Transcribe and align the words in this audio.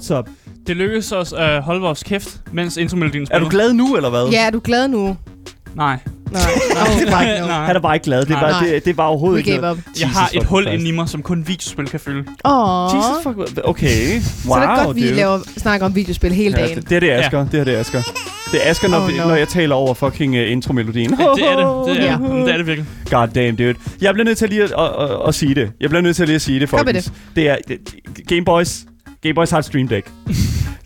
What's 0.00 0.18
up? 0.18 0.28
Det 0.66 0.76
lykkedes 0.76 1.12
os 1.12 1.32
at 1.32 1.62
holde 1.62 1.80
vores 1.80 2.02
kæft, 2.02 2.40
mens 2.52 2.76
intromelodien 2.76 3.22
Er 3.22 3.26
spiller. 3.26 3.44
du 3.44 3.48
glad 3.50 3.72
nu, 3.72 3.96
eller 3.96 4.10
hvad? 4.10 4.28
Ja, 4.32 4.46
er 4.46 4.50
du 4.50 4.60
glad 4.64 4.88
nu? 4.88 5.16
Nej. 5.74 5.98
Nej. 6.32 6.42
Oh, 6.70 6.86
fuck 6.98 7.10
no. 7.10 7.46
Nej. 7.46 7.64
Han 7.66 7.76
er 7.76 7.80
bare 7.80 7.94
ikke 7.96 8.04
glad. 8.04 8.24
Det 8.24 8.30
er, 8.36 8.40
bare, 8.40 8.64
det, 8.66 8.84
det 8.84 8.90
er 8.90 8.94
bare 8.94 9.08
overhovedet 9.08 9.38
ikke 9.38 9.56
noget. 9.60 9.80
Jeg 10.00 10.08
har 10.08 10.30
et 10.34 10.44
hul 10.44 10.66
inde 10.66 10.88
i 10.88 10.90
mig, 10.90 11.08
som 11.08 11.22
kun 11.22 11.44
videospil 11.46 11.88
kan 11.88 12.00
fylde. 12.00 12.24
Åh. 12.44 12.90
Jesus 12.96 13.22
fuck. 13.22 13.60
Okay. 13.64 14.14
Wow, 14.14 14.54
Så 14.54 14.54
er 14.54 14.76
det 14.76 14.84
godt, 14.86 14.96
vi 14.96 15.00
laver, 15.00 15.38
snakker 15.56 15.86
om 15.86 15.94
videospil 15.94 16.32
hele 16.32 16.58
Ja, 16.58 16.64
dagen. 16.64 16.76
det, 16.78 16.88
det 16.90 16.96
er 16.96 17.00
det, 17.00 17.10
Asger. 17.10 17.38
Ja. 17.38 17.44
Det 17.52 17.60
er 17.60 17.64
det, 17.64 17.76
Asger. 17.76 18.02
Det 18.52 18.66
er 18.66 18.70
Asger, 18.70 18.88
når, 18.88 18.98
Oh, 19.00 19.10
no. 19.10 19.26
når 19.28 19.34
jeg 19.34 19.48
taler 19.48 19.74
over 19.74 19.94
fucking 19.94 20.34
uh, 20.34 20.50
intromelodien. 20.50 21.10
Ja, 21.18 21.24
det 21.24 21.44
er 21.52 21.56
det. 21.56 21.96
Det 21.96 22.08
er, 22.08 22.18
Ja. 22.28 22.42
det. 22.44 22.52
er 22.52 22.56
det 22.56 22.66
virkelig. 22.66 22.88
God 23.10 23.28
damn, 23.28 23.56
dude. 23.56 23.74
Jeg 24.00 24.14
bliver 24.14 24.24
nødt 24.24 24.38
til 24.38 24.48
lige 24.48 24.62
at, 24.62 24.70
at, 24.78 25.10
at, 25.10 25.16
at 25.28 25.34
sige 25.34 25.54
det. 25.54 25.72
Jeg 25.80 25.88
bliver 25.90 26.02
nødt 26.02 26.16
til 26.16 26.26
lige 26.26 26.34
at 26.36 26.42
sige 26.42 26.60
det, 26.60 26.68
Kom 26.70 26.78
med 26.78 26.84
folkens. 26.86 27.12
Det 27.36 27.48
er 27.48 27.56
det, 27.68 27.78
Game 28.28 28.44
Boys. 28.44 28.84
Game 29.22 29.34
Boys 29.34 29.50
har 29.50 29.58
et 29.58 29.64
Stream 29.64 29.88
Deck. 29.88 30.10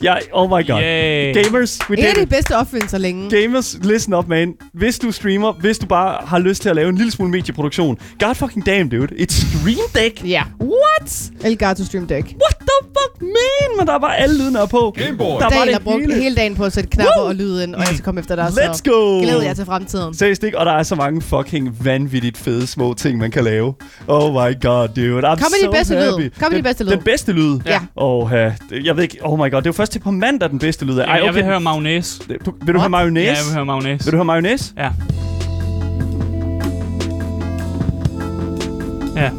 ja, 0.02 0.14
oh 0.32 0.48
my 0.50 0.66
god. 0.66 0.80
Yay. 0.82 1.34
Gamers, 1.34 1.78
we 1.90 1.96
did 1.96 2.14
de 2.14 2.22
it. 2.22 2.28
bedste 2.28 2.56
opfindelser 2.56 2.98
længe. 2.98 3.30
Gamers, 3.42 3.76
listen 3.82 4.14
up, 4.14 4.28
man. 4.28 4.54
Hvis 4.72 4.98
du 4.98 5.12
streamer, 5.12 5.52
hvis 5.52 5.78
du 5.78 5.86
bare 5.86 6.26
har 6.26 6.38
lyst 6.38 6.62
til 6.62 6.68
at 6.68 6.76
lave 6.76 6.88
en 6.88 6.96
lille 6.96 7.10
smule 7.12 7.30
medieproduktion, 7.30 7.98
god 8.20 8.34
fucking 8.34 8.66
damn, 8.66 8.88
dude. 8.88 9.08
Et 9.16 9.32
Stream 9.32 9.78
Deck? 9.94 10.28
Ja. 10.28 10.42
What? 10.60 11.30
Elgato 11.44 11.84
Stream 11.84 12.06
Deck. 12.06 12.26
What 12.26 12.56
the 12.60 12.88
fuck, 13.04 13.22
man? 13.22 13.78
Men 13.78 13.86
der 13.86 13.92
er 13.94 13.98
bare 13.98 14.16
alle 14.16 14.38
lydene 14.38 14.58
er 14.58 14.66
på. 14.66 14.94
Gameboy. 14.98 15.26
Der 15.40 15.44
var 15.58 15.64
det 15.64 15.72
har 15.72 15.80
brugt 15.80 16.00
hele. 16.00 16.14
hele 16.14 16.36
dagen 16.36 16.54
på 16.56 16.64
at 16.64 16.72
sætte 16.72 16.90
knapper 16.90 17.20
Woo! 17.20 17.28
og 17.28 17.34
lyde 17.34 17.62
ind, 17.62 17.74
og 17.74 17.80
jeg 17.80 17.88
skal 17.88 18.00
komme 18.04 18.20
efter 18.20 18.36
dig. 18.36 18.46
Let's 18.46 18.72
så 18.76 18.82
go! 18.84 19.20
glæder 19.22 19.42
jeg 19.42 19.56
til 19.56 19.64
fremtiden. 19.64 20.14
Seriøst 20.14 20.44
ikke? 20.44 20.58
Og 20.58 20.66
der 20.66 20.72
er 20.72 20.82
så 20.82 20.94
mange 20.94 21.22
fucking 21.22 21.84
vanvittigt 21.84 22.38
fede 22.38 22.66
små 22.66 22.94
ting, 22.94 23.18
man 23.18 23.30
kan 23.30 23.44
lave. 23.44 23.74
Oh 24.08 24.32
my 24.32 24.60
god, 24.62 24.88
dude. 24.88 25.18
I'm 25.18 25.20
Kom 25.22 25.38
med 25.38 25.60
so 25.60 25.66
de 25.66 25.72
bedste 25.72 25.94
lyd. 25.94 26.10
happy. 26.10 26.32
Kom 26.40 26.52
med 26.52 26.58
de 26.58 26.62
bedste 26.62 26.84
lyd. 26.84 26.90
Den 26.90 27.02
bedste 27.02 27.32
lyd? 27.32 27.58
Ja. 27.66 27.80
Oh, 27.96 28.30
ja. 28.32 28.52
Jeg 28.84 28.96
ved 28.96 29.02
ikke. 29.02 29.18
Oh 29.22 29.38
my 29.38 29.50
god, 29.50 29.50
det 29.50 29.56
er 29.56 29.60
jo 29.66 29.72
først 29.72 29.92
til 29.92 29.98
på 30.00 30.10
mandag, 30.10 30.50
den 30.50 30.58
bedste 30.58 30.84
lyd 30.84 30.98
er. 30.98 31.04
Ej, 31.04 31.20
Jeg 31.24 31.34
vil 31.34 31.44
høre 31.44 31.60
mayonnaise. 31.60 32.20
Du, 32.46 32.52
vil 32.64 32.74
du 32.74 32.78
have 32.80 32.90
mayonnaise? 32.90 33.30
Ja, 33.30 33.36
jeg 33.36 33.44
vil 33.46 33.54
høre 33.54 33.64
mayonnaise. 33.66 34.04
Vil 34.04 34.12
du 34.12 34.16
have 34.18 34.24
mayonnaise? 34.24 34.72
Ja. 34.78 34.90
Ja. 39.16 39.30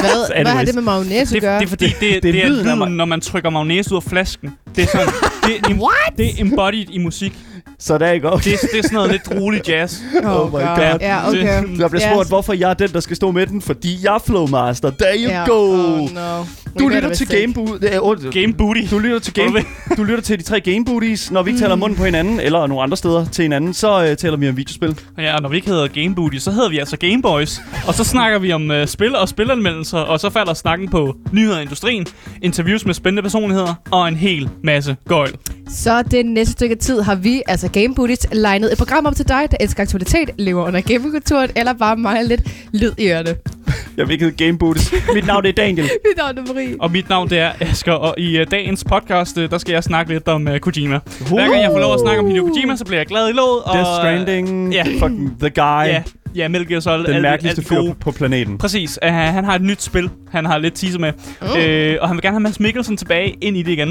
Hvad, 0.00 0.42
hvad 0.42 0.52
har 0.52 0.64
det 0.64 0.74
med 0.74 0.82
mayonnaise 0.82 1.20
at 1.22 1.28
Det, 1.34 1.42
gøre? 1.42 1.58
det 1.58 1.64
er 1.64 1.68
fordi, 1.68 1.84
det, 1.86 1.94
det, 2.00 2.22
det 2.22 2.28
er 2.28 2.32
det 2.32 2.44
er 2.44 2.48
lyden 2.48 2.92
når 2.96 3.04
man 3.04 3.20
trykker 3.20 3.50
mayonnaise 3.50 3.92
ud 3.92 3.96
af 3.96 4.02
flasken. 4.02 4.50
Det 4.76 4.82
er 4.82 4.86
sådan, 4.86 5.06
det, 5.46 5.70
er, 5.70 5.74
What? 5.84 6.16
det 6.18 6.26
er 6.26 6.32
embodied 6.44 6.86
i 6.90 6.98
musik. 6.98 7.32
Så 7.80 7.98
der 7.98 8.06
er 8.06 8.12
ikke 8.12 8.32
okay. 8.32 8.44
Det, 8.50 8.52
er- 8.62 8.66
det 8.72 8.78
er 8.78 8.82
sådan 8.82 8.94
noget 8.94 9.10
lidt 9.12 9.40
rolig 9.40 9.68
jazz. 9.68 10.00
Oh 10.24 10.48
my 10.48 10.52
god. 10.52 10.98
Ja, 11.00 11.28
okay. 11.28 11.78
Jeg 11.78 11.90
bliver 11.90 12.10
spurgt, 12.12 12.28
hvorfor 12.28 12.52
jeg 12.52 12.70
er 12.70 12.74
den, 12.74 12.88
der 12.92 13.00
skal 13.00 13.16
stå 13.16 13.30
med 13.30 13.46
den, 13.46 13.62
fordi 13.62 13.98
jeg 14.04 14.14
er 14.14 14.18
Flowmaster. 14.26 14.90
There 14.90 15.16
you 15.24 15.30
Ja. 15.30 15.44
go. 15.46 15.72
Oh, 15.72 16.10
no. 16.14 16.44
Du 16.78 16.88
lytter 16.88 17.14
til. 17.14 17.28
Game. 17.28 17.54
Det 17.80 17.94
er, 17.94 18.00
oh, 18.00 18.16
Game 18.32 18.52
Booty. 18.54 18.80
Du 18.90 18.98
lytter 18.98 19.18
til 19.18 19.34
Game, 19.34 19.64
du 19.96 20.04
lytter 20.04 20.22
til 20.22 20.38
de 20.38 20.42
tre 20.44 20.60
Game 20.60 20.84
Booties. 20.84 21.30
Når 21.30 21.42
vi 21.42 21.50
ikke 21.50 21.60
taler 21.62 21.74
munden 21.76 21.98
på 21.98 22.04
hinanden, 22.04 22.40
eller 22.40 22.66
nogle 22.66 22.82
andre 22.82 22.96
steder 22.96 23.24
til 23.24 23.42
hinanden, 23.42 23.74
så 23.74 24.10
uh, 24.10 24.16
taler 24.16 24.36
vi 24.36 24.48
om 24.48 24.56
videospil. 24.56 24.98
Ja, 25.18 25.36
og 25.36 25.42
når 25.42 25.48
vi 25.48 25.56
ikke 25.56 25.68
hedder 25.68 25.86
Game 25.88 26.14
Booty, 26.14 26.36
så 26.36 26.50
hedder 26.50 26.68
vi 26.68 26.78
altså 26.78 26.96
Game 26.96 27.22
Boys. 27.22 27.60
Og 27.86 27.94
så 27.94 28.04
snakker 28.04 28.38
vi 28.38 28.52
om 28.52 28.70
uh, 28.70 28.76
spil 28.86 29.16
og 29.16 29.28
spilanmeldelser, 29.28 29.98
og 29.98 30.20
så 30.20 30.30
falder 30.30 30.54
snakken 30.54 30.88
på 30.88 31.14
nyheder 31.32 31.58
i 31.58 31.62
industrien, 31.62 32.06
interviews 32.42 32.86
med 32.86 32.94
spændende 32.94 33.22
personligheder 33.22 33.74
og 33.90 34.08
en 34.08 34.16
hel 34.16 34.48
masse 34.64 34.96
gøjl. 35.08 35.32
Så 35.74 36.02
det 36.02 36.26
næste 36.26 36.52
stykke 36.52 36.74
tid 36.76 37.00
har 37.00 37.14
vi, 37.14 37.42
altså 37.46 37.68
Game 37.70 37.94
Buddies, 37.94 38.26
legnet 38.32 38.72
et 38.72 38.78
program 38.78 39.06
op 39.06 39.16
til 39.16 39.28
dig, 39.28 39.48
der 39.50 39.56
elsker 39.60 39.82
aktualitet, 39.82 40.30
lever 40.38 40.66
under 40.66 40.80
gamekulturen, 40.80 41.50
eller 41.56 41.72
bare 41.72 41.96
mangler 41.96 42.22
lidt 42.22 42.40
lyd 42.72 42.92
i 42.98 43.08
ørerne. 43.08 43.36
Jeg 43.96 44.06
vil 44.08 44.12
ikke 44.12 44.24
hedde 44.24 44.44
Game 44.44 44.58
Booties. 44.58 44.94
Mit 45.14 45.26
navn 45.26 45.46
er 45.46 45.52
Daniel. 45.52 45.84
Mit 46.08 46.16
navn 46.16 46.38
er 46.38 46.54
Marie. 46.54 46.76
Og 46.80 46.90
mit 46.90 47.08
navn 47.08 47.30
det 47.30 47.38
er 47.38 47.52
Asger, 47.60 47.92
og 47.92 48.14
i 48.18 48.40
uh, 48.40 48.46
dagens 48.50 48.84
podcast, 48.84 49.36
uh, 49.36 49.44
der 49.44 49.58
skal 49.58 49.72
jeg 49.72 49.84
snakke 49.84 50.12
lidt 50.12 50.28
om 50.28 50.46
uh, 50.46 50.58
Kojima. 50.58 50.98
Hver 51.28 51.48
gang 51.50 51.62
jeg 51.62 51.70
får 51.72 51.78
lov 51.78 51.94
at 51.94 52.00
snakke 52.00 52.20
om 52.20 52.26
Hideo 52.26 52.46
Kojima, 52.46 52.76
så 52.76 52.84
bliver 52.84 52.98
jeg 52.98 53.06
glad 53.06 53.28
i 53.28 53.32
låget. 53.32 53.62
Og, 53.64 53.74
Death 53.74 53.88
Stranding. 53.98 54.72
ja. 54.74 54.82
Fucking 54.82 55.36
The 55.40 55.50
Guy. 55.50 55.86
Ja, 55.86 56.02
ja 56.34 56.48
Metal 56.48 56.68
Gear 56.68 56.80
Solid. 56.80 57.04
Den 57.04 57.14
alt- 57.14 57.22
mærkeligste 57.22 57.62
fyr 57.62 57.76
på, 57.76 57.94
på 58.00 58.10
planeten. 58.10 58.58
Præcis. 58.58 58.98
Uh, 59.06 59.08
han 59.12 59.44
har 59.44 59.54
et 59.54 59.62
nyt 59.62 59.82
spil, 59.82 60.10
han 60.32 60.44
har 60.46 60.58
lidt 60.58 60.74
teaser 60.74 60.98
med. 60.98 61.12
Mm. 61.42 61.48
Øh, 61.60 61.96
og 62.00 62.08
han 62.08 62.16
vil 62.16 62.22
gerne 62.22 62.34
have 62.34 62.40
Mads 62.40 62.60
Mikkelsen 62.60 62.96
tilbage 62.96 63.34
ind 63.40 63.56
i 63.56 63.62
det 63.62 63.72
igen. 63.72 63.88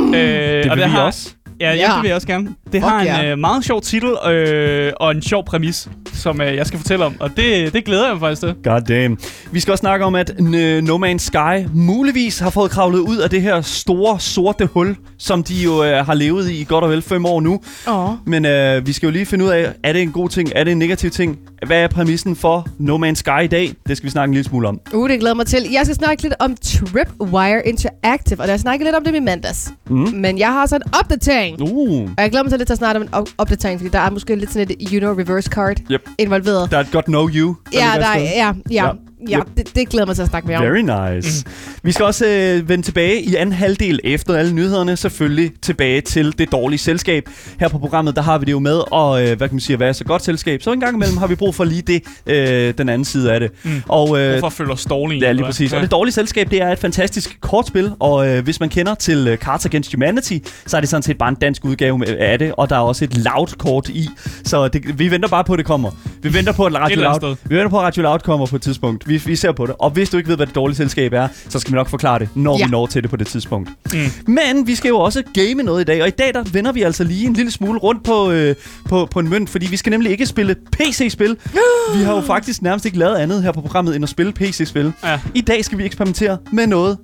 Mm. 0.00 0.14
Øh, 0.14 0.20
Det 0.20 0.70
og 0.70 0.76
vil 0.76 0.84
vi 0.84 0.90
har, 0.90 1.02
også. 1.02 1.30
Ja, 1.60 1.74
ja, 1.74 1.86
det 1.94 2.02
vil 2.02 2.08
jeg 2.08 2.14
også 2.14 2.26
gerne. 2.26 2.46
Det 2.46 2.54
Fuck 2.72 2.84
har 2.84 3.00
en 3.00 3.06
ja. 3.06 3.30
øh, 3.30 3.38
meget 3.38 3.64
sjov 3.64 3.80
titel 3.82 4.08
øh, 4.30 4.92
og 4.96 5.10
en 5.10 5.22
sjov 5.22 5.44
præmis, 5.44 5.88
som 6.12 6.40
øh, 6.40 6.56
jeg 6.56 6.66
skal 6.66 6.78
fortælle 6.78 7.04
om. 7.04 7.14
Og 7.20 7.30
det, 7.36 7.72
det 7.72 7.84
glæder 7.84 8.04
jeg 8.04 8.14
mig 8.14 8.20
faktisk 8.20 8.40
til. 8.40 8.54
God 8.64 8.80
damn. 8.80 9.18
Vi 9.52 9.60
skal 9.60 9.72
også 9.72 9.80
snakke 9.80 10.04
om, 10.04 10.14
at 10.14 10.32
øh, 10.54 10.82
No 10.84 10.98
Man's 10.98 11.18
Sky 11.18 11.68
muligvis 11.74 12.38
har 12.38 12.50
fået 12.50 12.70
kravlet 12.70 12.98
ud 12.98 13.16
af 13.16 13.30
det 13.30 13.42
her 13.42 13.60
store, 13.60 14.20
sorte 14.20 14.66
hul, 14.72 14.96
som 15.18 15.42
de 15.42 15.54
jo 15.54 15.84
øh, 15.84 16.06
har 16.06 16.14
levet 16.14 16.50
i 16.50 16.64
godt 16.68 16.84
og 16.84 16.90
vel 16.90 17.02
fem 17.02 17.26
år 17.26 17.40
nu. 17.40 17.60
Åh. 17.88 18.08
Men 18.26 18.44
øh, 18.46 18.86
vi 18.86 18.92
skal 18.92 19.06
jo 19.06 19.12
lige 19.12 19.26
finde 19.26 19.44
ud 19.44 19.50
af, 19.50 19.72
er 19.84 19.92
det 19.92 20.02
en 20.02 20.12
god 20.12 20.28
ting, 20.28 20.48
er 20.54 20.64
det 20.64 20.70
en 20.72 20.78
negativ 20.78 21.10
ting? 21.10 21.38
Hvad 21.66 21.82
er 21.82 21.88
præmissen 21.88 22.36
for 22.36 22.66
No 22.78 22.98
Man's 22.98 23.14
Sky 23.14 23.42
i 23.42 23.46
dag? 23.46 23.74
Det 23.88 23.96
skal 23.96 24.04
vi 24.04 24.10
snakke 24.10 24.30
en 24.30 24.34
lille 24.34 24.48
smule 24.48 24.68
om. 24.68 24.80
Uh, 24.94 25.08
det 25.10 25.20
glæder 25.20 25.34
mig 25.34 25.46
til. 25.46 25.62
Jeg 25.72 25.84
skal 25.84 25.94
snakke 25.94 26.22
lidt 26.22 26.34
om 26.40 26.54
Tripwire 26.62 27.68
Interactive, 27.68 28.40
og 28.40 28.48
der 28.48 28.56
snakkede 28.56 28.86
lidt 28.88 28.96
om 28.96 29.04
det 29.04 29.14
i 29.14 29.20
mandags. 29.20 29.72
Mm. 29.90 29.96
Men 30.14 30.38
jeg 30.38 30.48
har 30.52 30.66
så 30.66 30.76
en 30.76 30.82
opdatering. 31.00 31.62
Uh, 31.62 32.02
Og 32.02 32.08
jeg 32.18 32.30
glæder 32.30 32.42
mig 32.44 32.50
til 32.50 32.58
lidt 32.58 32.70
at 32.70 32.78
snakke 32.78 32.96
om 32.96 33.02
en 33.02 33.14
op- 33.14 33.28
opdatering, 33.38 33.80
fordi 33.80 33.90
der 33.90 33.98
er 33.98 34.10
måske 34.10 34.36
lidt 34.36 34.52
sådan 34.52 34.70
et 34.80 34.88
you 34.92 34.98
know 35.00 35.14
reverse 35.14 35.50
card 35.50 35.76
Yep. 35.90 36.08
involveret. 36.18 36.70
der 36.70 36.76
er 36.76 36.80
et 36.80 36.90
godt 36.92 37.04
know 37.04 37.28
you. 37.28 37.54
Ja, 37.72 37.78
ligger 37.78 37.94
der 38.00 38.06
er, 38.06 38.18
ja, 38.20 38.52
ja, 38.70 38.84
Ja. 38.86 38.90
Ja, 39.28 39.38
Yep. 39.38 39.46
det, 39.56 39.74
det 39.76 39.88
glæder 39.88 40.06
mig 40.06 40.14
til 40.14 40.22
at 40.22 40.28
snakke 40.28 40.48
mere 40.48 40.58
om. 40.58 40.64
Very 40.64 41.14
nice. 41.16 41.44
Mm. 41.46 41.52
Vi 41.82 41.92
skal 41.92 42.04
også 42.04 42.26
øh, 42.26 42.68
vende 42.68 42.84
tilbage 42.84 43.22
i 43.22 43.34
anden 43.34 43.52
halvdel 43.52 44.00
efter 44.04 44.34
alle 44.36 44.52
nyhederne. 44.52 44.96
Selvfølgelig 44.96 45.50
tilbage 45.62 46.00
til 46.00 46.38
det 46.38 46.52
dårlige 46.52 46.78
selskab. 46.78 47.28
Her 47.60 47.68
på 47.68 47.78
programmet, 47.78 48.16
der 48.16 48.22
har 48.22 48.38
vi 48.38 48.44
det 48.44 48.52
jo 48.52 48.58
med, 48.58 48.80
og 48.92 49.22
øh, 49.22 49.36
hvad 49.36 49.48
kan 49.48 49.54
man 49.54 49.60
sige, 49.60 49.74
at 49.74 49.80
være 49.80 49.94
så 49.94 50.04
godt 50.04 50.24
selskab. 50.24 50.62
Så 50.62 50.72
en 50.72 50.80
gang 50.80 50.96
imellem 50.96 51.16
har 51.16 51.26
vi 51.26 51.34
brug 51.34 51.54
for 51.54 51.64
lige 51.64 51.82
det, 51.82 52.02
øh, 52.26 52.74
den 52.78 52.88
anden 52.88 53.04
side 53.04 53.32
af 53.32 53.40
det. 53.40 53.50
Mm. 53.64 53.82
Og, 53.88 54.20
øh, 54.20 54.30
Hvorfor 54.38 54.48
føler 54.56 54.74
Storling? 54.74 55.22
Ja, 55.22 55.32
lige 55.32 55.44
præcis. 55.44 55.72
Og 55.72 55.82
det 55.82 55.90
dårlige 55.90 56.12
selskab, 56.12 56.50
det 56.50 56.62
er 56.62 56.68
et 56.72 56.78
fantastisk 56.78 57.38
kortspil, 57.40 57.92
og 57.98 58.28
øh, 58.28 58.44
hvis 58.44 58.60
man 58.60 58.68
kender 58.68 58.94
til 58.94 59.28
øh, 59.28 59.36
Cards 59.38 59.66
Against 59.66 59.94
Humanity, 59.94 60.38
så 60.66 60.76
er 60.76 60.80
det 60.80 60.88
sådan 60.90 61.02
set 61.02 61.18
bare 61.18 61.28
en 61.28 61.34
dansk 61.34 61.64
udgave 61.64 61.98
med- 61.98 62.08
af 62.18 62.38
det, 62.38 62.52
og 62.56 62.70
der 62.70 62.76
er 62.76 62.80
også 62.80 63.04
et 63.04 63.16
loud-kort 63.16 63.88
i, 63.88 64.08
så 64.44 64.68
det, 64.68 64.98
vi 64.98 65.10
venter 65.10 65.28
bare 65.28 65.44
på, 65.44 65.52
at 65.52 65.58
det 65.58 65.66
kommer. 65.66 65.90
Vi 66.22 66.34
venter 66.34 66.52
på, 66.52 66.64
at 66.64 66.74
Radio 66.74 67.00
Loud, 67.00 67.36
vi 67.44 67.54
venter 67.56 67.68
på, 67.70 67.78
at 67.78 67.84
Radio 67.84 68.02
Loud 68.02 68.18
kommer 68.18 68.46
på 68.46 68.56
et 68.56 68.62
tidspunkt. 68.62 69.08
Vi, 69.10 69.22
vi 69.26 69.36
ser 69.36 69.52
på 69.52 69.66
det. 69.66 69.74
Og 69.78 69.90
hvis 69.90 70.10
du 70.10 70.16
ikke 70.16 70.28
ved, 70.28 70.36
hvad 70.36 70.46
det 70.46 70.54
dårlige 70.54 70.76
selskab 70.76 71.12
er, 71.12 71.28
så 71.48 71.58
skal 71.58 71.72
vi 71.72 71.76
nok 71.76 71.88
forklare 71.88 72.18
det, 72.18 72.28
når 72.34 72.58
Ja. 72.58 72.64
vi 72.64 72.70
når 72.70 72.86
til 72.86 73.02
det 73.02 73.10
på 73.10 73.16
det 73.16 73.26
tidspunkt. 73.26 73.70
Mm. 73.94 74.32
Men 74.32 74.66
vi 74.66 74.74
skal 74.74 74.88
jo 74.88 74.98
også 74.98 75.22
game 75.34 75.62
noget 75.62 75.80
i 75.80 75.84
dag, 75.84 76.02
og 76.02 76.08
i 76.08 76.10
dag 76.10 76.34
der 76.34 76.42
vender 76.52 76.72
vi 76.72 76.82
altså 76.82 77.04
lige 77.04 77.26
en 77.26 77.32
lille 77.32 77.50
smule 77.50 77.78
rundt 77.78 78.04
på, 78.04 78.30
øh, 78.30 78.54
på, 78.88 79.08
på 79.10 79.20
en 79.20 79.28
mønt, 79.28 79.50
fordi 79.50 79.66
vi 79.66 79.76
skal 79.76 79.90
nemlig 79.90 80.12
ikke 80.12 80.26
spille 80.26 80.56
PC-spil. 80.72 81.36
vi 81.96 82.02
har 82.02 82.14
jo 82.14 82.20
faktisk 82.20 82.62
nærmest 82.62 82.86
ikke 82.86 82.98
lavet 82.98 83.16
andet 83.16 83.42
her 83.42 83.52
på 83.52 83.60
programmet, 83.60 83.96
end 83.96 84.04
at 84.04 84.08
spille 84.08 84.32
PC-spil. 84.32 84.92
Ja. 85.04 85.20
I 85.34 85.40
dag 85.40 85.64
skal 85.64 85.78
vi 85.78 85.84
eksperimentere 85.84 86.38
med 86.52 86.66
noget 86.66 86.98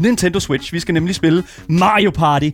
Nintendo 0.00 0.40
Switch. 0.40 0.72
Vi 0.72 0.80
skal 0.80 0.94
nemlig 0.94 1.14
spille 1.14 1.42
Mario 1.68 2.10
Party. 2.10 2.44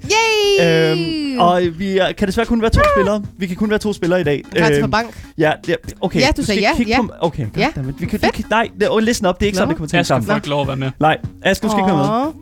Yay! 0.60 0.93
Øhm, 0.93 1.38
og 1.38 1.62
vi 1.76 1.99
er, 1.99 2.12
kan 2.12 2.29
desværre 2.29 2.46
kun 2.46 2.62
være 2.62 2.70
to 2.70 2.81
spillere. 2.96 3.23
Vi 3.38 3.46
kan 3.46 3.56
kun 3.56 3.70
være 3.70 3.79
to 3.79 3.93
spillere 3.93 4.20
i 4.20 4.25
dag. 4.25 4.43
Klar 4.55 4.67
til 4.69 4.76
for 4.76 4.82
Øhm, 4.82 4.90
bank. 4.90 5.23
ja, 5.38 5.52
ja, 5.69 5.75
okay. 6.00 6.20
Ja, 6.20 6.26
du 6.37 6.43
sagde 6.43 6.44
skal 6.44 6.62
ja, 6.62 6.76
kigge 6.76 6.93
ja. 6.93 7.02
På, 7.02 7.08
okay, 7.20 7.46
Ja. 7.56 7.64
goddammit. 7.64 8.00
Vi 8.00 8.06
kan, 8.06 8.20
vi 8.23 8.29
kan, 8.35 8.44
nej, 8.50 8.69
det, 8.81 8.88
listen 9.02 9.26
up. 9.26 9.35
Det 9.35 9.43
er 9.43 9.46
ikke 9.46 9.56
Nå. 9.56 9.61
sådan, 9.61 9.69
det 9.69 9.76
kommer 9.76 9.88
til 9.88 9.96
at 9.96 10.06
sammen. 10.06 10.31
få 10.31 10.35
ikke 10.37 10.49
lov 10.49 10.61
at 10.61 10.67
være 10.69 10.76
med. 10.76 10.90
Nej, 11.00 11.17
Ask, 11.43 11.62
du 11.62 11.69
skal 11.69 11.79
ikke 11.81 11.87
være 11.87 11.96
med. 11.96 12.32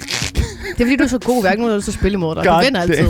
Det 0.78 0.82
er 0.82 0.86
fordi, 0.86 0.96
du 0.96 1.04
er 1.04 1.08
så 1.08 1.18
god. 1.18 1.42
Hverken 1.42 1.58
nogen, 1.58 1.80
der 1.80 1.84
vil 1.84 1.94
spille 1.94 2.14
imod 2.16 2.34
dig. 2.34 2.44
Du 2.44 2.50
God 2.50 2.64
vinder 2.64 2.80
altid. 2.80 3.08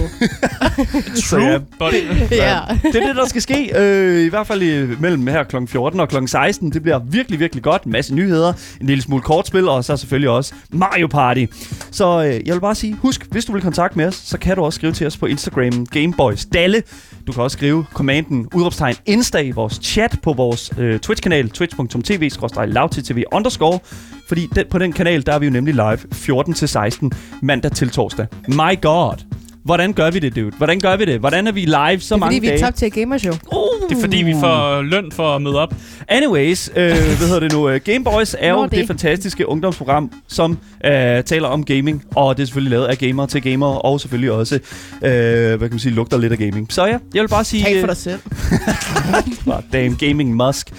Så 1.29 1.39
ja, 1.39 2.61
det 2.83 3.03
er 3.03 3.07
det, 3.07 3.17
der 3.17 3.29
skal 3.29 3.43
ske. 3.43 3.71
Øh, 3.79 4.27
I 4.27 4.29
hvert 4.29 4.47
fald 4.47 4.63
i, 4.63 4.97
mellem 5.01 5.27
her 5.27 5.45
kl. 5.45 5.57
14 5.67 6.01
og 6.01 6.09
kl. 6.09 6.17
16. 6.27 6.71
Det 6.71 6.83
bliver 6.83 6.99
virkelig, 6.99 7.41
virkelig 7.41 7.63
godt. 7.63 7.83
En 7.83 7.93
masse 7.93 8.15
nyheder, 8.15 8.53
en 8.81 8.87
lille 8.87 9.03
smule 9.03 9.23
kortspil, 9.23 9.69
og 9.69 9.85
så 9.85 9.97
selvfølgelig 9.97 10.31
også 10.31 10.55
Mario 10.73 11.07
Party. 11.07 11.45
Så 11.91 12.25
øh, 12.25 12.47
jeg 12.47 12.55
vil 12.55 12.61
bare 12.61 12.75
sige, 12.75 12.95
husk, 12.95 13.27
hvis 13.31 13.45
du 13.45 13.53
vil 13.53 13.63
kontakte 13.63 13.99
med 13.99 14.07
os, 14.07 14.15
så 14.15 14.39
kan 14.39 14.57
du 14.57 14.65
også 14.65 14.77
skrive 14.77 14.93
til 14.93 15.07
os 15.07 15.17
på 15.17 15.27
Instagram, 15.27 15.87
Gameboys 15.87 16.45
Dalle. 16.45 16.83
Du 17.27 17.33
kan 17.33 17.43
også 17.43 17.55
skrive 17.55 17.85
kommanden 17.93 18.49
udråbstegn 18.55 18.97
Insta 19.07 19.39
i 19.39 19.51
vores 19.51 19.81
chat 19.83 20.17
på 20.23 20.33
vores 20.33 20.71
øh, 20.79 20.99
Twitch-kanal, 21.01 21.49
twitch.tv 21.49 22.31
lavttv 22.67 23.23
underscore. 23.33 23.79
Fordi 24.27 24.49
den, 24.55 24.67
på 24.71 24.79
den 24.79 24.93
kanal, 24.93 25.27
der 25.27 25.33
er 25.33 25.39
vi 25.39 25.47
jo 25.47 25.53
nemlig 25.53 25.75
live 25.75 25.99
14-16 25.99 27.11
mandag 27.43 27.73
til 27.73 27.91
torsdag. 27.91 28.27
My 28.49 28.81
God! 28.83 29.17
Hvordan 29.67 29.93
gør 29.93 30.11
vi 30.11 30.19
det, 30.19 30.37
dude? 30.37 30.51
Hvordan 30.57 30.81
gør 30.81 30.97
vi 30.97 31.05
det? 31.05 31.21
Hvordan 31.21 31.47
er 31.47 31.53
vi 31.53 31.61
live 31.61 31.71
så 31.75 31.75
Det 32.01 32.11
er 32.13 32.17
mange 32.17 32.37
fordi, 32.37 32.39
vi 32.41 32.47
er 32.47 32.51
dage? 32.51 32.63
top 32.67 32.75
til 32.75 32.91
gamershow. 32.93 33.33
Uh. 33.33 33.89
det 33.91 33.97
er 33.97 34.01
fordi, 34.01 34.17
vi 34.17 34.35
får 34.41 34.83
løn 34.83 35.13
for 35.13 35.37
at 35.37 35.43
møde 35.43 35.59
op. 35.61 35.75
Anyways, 36.09 36.69
øh, 36.77 36.91
hvad 36.91 37.27
hedder 37.29 37.41
det 37.41 37.53
nu? 37.53 37.69
Øh, 37.69 37.81
Game 37.85 38.05
Boys 38.05 38.37
er 38.39 38.51
jo 38.51 38.57
Nå, 38.57 38.63
det. 38.63 38.71
det. 38.71 38.79
det 38.79 38.87
fantastiske 38.87 39.49
ungdomsprogram, 39.49 40.13
som 40.29 40.59
øh, 40.85 40.91
taler 41.25 41.49
om 41.49 41.65
gaming, 41.65 42.05
og 42.15 42.37
det 42.37 42.43
er 42.43 42.47
selvfølgelig 42.47 42.71
lavet 42.71 42.87
af 42.87 42.99
gamer 42.99 43.27
til 43.27 43.43
gamer, 43.43 43.67
og 43.67 44.01
selvfølgelig 44.01 44.33
også, 44.33 44.55
øh, 44.55 44.61
hvad 45.03 45.59
kan 45.59 45.71
man 45.71 45.79
sige, 45.79 45.95
lugter 45.95 46.19
lidt 46.19 46.33
af 46.33 46.39
gaming. 46.39 46.73
Så 46.73 46.85
ja, 46.87 46.99
jeg 47.15 47.23
vil 47.23 47.29
bare 47.29 47.45
sige... 47.45 47.65
Tag 47.65 47.75
for 47.75 47.83
øh, 47.83 47.89
dig 47.89 47.97
selv. 47.97 48.21
Bare 49.47 49.63
damn 49.73 49.97
gaming 49.97 50.35
musk. 50.37 50.71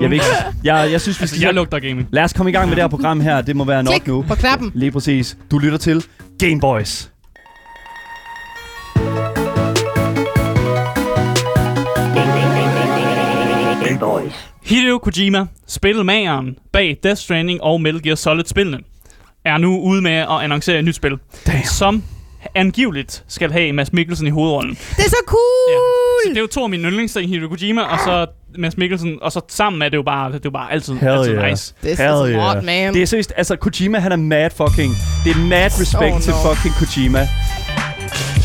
Jeg, 0.00 0.12
ikke, 0.12 0.24
jeg, 0.64 0.88
jeg 0.92 1.00
synes, 1.00 1.20
vi 1.20 1.22
Altså, 1.22 1.36
skal... 1.36 1.44
jeg 1.46 1.54
lugter 1.54 1.78
gaming. 1.78 2.08
Lad 2.12 2.22
os 2.24 2.32
komme 2.32 2.50
i 2.50 2.52
gang 2.52 2.68
med 2.68 2.76
det 2.76 2.82
her 2.82 2.88
program 2.88 3.20
her. 3.20 3.40
Det 3.40 3.56
må 3.56 3.64
være 3.64 3.82
nok 3.82 3.92
Klik 3.94 4.06
nu. 4.06 4.22
på 4.28 4.34
knappen. 4.34 4.72
Lige 4.74 4.90
præcis. 4.90 5.36
Du 5.50 5.58
lytter 5.58 5.78
til 5.78 6.04
Game 6.38 6.60
Boys. 6.60 7.13
Hideo 14.64 14.98
Kojima, 14.98 15.46
spilmageren 15.66 16.56
bag 16.72 16.96
Death 17.02 17.20
Stranding 17.20 17.62
og 17.62 17.80
Metal 17.80 18.02
Gear 18.02 18.14
Solid-spillene, 18.14 18.78
er 19.44 19.58
nu 19.58 19.78
ude 19.80 20.02
med 20.02 20.12
at 20.12 20.28
annoncere 20.42 20.78
et 20.78 20.84
nyt 20.84 20.94
spil, 20.94 21.18
Damn. 21.46 21.64
som 21.64 22.02
angiveligt 22.54 23.24
skal 23.28 23.52
have 23.52 23.72
Mads 23.72 23.92
Mikkelsen 23.92 24.26
i 24.26 24.30
hovedrollen. 24.30 24.70
Det 24.96 25.04
er 25.04 25.08
så 25.08 25.22
cool! 25.26 25.70
Ja. 25.70 25.78
Så 26.24 26.28
det 26.28 26.36
er 26.36 26.40
jo 26.40 26.46
to 26.46 26.62
af 26.62 26.70
mine 26.70 26.88
yndlingsting, 26.88 27.28
Hideo 27.30 27.48
Kojima, 27.48 27.82
og 27.82 27.98
så 28.04 28.26
Mads 28.58 28.76
Mikkelsen, 28.76 29.18
og 29.22 29.32
så 29.32 29.40
sammen 29.48 29.82
er 29.82 29.88
det 29.88 29.96
jo 29.96 30.02
bare, 30.02 30.28
det 30.28 30.34
er 30.34 30.40
jo 30.44 30.50
bare 30.50 30.72
altid, 30.72 30.94
Hell 30.94 31.12
altid 31.12 31.34
yeah. 31.34 31.50
nice. 31.50 31.74
Det 31.82 31.92
er 31.92 31.96
Hell 31.96 32.16
så 32.16 32.24
yeah. 32.26 32.34
smart, 32.34 32.64
man. 32.64 32.94
Det 32.94 33.02
er 33.02 33.06
seriøst, 33.06 33.32
altså 33.36 33.56
Kojima, 33.56 33.98
han 33.98 34.12
er 34.12 34.16
mad 34.16 34.50
fucking. 34.50 34.92
Det 35.24 35.32
er 35.32 35.38
mad 35.48 35.64
respect 35.80 36.14
Oh, 36.14 36.20
til 36.20 36.32
no. 36.32 36.54
fucking 36.54 36.74
Kojima. 36.74 37.28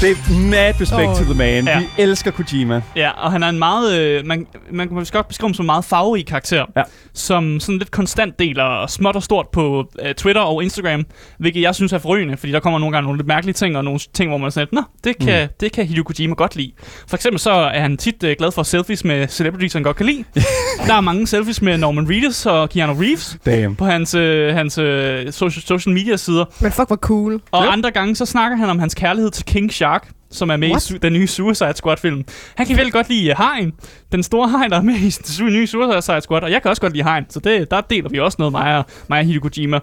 Det 0.02 0.12
er 0.12 0.50
mad 0.50 0.82
respect 0.82 1.10
Oh. 1.10 1.16
to 1.18 1.24
the 1.24 1.34
man. 1.34 1.68
Ja. 1.68 1.80
Vi 1.80 1.86
elsker 1.98 2.32
Kojima. 2.32 2.82
Ja, 2.96 3.10
og 3.10 3.32
han 3.32 3.44
er 3.44 3.50
en 3.50 3.60
meget, 3.60 4.00
øh, 4.00 4.26
man, 4.26 4.48
man 4.72 4.88
kan 4.88 4.96
måske 4.98 5.18
godt 5.18 5.28
beskrive 5.28 5.48
ham 5.48 5.54
som 5.54 5.64
en 5.64 5.66
meget 5.66 5.86
farverig 5.86 6.26
karakter, 6.26 6.66
Ja. 6.78 6.82
som 7.14 7.60
sådan 7.60 7.78
lidt 7.78 7.92
konstant 7.92 8.40
deler 8.40 8.88
småt 8.88 9.16
og 9.16 9.24
stort 9.24 9.46
på 9.54 9.90
øh, 10.06 10.14
Twitter 10.14 10.42
og 10.42 10.64
Instagram, 10.64 11.04
hvilket 11.40 11.62
jeg 11.62 11.76
synes 11.76 11.94
er 11.94 11.98
forrygende, 11.98 12.38
fordi 12.38 12.52
der 12.52 12.60
kommer 12.60 12.80
nogle 12.80 12.94
gange 12.96 13.04
nogle 13.06 13.18
lidt 13.18 13.28
mærkelige 13.28 13.54
ting, 13.54 13.78
og 13.78 13.84
nogle 13.84 14.00
ting, 14.14 14.30
hvor 14.30 14.38
man 14.38 14.46
er 14.46 14.50
sådan, 14.50 14.68
lidt, 14.72 14.74
nå, 14.74 14.82
det 15.04 15.18
kan, 15.20 15.44
mm. 15.44 15.54
det 15.60 15.72
kan 15.72 15.86
Hideo 15.86 16.04
Kojima 16.04 16.34
godt 16.34 16.56
lide. 16.56 16.72
For 17.10 17.16
eksempel 17.18 17.40
så 17.40 17.52
er 17.52 17.80
han 17.82 17.98
tit 17.98 18.24
øh, 18.24 18.36
glad 18.38 18.52
for 18.52 18.64
selfies 18.64 19.04
med 19.06 19.28
celebrities, 19.28 19.74
han 19.74 19.84
godt 19.84 19.98
kan 19.98 20.06
lide. 20.06 20.24
der 20.88 20.94
er 20.94 21.02
mange 21.02 21.28
selfies 21.28 21.62
med 21.62 21.78
Norman 21.78 22.10
Reedus 22.10 22.46
og 22.46 22.70
Keanu 22.70 22.94
Reeves 22.94 23.38
Damn. 23.46 23.76
på 23.76 23.86
hans, 23.86 24.16
øh, 24.16 24.54
hans 24.56 24.78
øh, 24.78 25.32
social, 25.32 25.64
social 25.64 25.94
media 25.96 26.16
sider. 26.18 26.46
Men 26.62 26.72
fuck, 26.72 26.88
hvor 26.88 26.96
cool. 26.96 27.42
Og 27.52 27.64
Ja. 27.66 27.72
andre 27.72 27.92
gange, 27.92 28.16
så 28.16 28.26
snakker 28.26 28.58
han 28.58 28.70
om 28.70 28.80
hans 28.80 28.94
kærlighed 28.96 29.32
til 29.32 29.46
King 29.46 29.74
Shark, 29.74 29.89
som 30.32 30.50
er 30.50 30.58
med 30.58 30.70
What? 30.70 30.92
i 30.92 30.98
den 30.98 31.14
nye 31.14 31.28
Suicide 31.28 31.74
Squad-film. 31.74 32.24
Han 32.56 32.66
kan 32.66 32.76
virkelig 32.76 32.94
godt 32.94 33.10
lide 33.10 33.32
uh, 33.32 33.46
Hein, 33.46 33.72
den 34.12 34.24
store 34.24 34.50
Hein, 34.50 34.70
der 34.72 34.78
er 34.78 34.82
med 34.82 34.94
i 34.94 35.10
den 35.10 35.54
nye 35.54 35.68
Suicide 35.68 36.22
Squad, 36.22 36.42
og 36.44 36.52
jeg 36.52 36.62
kan 36.62 36.70
også 36.70 36.82
godt 36.82 36.94
lide 36.94 37.10
Hein, 37.10 37.26
så 37.30 37.40
det, 37.40 37.72
der 37.72 37.82
deler 37.82 38.10
vi 38.10 38.20
også 38.20 38.36
noget, 38.40 38.52
mig 38.52 38.78
og, 38.78 38.86
mig 39.10 39.20
og 39.20 39.26
Hideo 39.26 39.42
Kojima. 39.42 39.80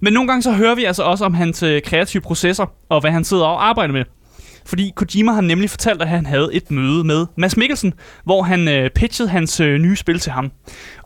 Men 0.00 0.12
nogle 0.12 0.28
gange 0.28 0.42
så 0.42 0.52
hører 0.52 0.74
vi 0.74 0.84
altså 0.84 1.02
også 1.02 1.24
om 1.24 1.34
hans 1.34 1.62
øh, 1.62 1.82
kreative 1.82 2.20
processer, 2.20 2.66
og 2.88 3.00
hvad 3.00 3.10
han 3.10 3.24
sidder 3.24 3.44
og 3.44 3.68
arbejder 3.68 3.92
med. 3.92 4.04
Fordi 4.66 4.92
Kojima 4.96 5.32
har 5.32 5.40
nemlig 5.40 5.70
fortalt, 5.70 6.02
at 6.02 6.08
han 6.08 6.26
havde 6.26 6.48
et 6.52 6.70
møde 6.70 7.04
med 7.04 7.26
Mads 7.38 7.56
Mikkelsen, 7.56 7.92
hvor 8.24 8.42
han 8.42 8.68
øh, 8.68 8.90
pitchede 8.90 9.28
hans 9.28 9.60
øh, 9.60 9.78
nye 9.78 9.96
spil 9.96 10.18
til 10.18 10.32
ham. 10.32 10.50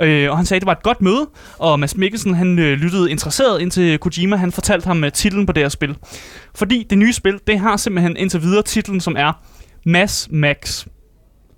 Øh, 0.02 0.30
og 0.30 0.36
han 0.36 0.46
sagde, 0.46 0.56
at 0.58 0.62
det 0.62 0.66
var 0.66 0.72
et 0.72 0.82
godt 0.82 1.02
møde, 1.02 1.26
og 1.58 1.80
Mads 1.80 1.96
Mikkelsen 1.96 2.34
han 2.34 2.58
øh, 2.58 2.78
lyttede 2.78 3.10
interesseret 3.10 3.60
ind 3.60 3.70
til 3.70 3.98
Kojima. 3.98 4.36
Han 4.36 4.52
fortalte 4.52 4.86
ham 4.86 5.04
øh, 5.04 5.12
titlen 5.12 5.46
på 5.46 5.52
det 5.52 5.62
her 5.62 5.68
spil. 5.68 5.96
Fordi 6.54 6.86
det 6.90 6.98
nye 6.98 7.12
spil, 7.12 7.38
det 7.46 7.58
har 7.58 7.76
simpelthen 7.76 8.16
indtil 8.16 8.42
videre 8.42 8.62
titlen, 8.62 9.00
som 9.00 9.16
er 9.18 9.32
Mass 9.86 10.28
Max. 10.32 10.86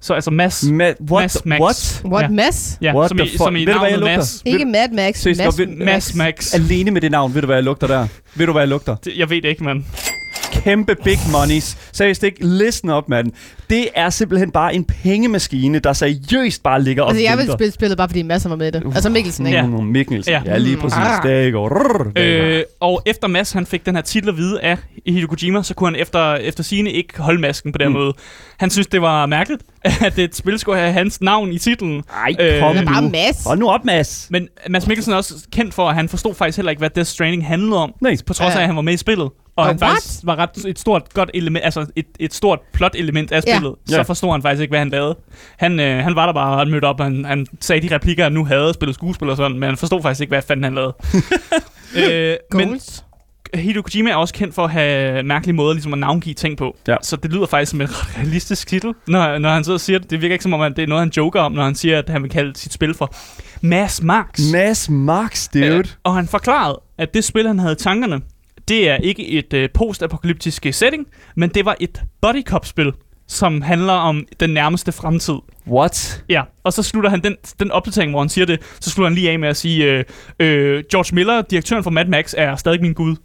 Så 0.01 0.15
altså 0.15 0.31
Mass, 0.31 0.65
Ma- 0.65 0.71
what? 1.11 1.23
Mass 1.23 1.43
Max. 1.45 1.61
What? 1.61 2.03
What 2.05 2.23
Ja. 2.23 2.29
mess? 2.29 2.79
Ja, 2.83 2.97
What 2.97 3.09
som, 3.09 3.19
the 3.19 3.27
i, 3.27 3.37
som 3.37 3.57
i 3.57 3.65
Ved 3.65 3.75
navnet? 3.75 4.01
Mass. 4.01 4.43
Ikke 4.45 4.65
Mad 4.65 4.89
Max, 4.93 5.27
Mass, 5.27 5.61
Mass 5.79 6.15
Max. 6.15 6.55
Alene 6.55 6.91
med 6.91 7.01
det 7.01 7.11
navn, 7.11 7.35
ved 7.35 7.41
du, 7.43 7.47
hvad 7.47 7.57
jeg 7.57 7.65
lugter 7.65 7.87
der? 7.87 8.07
Ved 8.35 8.47
du, 8.47 8.53
hvad 8.53 8.63
jeg 8.63 8.69
lugter? 8.69 8.97
Det, 8.97 9.13
jeg 9.17 9.31
ved 9.31 9.43
det 9.43 9.49
ikke, 9.49 9.65
mand. 9.65 9.85
Kæmpe 10.53 10.97
big 11.05 11.19
monies. 11.33 11.77
Seriøst 11.93 12.23
ikke. 12.23 12.47
Listen 12.47 12.91
op, 12.91 13.09
mand. 13.09 13.33
Det 13.71 13.89
er 13.95 14.11
simpelthen 14.11 14.51
bare 14.51 14.75
en 14.75 14.85
pengemaskine, 14.85 15.79
der 15.79 15.93
seriøst 15.93 16.63
bare 16.63 16.83
ligger 16.83 17.03
og 17.03 17.09
Altså, 17.09 17.23
jeg 17.23 17.39
vil 17.39 17.53
spille 17.53 17.73
spillet 17.73 17.97
bare, 17.97 18.09
fordi 18.09 18.23
masser 18.23 18.49
var 18.49 18.57
med 18.57 18.73
det. 18.73 18.83
Altså 18.95 19.11
Mikkelsen, 19.11 19.47
ikke? 19.47 19.59
Ja. 19.59 19.67
Mikkelsen. 19.67 20.33
Ja. 20.33 20.43
Ja. 20.47 20.59
lige 20.59 20.77
præcis. 20.77 20.99
Ah. 20.99 21.23
Der 21.23 21.51
går. 21.51 21.69
Rrr, 21.69 22.03
der 22.03 22.05
går. 22.05 22.59
Øh, 22.59 22.63
og 22.81 23.03
efter 23.07 23.29
Mads 23.29 23.53
han 23.53 23.67
fik 23.67 23.87
den 23.87 23.95
her 23.95 24.03
titel 24.03 24.29
at 24.29 24.37
vide 24.37 24.61
af 24.61 24.79
Hideo 25.07 25.27
Kojima, 25.27 25.63
så 25.63 25.75
kunne 25.75 25.91
han 25.91 26.01
efter, 26.01 26.35
efter 26.35 26.63
sine 26.63 26.93
ikke 26.93 27.21
holde 27.21 27.41
masken 27.41 27.73
på 27.73 27.79
den 27.79 27.89
mm. 27.89 27.95
måde. 27.95 28.13
Han 28.57 28.71
synes, 28.71 28.87
det 28.87 29.03
var 29.03 29.27
mærkeligt, 29.27 29.63
at 30.07 30.19
et 30.19 30.37
spil 30.37 30.59
skulle 30.59 30.79
have 30.79 30.93
hans 30.93 31.21
navn 31.21 31.53
i 31.53 31.59
titlen. 31.59 32.03
Ej, 32.13 32.35
øh, 32.41 32.61
kom 32.61 32.77
er 32.77 32.85
bare 32.85 33.03
nu. 33.03 33.09
Mads. 33.09 33.45
Hold 33.47 33.59
nu 33.59 33.69
op, 33.71 33.85
Mads. 33.85 34.27
Men 34.31 34.49
Mads 34.69 34.87
Mikkelsen 34.87 35.13
er 35.13 35.17
også 35.17 35.35
kendt 35.53 35.75
for, 35.75 35.89
at 35.89 35.95
han 35.95 36.09
forstod 36.09 36.35
faktisk 36.35 36.59
heller 36.59 36.71
ikke, 36.71 36.81
hvad 36.81 36.91
Death 36.91 37.09
Stranding 37.09 37.47
handlede 37.47 37.77
om. 37.83 37.93
Nej. 38.01 38.17
På 38.27 38.33
trods 38.35 38.55
af, 38.55 38.61
at 38.61 38.67
han 38.67 38.77
var 38.77 38.83
med 38.83 38.93
i 38.93 38.97
spillet. 38.97 39.31
Og 39.57 39.63
Oh, 39.63 39.67
han 39.67 39.77
what? 39.83 39.93
faktisk 39.93 40.21
var 40.25 40.37
ret 40.37 40.65
et 40.67 40.79
stort 40.79 41.15
godt 41.15 41.31
element, 41.35 41.65
altså 41.65 41.87
et, 41.97 42.07
et 42.21 42.35
stort 42.35 42.59
plot-element 42.73 43.33
af 43.33 43.43
Ja. 43.47 43.57
spillet. 43.57 43.75
Ja. 43.91 43.95
Så 43.95 44.03
forstod 44.03 44.31
han 44.33 44.43
faktisk 44.43 44.61
ikke, 44.63 44.71
hvad 44.71 44.79
han 44.79 44.89
lavede. 44.89 45.17
Han, 45.59 45.81
øh, 45.81 46.05
han 46.05 46.17
var 46.17 46.27
der 46.27 46.33
bare 46.33 46.61
og 46.61 46.69
mødte 46.69 46.85
op, 46.85 47.01
og 47.01 47.07
han, 47.07 47.25
han 47.25 47.47
sagde 47.61 47.89
de 47.89 47.95
replikker, 47.95 48.23
han 48.25 48.33
nu 48.33 48.45
havde 48.45 48.75
spillet 48.75 48.95
skuespil 48.95 49.31
og 49.31 49.37
sådan, 49.37 49.59
men 49.59 49.63
han 49.69 49.77
forstod 49.77 50.03
faktisk 50.03 50.21
ikke, 50.21 50.31
hvad 50.31 50.43
fanden 50.43 50.65
han 50.65 50.75
lavede. 50.75 50.95
øh, 51.97 52.37
men 52.53 52.69
Goals. 52.69 53.05
Hideo 53.55 53.83
Kojima 53.83 54.11
er 54.11 54.17
også 54.17 54.35
kendt 54.35 54.55
for 54.55 54.65
at 54.65 54.71
have 54.71 55.23
mærkelige 55.23 55.57
måder 55.57 55.73
ligesom 55.73 55.93
at 55.93 55.99
navngive 55.99 56.35
ting 56.35 56.57
på. 56.57 56.77
Ja. 56.89 56.97
Så 57.03 57.17
det 57.17 57.33
lyder 57.33 57.47
faktisk 57.47 57.71
som 57.71 57.81
en 57.81 57.89
realistisk 58.19 58.69
titel, 58.69 58.95
når, 59.07 59.39
når 59.39 59.51
han 59.51 59.65
så 59.65 59.79
siger 59.79 59.99
det. 59.99 60.11
Det 60.11 60.21
virker 60.21 60.35
ikke 60.35 60.43
som 60.43 60.53
om, 60.53 60.61
at 60.61 60.77
det 60.77 60.83
er 60.83 60.87
noget, 60.87 61.03
han 61.03 61.13
joker 61.17 61.41
om, 61.41 61.53
når 61.53 61.65
han 61.65 61.75
siger, 61.75 61.99
at 61.99 62.09
han 62.09 62.23
vil 62.23 62.31
kalde 62.31 62.59
sit 62.59 62.73
spil 62.73 62.95
for 62.95 63.15
Mass 63.61 64.03
Max. 64.03 64.53
Mads 64.53 64.91
Max, 64.91 65.49
dude. 65.55 65.67
Øh, 65.67 65.85
og 66.05 66.15
han 66.15 66.29
forklarede, 66.29 66.81
at 66.99 67.15
det 67.15 67.25
spil, 67.25 67.47
han 67.47 67.59
havde 67.59 67.73
i 67.73 67.77
tankerne, 67.77 68.21
det 68.69 68.89
er 68.89 68.97
ikke 68.97 69.29
et 69.29 69.53
øh, 69.53 69.69
post-apokalyptisk 69.75 70.67
setting, 70.71 71.07
men 71.37 71.51
det 71.51 71.65
var 71.65 71.77
et 71.81 72.03
body 72.21 72.43
cop-spil, 72.43 72.93
som 73.33 73.63
handler 73.63 73.93
om 73.93 74.27
den 74.41 74.51
nærmeste 74.51 74.93
fremtid. 74.93 75.35
What? 75.69 76.25
Ja, 76.29 76.43
og 76.65 76.73
så 76.73 76.83
slutter 76.83 77.11
han 77.11 77.21
den, 77.23 77.37
den 77.61 77.71
opdatering, 77.71 78.11
hvor 78.11 78.21
han 78.21 78.29
siger 78.29 78.47
det, 78.47 78.61
så 78.81 78.91
slutter 78.91 79.09
han 79.09 79.15
lige 79.15 79.31
af 79.31 79.39
med 79.39 79.49
at 79.49 79.57
sige, 79.57 79.85
øh, 79.85 80.05
øh, 80.41 80.85
George 80.91 81.15
Miller, 81.15 81.43
direktøren 81.43 81.83
for 81.83 81.91
Mad 81.91 82.05
Max, 82.05 82.35
er 82.37 82.57
stadig 82.57 82.81
min 82.81 82.93
gud. 82.93 83.17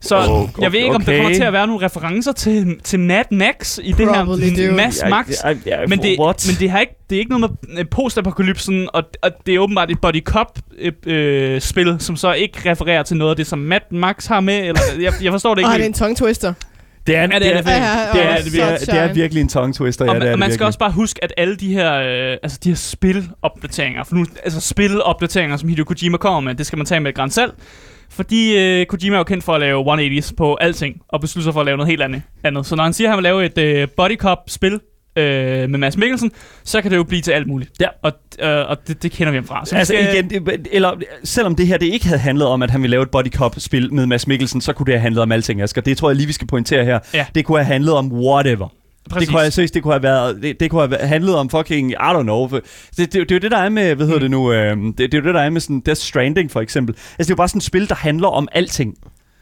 Så 0.00 0.16
Oh, 0.28 0.48
jeg 0.60 0.72
ved 0.72 0.80
ikke, 0.80 0.94
om 0.94 1.02
der 1.02 1.12
okay. 1.12 1.22
kommer 1.22 1.36
til 1.36 1.42
at 1.42 1.52
være 1.52 1.66
nogle 1.66 1.86
referencer 1.86 2.32
til, 2.32 2.80
til 2.84 3.00
Mad 3.00 3.24
Max 3.30 3.78
i 3.82 3.92
det 3.92 4.08
Probably 4.08 4.44
her 4.44 4.68
do. 4.70 4.76
Mass 4.76 5.02
Max. 5.10 5.28
Ja, 5.44 5.48
ja, 5.48 5.80
ja, 5.80 5.86
Men 5.86 6.02
det, 6.02 6.18
what? 6.20 6.46
men 6.48 6.60
det, 6.60 6.70
har 6.70 6.80
ikke, 6.80 6.94
det 7.10 7.16
er 7.16 7.20
ikke 7.20 7.38
noget 7.38 7.56
med 7.68 7.78
øh, 7.78 7.84
postapokalypsen, 7.90 8.88
og, 8.92 9.02
og 9.22 9.30
det 9.46 9.54
er 9.54 9.58
åbenbart 9.58 9.90
et 9.90 10.00
body 10.00 10.24
cop 10.24 10.58
øh, 10.78 10.92
øh, 11.06 11.60
spil, 11.60 11.96
som 11.98 12.16
så 12.16 12.32
ikke 12.32 12.70
refererer 12.70 13.02
til 13.02 13.16
noget 13.16 13.30
af 13.30 13.36
det, 13.36 13.46
som 13.46 13.58
Mad 13.58 13.80
Max 13.90 14.26
har 14.26 14.40
med, 14.40 14.58
eller 14.58 14.80
jeg, 15.00 15.12
jeg 15.22 15.32
forstår 15.32 15.54
det 15.54 15.60
ikke 15.60 15.68
Åh, 15.68 15.74
det 15.74 15.82
er 15.82 15.86
en 15.86 15.92
tongue 15.92 16.16
twister. 16.16 16.54
Det 17.08 17.16
er, 17.16 17.20
Ja, 17.20 17.26
det 17.26 17.34
er 17.34 17.38
det 17.38 17.48
er, 17.48 17.62
det 17.62 17.72
er, 17.72 18.12
det 18.12 18.22
er, 18.22 18.36
og 18.36 18.42
det 18.44 18.60
er, 18.60 18.76
det 18.78 19.10
er 19.10 19.12
virkelig 19.12 19.40
en 19.40 19.48
tongue 19.48 19.72
twister. 19.72 20.04
Og, 20.08 20.14
ja, 20.14 20.20
det 20.20 20.22
er 20.22 20.24
man, 20.26 20.32
det 20.32 20.38
man 20.38 20.46
skal 20.46 20.50
virkelig. 20.52 20.66
også 20.66 20.78
bare 20.78 20.90
huske, 20.92 21.24
at 21.24 21.32
alle 21.36 21.56
de 21.56 21.72
her, 21.72 21.94
øh, 21.94 22.36
altså 22.42 22.58
de 22.64 22.68
her 22.68 22.76
spilopdateringer, 22.76 24.04
for 24.04 24.14
nu, 24.14 24.26
altså 24.44 24.60
spilopdateringer, 24.60 25.56
som 25.56 25.68
Hideo 25.68 25.84
Kojima 25.84 26.16
kommer 26.16 26.40
med, 26.40 26.54
det 26.54 26.66
skal 26.66 26.76
man 26.76 26.86
tage 26.86 27.00
med 27.00 27.08
et 27.10 27.14
græns 27.16 27.34
selv. 27.34 27.52
Fordi 28.10 28.58
øh, 28.58 28.86
Kojima 28.86 29.14
er 29.14 29.18
jo 29.18 29.24
kendt 29.24 29.44
for 29.44 29.54
at 29.54 29.60
lave 29.60 30.18
180's 30.18 30.32
på 30.36 30.54
alting, 30.54 31.00
og 31.08 31.20
beslutter 31.20 31.44
sig 31.46 31.52
for 31.52 31.60
at 31.60 31.66
lave 31.66 31.76
noget 31.76 31.90
helt 31.90 32.02
andet. 32.02 32.22
andet. 32.44 32.66
Så 32.66 32.76
når 32.76 32.84
han 32.84 32.92
siger, 32.92 33.08
at 33.08 33.10
han 33.10 33.16
vil 33.16 33.22
lave 33.22 33.44
et 33.44 33.58
øh, 33.58 33.88
body 33.96 34.16
cop 34.16 34.38
spil 34.46 34.80
øh, 35.18 35.70
med 35.70 35.78
Mads 35.78 35.96
Mikkelsen, 35.96 36.30
så 36.64 36.82
kan 36.82 36.90
det 36.90 36.96
jo 36.96 37.02
blive 37.04 37.22
til 37.22 37.32
alt 37.32 37.46
muligt. 37.46 37.70
Ja. 37.80 37.86
Og, 38.02 38.12
øh, 38.42 38.70
og 38.70 38.76
det, 38.88 39.02
det 39.02 39.12
kender 39.12 39.30
vi 39.30 39.36
ham 39.36 39.44
fra. 39.46 39.66
Så 39.66 39.76
Altså 39.76 39.94
skal- 39.94 40.14
igen, 40.14 40.30
det, 40.46 40.68
eller 40.72 40.92
selvom 41.24 41.54
det 41.54 41.66
her 41.66 41.78
det 41.78 41.86
ikke 41.86 42.06
havde 42.06 42.20
handlet 42.20 42.46
om, 42.48 42.62
at 42.62 42.70
han 42.70 42.82
ville 42.82 42.90
lave 42.90 43.02
et 43.02 43.10
body 43.10 43.30
cop 43.30 43.54
spil 43.58 43.94
med 43.94 44.06
Mads 44.06 44.26
Mikkelsen, 44.26 44.60
så 44.60 44.72
kunne 44.72 44.86
det 44.86 44.94
have 44.94 45.00
handlet 45.00 45.22
om 45.22 45.32
alting, 45.32 45.62
Asger. 45.62 45.82
Det 45.82 45.96
tror 45.96 46.10
jeg 46.10 46.16
lige, 46.16 46.26
vi 46.26 46.32
skal 46.32 46.46
pointere 46.46 46.84
her. 46.84 46.98
Ja. 47.14 47.26
Det 47.34 47.44
kunne 47.44 47.58
have 47.58 47.66
handlet 47.72 47.94
om 47.94 48.12
whatever. 48.12 48.68
Præcis. 49.10 49.26
Det 49.26 49.32
kunne 49.34 49.40
have, 49.42 49.50
seriøst, 49.50 49.74
det 49.74 49.82
kunne 49.82 49.94
have 49.94 50.02
været, 50.02 50.42
det, 50.42 50.60
det 50.60 50.70
kunne 50.70 50.88
have 50.88 51.08
handlet 51.08 51.34
om 51.36 51.50
fucking, 51.50 51.90
I 51.90 51.94
don't 51.94 52.22
know. 52.22 52.48
Det, 52.48 52.60
det, 52.96 53.12
det, 53.12 53.16
er 53.30 53.34
jo 53.34 53.38
det, 53.38 53.50
der 53.50 53.58
er 53.58 53.68
med, 53.68 53.94
hvad 53.94 54.06
hedder 54.06 54.20
det 54.20 54.30
nu, 54.30 54.52
øh, 54.52 54.76
det, 54.76 54.98
det, 54.98 55.14
er 55.14 55.18
jo 55.18 55.24
det, 55.24 55.34
der 55.34 55.40
er 55.40 55.50
med 55.50 55.60
sådan 55.60 55.80
Death 55.86 56.00
Stranding 56.00 56.50
for 56.50 56.60
eksempel. 56.60 56.94
Altså, 56.94 57.14
det 57.18 57.24
er 57.24 57.28
jo 57.30 57.36
bare 57.36 57.48
sådan 57.48 57.58
et 57.58 57.62
spil, 57.64 57.88
der 57.88 57.94
handler 57.94 58.28
om 58.28 58.48
alting. 58.52 58.94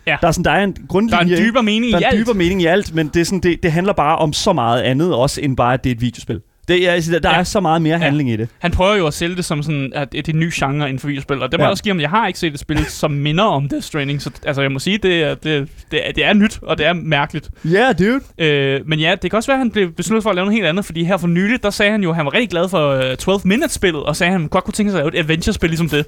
Ja. 0.06 0.16
Der 0.20 0.28
er 0.28 0.32
sådan, 0.32 0.44
der 0.44 0.50
er 0.50 0.64
en 0.64 0.72
der 0.72 0.80
er 0.82 0.86
grundlinje. 0.86 1.36
en 1.36 1.42
dybere 1.42 1.62
mening 1.62 1.92
der 1.92 1.98
i 1.98 2.02
er 2.02 2.08
en 2.08 2.14
alt. 2.16 2.20
dybere 2.26 2.34
mening 2.36 2.62
i 2.62 2.66
alt, 2.66 2.94
men 2.94 3.08
det, 3.08 3.20
er 3.20 3.24
sådan, 3.24 3.40
det, 3.40 3.62
det 3.62 3.72
handler 3.72 3.92
bare 3.92 4.16
om 4.18 4.32
så 4.32 4.52
meget 4.52 4.82
andet 4.82 5.14
også, 5.14 5.40
end 5.40 5.56
bare, 5.56 5.74
at 5.74 5.84
det 5.84 5.90
er 5.90 5.94
et 5.94 6.00
videospil. 6.00 6.40
Det, 6.68 6.86
altså, 6.88 7.12
der, 7.12 7.18
der 7.18 7.30
Ja. 7.30 7.38
er 7.38 7.42
så 7.42 7.60
meget 7.60 7.82
mere 7.82 7.98
handling 7.98 8.30
i 8.30 8.36
det. 8.36 8.48
Han 8.58 8.70
prøver 8.70 8.96
jo 8.96 9.06
at 9.06 9.14
sælge 9.14 9.36
det 9.36 9.44
som 9.44 9.62
sådan, 9.62 9.92
at 9.94 10.12
det 10.12 10.28
er 10.28 10.32
en 10.32 10.38
ny 10.40 10.50
genre 10.54 10.88
inden 10.88 10.98
for 11.00 11.06
videospil, 11.08 11.42
og 11.42 11.52
det 11.52 11.58
må 11.58 11.62
Ja. 11.62 11.66
jeg 11.66 11.70
også 11.70 11.82
give 11.82 11.90
ham. 11.94 12.00
Jeg 12.00 12.10
har 12.10 12.26
ikke 12.26 12.38
set 12.38 12.52
et 12.54 12.60
spil, 12.60 12.84
som 13.02 13.10
minder 13.10 13.44
om 13.44 13.68
Death 13.68 13.84
Stranding, 13.84 14.22
så 14.22 14.30
altså, 14.46 14.62
jeg 14.62 14.72
må 14.72 14.78
sige, 14.78 14.98
det 14.98 15.22
er, 15.22 15.34
det, 15.34 15.68
det, 15.90 16.08
er, 16.08 16.12
det 16.12 16.24
er 16.24 16.32
nyt, 16.34 16.58
og 16.62 16.78
det 16.78 16.86
er 16.86 16.92
mærkeligt. 16.92 17.50
Ja, 17.64 17.70
yeah, 17.70 17.98
dude. 17.98 18.20
Øh, 18.38 18.80
men 18.88 18.98
ja, 19.00 19.14
det 19.22 19.30
kan 19.30 19.36
også 19.36 19.46
være, 19.46 19.54
at 19.56 19.58
han 19.60 19.70
blev 19.70 19.92
besluttet 19.92 20.22
for 20.22 20.30
at 20.30 20.36
lave 20.36 20.44
noget 20.44 20.54
helt 20.56 20.66
andet, 20.66 20.84
fordi 20.84 21.04
her 21.04 21.16
for 21.16 21.26
nylig, 21.26 21.62
der 21.62 21.70
sagde 21.70 21.92
han 21.92 22.02
jo, 22.02 22.10
at 22.10 22.16
han 22.16 22.24
var 22.24 22.34
rigtig 22.34 22.50
glad 22.50 22.68
for 22.68 22.96
uh, 23.10 23.14
12 23.16 23.40
Minutes-spillet, 23.44 24.02
og 24.02 24.16
sagde, 24.16 24.32
at 24.34 24.40
han 24.40 24.48
godt 24.48 24.64
kunne 24.64 24.72
tænke 24.74 24.90
sig 24.92 24.98
at 25.00 25.04
lave 25.04 25.14
et 25.14 25.18
adventure-spil 25.18 25.70
ligesom 25.70 25.88
det. 25.88 26.06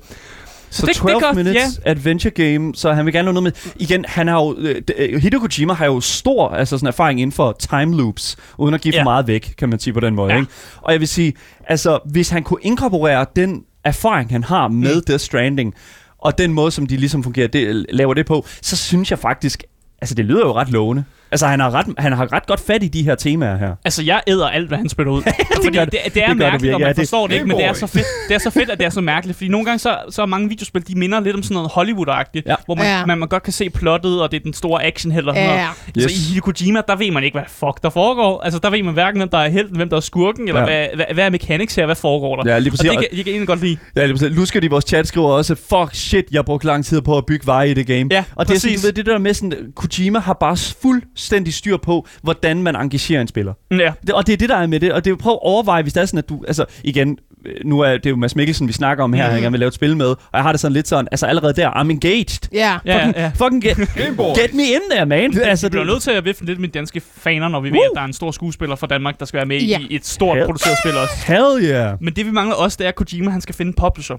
Så, 0.71 0.87
så 0.87 0.93
12 0.95 1.21
godt- 1.21 1.37
minutes 1.37 1.55
Ja, 1.57 1.91
adventure 1.91 2.31
game, 2.31 2.75
så 2.75 2.93
han 2.93 3.07
vil 3.07 3.15
gerne 3.15 3.33
noget 3.33 3.43
med... 3.43 3.53
Igen, 3.77 4.05
han 4.09 4.29
har 4.29 4.35
jo... 4.43 4.55
øh, 4.59 4.83
øh, 4.99 5.21
Hideo 5.23 5.41
Kojima 5.41 5.73
har 5.73 5.87
jo 5.87 6.01
stor 6.01 6.49
altså 6.49 6.79
sådan 6.79 6.87
erfaring 6.87 7.21
inden 7.21 7.33
for 7.35 7.57
time 7.61 7.97
loops, 7.97 8.37
uden 8.59 8.75
at 8.75 8.81
give 8.81 8.95
Ja. 8.95 9.01
for 9.01 9.05
meget 9.05 9.27
væk, 9.27 9.55
kan 9.59 9.69
man 9.69 9.79
sige 9.79 9.95
på 9.95 10.01
den 10.01 10.15
måde. 10.15 10.33
Ja. 10.33 10.39
Ikke? 10.41 10.53
Og 10.83 10.93
jeg 10.93 11.01
vil 11.01 11.09
sige, 11.09 11.33
altså, 11.67 11.99
hvis 12.07 12.29
han 12.29 12.43
kunne 12.43 12.61
inkorporere 12.63 13.27
den 13.37 13.63
erfaring, 13.85 14.31
han 14.31 14.45
har 14.45 14.69
med 14.69 14.95
Mm. 14.97 15.03
Death 15.07 15.23
Stranding, 15.25 15.75
og 16.19 16.39
den 16.39 16.53
måde, 16.53 16.71
som 16.71 16.87
de 16.87 16.97
ligesom 16.97 17.23
fungerer, 17.23 17.49
det, 17.49 17.87
laver 17.89 18.15
det 18.15 18.27
på, 18.27 18.47
så 18.63 18.77
synes 18.77 19.11
jeg 19.11 19.19
faktisk... 19.19 19.63
Altså, 20.01 20.15
det 20.15 20.25
lyder 20.25 20.41
jo 20.47 20.53
ret 20.53 20.71
lovende. 20.71 21.05
Altså, 21.31 21.47
han 21.47 21.61
har, 21.61 21.71
ret, 21.75 21.87
han 21.99 22.13
har 22.13 22.33
ret 22.33 22.47
godt 22.47 22.61
fat 22.61 22.83
i 22.83 22.89
de 22.89 23.03
her 23.03 23.15
temaer 23.15 23.57
her. 23.59 23.75
Altså, 23.85 24.03
jeg 24.03 24.21
æder 24.27 24.49
alt, 24.49 24.69
hvad 24.69 24.79
han 24.79 24.89
spiller 24.89 25.13
ud. 25.13 25.23
fordi 25.65 25.77
gør 25.77 25.85
det, 25.85 25.93
det, 26.05 26.15
det 26.15 26.23
er 26.25 26.29
Det 26.29 26.37
mærkeligt, 26.37 26.75
og 26.75 26.81
man 26.81 26.87
Ja, 26.87 26.93
det- 26.93 26.97
forstår 27.01 27.27
det 27.27 27.35
ikke, 27.35 27.47
men 27.47 27.57
det 27.57 27.65
er, 27.65 27.73
så 27.73 27.87
fedt, 27.87 28.07
det 28.29 28.35
er 28.35 28.39
så 28.39 28.51
fedt, 28.51 28.71
at 28.71 28.79
det 28.79 28.85
er 28.87 28.91
så 28.91 29.01
mærkeligt. 29.01 29.37
Fordi 29.37 29.49
nogle 29.49 29.65
gange, 29.67 29.79
så, 29.79 29.99
så 30.11 30.23
er 30.23 30.27
mange 30.27 30.49
videospil, 30.49 30.89
de 30.89 30.99
minder 30.99 31.21
lidt 31.21 31.37
om 31.37 31.43
sådan 31.43 31.55
noget 31.55 31.71
Hollywood-agtigt, 31.71 32.43
Ja. 32.47 32.55
hvor 32.67 32.75
man, 32.75 32.85
Ja. 32.85 33.07
man, 33.07 33.19
man 33.19 33.29
godt 33.29 33.43
kan 33.43 33.53
se 33.53 33.71
plottet, 33.71 34.23
og 34.23 34.31
det 34.31 34.37
er 34.37 34.43
den 34.45 34.53
store 34.53 34.85
actionheld 34.85 35.27
og 35.29 35.35
sådan 35.37 35.49
Ja. 35.51 35.57
noget. 35.57 35.69
Yes. 35.99 36.03
Så 36.05 36.09
i 36.11 36.29
Hideo 36.29 36.41
Kojima, 36.41 36.81
der 36.89 36.97
ved 36.97 37.11
man 37.11 37.25
ikke, 37.25 37.35
hvad 37.39 37.49
fuck 37.49 37.83
der 37.83 37.91
foregår. 37.91 38.41
Altså, 38.41 38.61
der 38.63 38.71
ved 38.71 38.83
man 38.83 38.95
hverken, 38.95 39.21
hvem 39.21 39.29
der 39.29 39.39
er 39.39 39.49
helten, 39.49 39.77
hvem 39.77 39.89
der 39.89 39.97
er 39.97 40.01
skurken, 40.01 40.49
eller 40.49 40.61
Ja. 40.61 40.67
hvad, 40.67 40.87
hvad, 40.95 41.07
hvad 41.15 41.27
er 41.27 41.31
mechanics 41.31 41.75
her, 41.75 41.87
hvad 41.87 41.97
foregår 41.97 42.37
der. 42.43 42.53
Ja, 42.53 42.59
lige 42.59 42.69
og 42.69 42.71
præcis. 42.73 42.91
det 42.91 42.99
kan, 42.99 43.07
jeg 43.17 43.25
kan 43.25 43.33
egentlig 43.33 43.49
godt 43.49 43.61
lide. 43.61 43.77
Ja, 43.97 44.07
lige 44.07 44.15
præcis. 44.19 44.37
Lusker 44.37 44.61
de 44.61 44.67
i 44.67 44.69
vores 44.69 44.85
chat 44.85 45.07
skriver 45.09 45.29
også, 45.29 45.55
fuck 45.55 45.95
shit, 45.95 46.25
jeg 46.31 46.39
har 46.39 46.43
brugt 46.43 46.65
lang 46.65 46.85
tid 46.85 47.01
på 47.01 47.19
at 47.19 47.27
bygge 47.27 47.47
veje 47.47 47.71
i 47.71 47.75
det 47.75 47.87
game. 47.87 48.09
Ja, 48.11 48.25
og 48.37 48.49
det 48.49 48.55
er 48.55 48.59
sådan, 48.61 48.71
præcis. 48.71 48.81
du 48.83 48.87
ved, 48.87 48.93
det 48.93 49.07
der 49.07 49.19
med 49.19 49.35
sådan, 49.35 49.53
Kojima 49.77 50.19
har 50.19 50.33
bare 50.41 50.57
fuldstændig 51.19 51.55
styr 51.55 51.77
på, 51.77 52.07
hvordan 52.23 52.63
man 52.63 52.77
engagerer 52.77 53.21
en 53.21 53.29
spiller. 53.29 53.53
Ja. 53.71 53.93
Det, 54.07 54.11
og 54.11 54.27
det 54.27 54.33
er 54.33 54.37
det, 54.37 54.49
der 54.49 54.57
er 54.57 54.67
med 54.67 54.81
det. 54.81 54.93
Og 54.93 55.05
det 55.05 55.11
er 55.11 55.13
jo 55.13 55.17
prøv 55.21 55.33
at 55.33 55.39
overveje, 55.43 55.83
hvis 55.83 55.93
det 55.93 56.01
er 56.01 56.07
sådan, 56.07 56.19
at 56.19 56.29
du... 56.29 56.45
Altså, 56.47 56.65
igen, 56.85 57.19
øh, 57.47 57.55
nu 57.65 57.81
er 57.81 57.89
det 57.93 58.07
er 58.07 58.11
jo 58.11 58.17
Mads 58.17 58.37
Mikkelsen, 58.37 58.69
vi 58.69 58.73
snakker 58.73 59.05
om 59.05 59.13
her, 59.13 59.27
mm. 59.27 59.33
Han 59.33 59.43
gerne 59.43 59.53
vil 59.53 59.61
lave 59.61 59.69
et 59.69 59.75
spil 59.75 59.97
med. 59.97 60.07
Og 60.07 60.17
jeg 60.35 60.43
har 60.43 60.53
det 60.53 60.61
sådan 60.61 60.73
lidt 60.73 60.89
sådan, 60.89 61.09
altså 61.11 61.27
allerede 61.27 61.53
der, 61.53 61.71
I'm 61.71 61.91
engaged. 61.91 62.49
Ja. 62.53 62.79
Ja, 62.87 62.97
fucking, 63.07 63.17
ja. 63.17 63.31
fucking 63.35 63.63
get, 63.63 63.77
get 64.43 64.55
me 64.55 64.63
in 64.63 64.81
there, 64.91 65.07
man. 65.07 65.19
Altså, 65.25 65.43
altså, 65.43 65.67
vi 65.67 65.71
bliver 65.71 65.85
nødt 65.85 66.03
til 66.03 66.11
at 66.11 66.25
vifte 66.25 66.45
lidt 66.45 66.61
med 66.61 66.69
danske 66.69 67.01
faner, 67.17 67.49
når 67.49 67.61
vi 67.61 67.69
ved, 67.69 67.77
Woo! 67.77 67.85
at 67.85 67.91
der 67.95 68.01
er 68.01 68.05
en 68.07 68.13
stor 68.13 68.31
skuespiller 68.31 68.77
fra 68.77 68.87
Danmark, 68.87 69.19
der 69.19 69.25
skal 69.27 69.37
være 69.39 69.47
med 69.47 69.61
Ja. 69.61 69.79
i 69.91 69.95
et 69.95 70.07
stort 70.07 70.37
Hell. 70.37 70.47
produceret 70.47 70.77
spil 70.85 70.97
også. 70.97 71.15
Hell 71.27 71.71
yeah. 71.71 71.97
Men 72.01 72.17
det 72.17 72.27
vi 72.27 72.31
mangler 72.31 72.55
også, 72.57 72.77
det 72.79 72.85
er, 72.85 72.89
at 72.89 72.95
Kojima 72.95 73.31
han 73.31 73.41
skal 73.41 73.55
finde 73.55 73.69
en 73.69 73.75
publisher. 73.75 74.17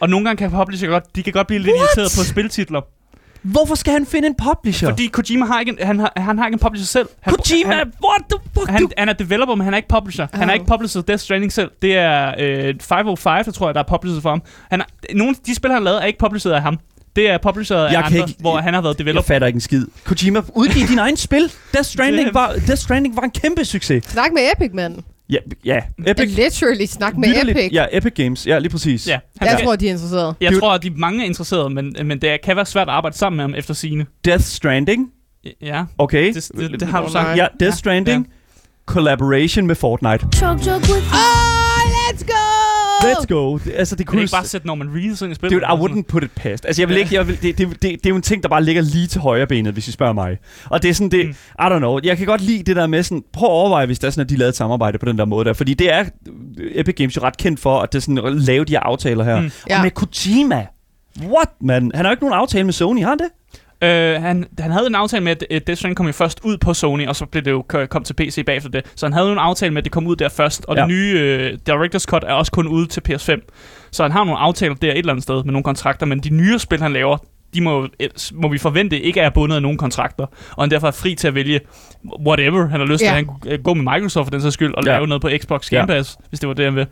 Og 0.00 0.08
nogle 0.10 0.26
gange 0.26 0.38
kan 0.38 0.50
publisher 0.50 0.88
godt, 0.88 1.04
de 1.16 1.22
kan 1.22 1.32
godt 1.32 1.46
blive 1.46 1.62
lidt 1.62 1.76
irriteret 1.76 2.12
på 2.18 2.24
spiltitler. 2.24 2.80
Hvorfor 3.44 3.74
skal 3.74 3.92
han 3.92 4.06
finde 4.06 4.28
en 4.28 4.34
publisher? 4.34 4.88
Fordi 4.88 5.06
Kojima 5.06 5.46
har 5.46 5.60
ikke 5.60 5.72
en, 5.80 5.86
han 5.86 5.98
har, 5.98 6.12
han 6.16 6.38
har 6.38 6.46
ikke 6.46 6.54
en 6.54 6.58
publisher 6.60 6.86
selv. 6.86 7.08
Han, 7.20 7.34
Kojima, 7.34 7.72
han, 7.74 7.92
what 8.04 8.20
the 8.30 8.38
fuck? 8.58 8.70
han, 8.70 8.82
du? 8.82 8.88
han 8.98 9.08
er 9.08 9.12
developer, 9.12 9.54
men 9.54 9.64
han 9.64 9.74
er 9.74 9.76
ikke 9.76 9.88
publisher. 9.88 10.26
Han 10.32 10.48
er 10.48 10.52
Oh. 10.52 10.54
ikke 10.54 10.66
publisher 10.66 11.02
Death 11.02 11.22
Stranding 11.22 11.52
selv. 11.52 11.70
Det 11.82 11.96
er 11.96 12.34
øh, 12.38 12.74
505, 12.80 13.44
der 13.44 13.52
tror 13.52 13.68
jeg, 13.68 13.74
der 13.74 13.80
er 13.80 13.84
publisher 13.88 14.20
for 14.20 14.30
ham. 14.30 14.42
Han 14.70 14.80
er, 14.80 14.84
nogle 15.14 15.30
af 15.30 15.36
de 15.46 15.54
spil, 15.54 15.70
han 15.70 15.76
har 15.76 15.84
lavet, 15.84 16.02
er 16.02 16.06
ikke 16.06 16.18
publisher 16.18 16.52
af 16.54 16.62
ham. 16.62 16.78
Det 17.16 17.30
er 17.30 17.38
publisher 17.38 17.76
af 17.76 17.92
Jeg 17.92 18.04
andre, 18.04 18.18
ikke- 18.18 18.34
hvor 18.40 18.56
han 18.56 18.74
har 18.74 18.80
været 18.80 18.94
Jeg 18.94 18.98
developer. 18.98 19.26
fatter 19.26 19.46
ikke 19.46 19.56
en 19.56 19.60
skid. 19.60 19.86
Kojima, 20.04 20.42
udgiv 20.54 20.88
din 20.88 20.98
egen 20.98 21.16
spil. 21.16 21.52
Death 21.72 21.88
Stranding, 21.94 22.26
Det- 22.26 22.34
var, 22.34 22.48
Death 22.66 22.76
Stranding 22.82 23.16
var 23.16 23.22
en 23.22 23.30
kæmpe 23.30 23.64
succes. 23.64 24.04
Snak 24.04 24.30
med 24.32 24.42
Epic, 24.56 24.70
mand. 24.74 24.98
Ja, 25.28 25.38
ja. 25.64 25.80
Epic. 26.06 26.36
Literally 26.36 26.86
snak 26.86 27.16
med 27.16 27.28
Vitterligt. 27.28 27.58
Epic. 27.58 27.72
Ja, 27.72 27.86
Epic 27.92 28.12
Games. 28.14 28.46
Ja, 28.46 28.58
lige 28.58 28.70
præcis. 28.70 29.08
Ja, 29.08 29.18
han 29.38 29.48
Jeg 29.48 29.56
skal, 29.56 29.64
tror, 29.66 29.76
de 29.76 29.86
er 29.86 29.90
interesserede. 29.90 30.34
jeg 30.40 30.52
tror, 30.60 30.72
at 30.72 30.82
de 30.82 30.90
mange 30.90 31.22
er 31.22 31.26
interesserede, 31.26 31.70
men, 31.70 31.96
men 32.04 32.20
det 32.20 32.40
kan 32.44 32.56
være 32.56 32.66
svært 32.66 32.88
at 32.88 32.94
arbejde 32.94 33.16
sammen 33.16 33.36
med 33.36 33.44
ham 33.44 33.54
efter 33.54 33.74
sine. 33.74 34.06
Death 34.24 34.44
Stranding. 34.44 35.08
Ja, 35.62 35.84
Okay. 35.98 36.34
det, 36.34 36.50
det, 36.56 36.80
det 36.80 36.88
har 36.88 37.02
du 37.06 37.12
sagt. 37.12 37.38
Ja, 37.38 37.46
Death 37.60 37.76
Stranding. 37.76 38.28
Collaboration 38.86 39.66
med 39.66 39.74
Fortnite. 39.74 40.26
Chug 40.34 40.60
chug 40.62 40.74
with 40.74 41.14
Oh, 41.14 41.80
let's 41.94 42.24
go! 42.26 42.53
Let's 43.04 43.26
go. 43.26 43.58
Det, 43.58 43.72
altså, 43.76 43.96
det 43.96 44.06
Kunne 44.06 44.20
ikke 44.20 44.32
bare 44.32 44.44
sætte 44.44 44.66
Norman 44.66 44.88
Reedus 44.94 45.22
ind 45.22 45.32
i 45.32 45.34
spillet? 45.34 45.62
Dude, 45.62 45.74
I 45.74 45.80
wouldn't 45.80 46.02
put 46.02 46.24
it 46.24 46.30
past. 46.36 46.66
Altså, 46.66 46.82
jeg 46.82 46.88
vil 46.88 46.96
ikke... 46.96 47.14
Jeg 47.14 47.28
vil, 47.28 47.42
det, 47.42 47.58
det, 47.58 47.68
det, 47.68 47.82
det, 47.82 48.06
er 48.06 48.10
jo 48.10 48.16
en 48.16 48.22
ting, 48.22 48.42
der 48.42 48.48
bare 48.48 48.64
ligger 48.64 48.82
lige 48.82 49.06
til 49.06 49.20
højre 49.20 49.46
benet, 49.46 49.72
hvis 49.72 49.88
I 49.88 49.92
spørger 49.92 50.12
mig. 50.12 50.38
Og 50.64 50.82
det 50.82 50.90
er 50.90 50.94
sådan, 50.94 51.10
det... 51.10 51.26
Mm. 51.26 51.30
I 51.30 51.62
don't 51.62 51.78
know. 51.78 52.00
Jeg 52.04 52.16
kan 52.18 52.26
godt 52.26 52.40
lide 52.40 52.62
det 52.62 52.76
der 52.76 52.86
med 52.86 53.02
sådan... 53.02 53.22
Prøv 53.32 53.46
at 53.46 53.52
overveje, 53.52 53.86
hvis 53.86 53.98
det 53.98 54.06
er 54.06 54.10
sådan, 54.10 54.24
at 54.24 54.30
de 54.30 54.36
lavede 54.36 54.48
et 54.48 54.56
samarbejde 54.56 54.98
på 54.98 55.06
den 55.06 55.18
der 55.18 55.24
måde 55.24 55.44
der. 55.44 55.52
Fordi 55.52 55.74
det 55.74 55.92
er 55.92 56.04
Epic 56.74 56.94
Games 56.94 57.16
jo 57.16 57.22
ret 57.22 57.36
kendt 57.36 57.60
for, 57.60 57.80
at 57.80 57.92
det 57.92 57.98
er 57.98 58.02
sådan 58.02 58.18
at 58.18 58.32
lave 58.36 58.64
de 58.64 58.72
her 58.72 58.80
aftaler 58.80 59.24
her. 59.24 59.36
Mm. 59.36 59.44
Mm. 59.44 59.50
Ja. 59.68 59.76
Og 59.76 59.82
med 59.82 59.90
Kojima... 59.90 60.66
What, 61.20 61.48
man? 61.60 61.90
Han 61.94 62.04
har 62.04 62.10
jo 62.10 62.12
ikke 62.12 62.24
nogen 62.24 62.40
aftale 62.40 62.64
med 62.64 62.72
Sony, 62.72 63.00
har 63.00 63.08
han 63.08 63.18
det? 63.18 63.28
Øh, 63.82 64.22
han, 64.22 64.46
han 64.58 64.70
havde 64.70 64.86
en 64.86 64.94
aftale 64.94 65.24
med, 65.24 65.32
at 65.32 65.44
øh, 65.50 65.60
Death 65.66 65.78
Stranding 65.78 65.96
kom 65.96 66.06
jo 66.06 66.12
først 66.12 66.40
ud 66.44 66.58
på 66.58 66.74
Sony, 66.74 67.06
og 67.08 67.16
så 67.16 67.26
blev 67.26 67.42
det 67.44 67.50
jo 67.50 67.64
k- 67.72 67.86
kom 67.86 68.04
til 68.04 68.14
PC 68.14 68.44
bagefter 68.46 68.70
det. 68.70 68.92
Så 68.96 69.06
han 69.06 69.12
havde 69.12 69.26
jo 69.26 69.32
en 69.32 69.38
aftale 69.38 69.70
med, 69.74 69.78
at 69.78 69.84
det 69.84 69.92
kom 69.92 70.06
ud 70.06 70.16
der 70.16 70.28
først, 70.28 70.64
og. 70.68 70.76
Ja. 70.76 70.80
det 70.80 70.88
nye 70.88 71.12
øh, 71.18 71.58
Director's 71.70 72.04
Cut 72.04 72.24
er 72.24 72.32
også 72.32 72.52
kun 72.52 72.68
ude 72.68 72.86
til 72.86 73.02
PS5. 73.08 73.40
Så 73.90 74.02
han 74.02 74.12
har 74.12 74.24
nogle 74.24 74.38
aftaler 74.40 74.74
der 74.74 74.90
et 74.92 74.98
eller 74.98 75.12
andet 75.12 75.22
sted 75.22 75.34
med 75.44 75.52
nogle 75.52 75.62
kontrakter, 75.64 76.06
men 76.06 76.20
de 76.20 76.30
nye 76.30 76.58
spil, 76.58 76.82
han 76.82 76.92
laver, 76.92 77.16
de 77.54 77.60
må, 77.60 77.88
øh, 78.00 78.08
må 78.32 78.48
vi 78.48 78.58
forvente 78.58 79.00
ikke 79.00 79.20
er 79.20 79.30
bundet 79.30 79.56
af 79.56 79.62
nogen 79.62 79.78
kontrakter, 79.78 80.26
og 80.56 80.62
han 80.62 80.70
derfor 80.70 80.86
er 80.86 80.90
fri 80.90 81.14
til 81.14 81.28
at 81.28 81.34
vælge 81.34 81.60
whatever 82.26 82.66
han 82.68 82.80
har 82.80 82.86
lyst 82.86 83.02
Ja. 83.02 83.06
til. 83.06 83.14
Han 83.14 83.24
kunne 83.26 83.52
øh, 83.52 83.62
gå 83.62 83.74
med 83.74 83.92
Microsoft 83.94 84.26
for 84.26 84.30
den 84.30 84.40
sags 84.42 84.54
skyld, 84.54 84.74
og 84.74 84.84
Ja. 84.86 84.92
lave 84.92 85.06
noget 85.06 85.22
på 85.22 85.30
Xbox 85.42 85.70
Game 85.70 85.86
Pass, 85.86 86.16
hvis 86.28 86.40
det 86.40 86.48
var 86.48 86.54
det, 86.54 86.64
han 86.64 86.76
vil. 86.76 86.86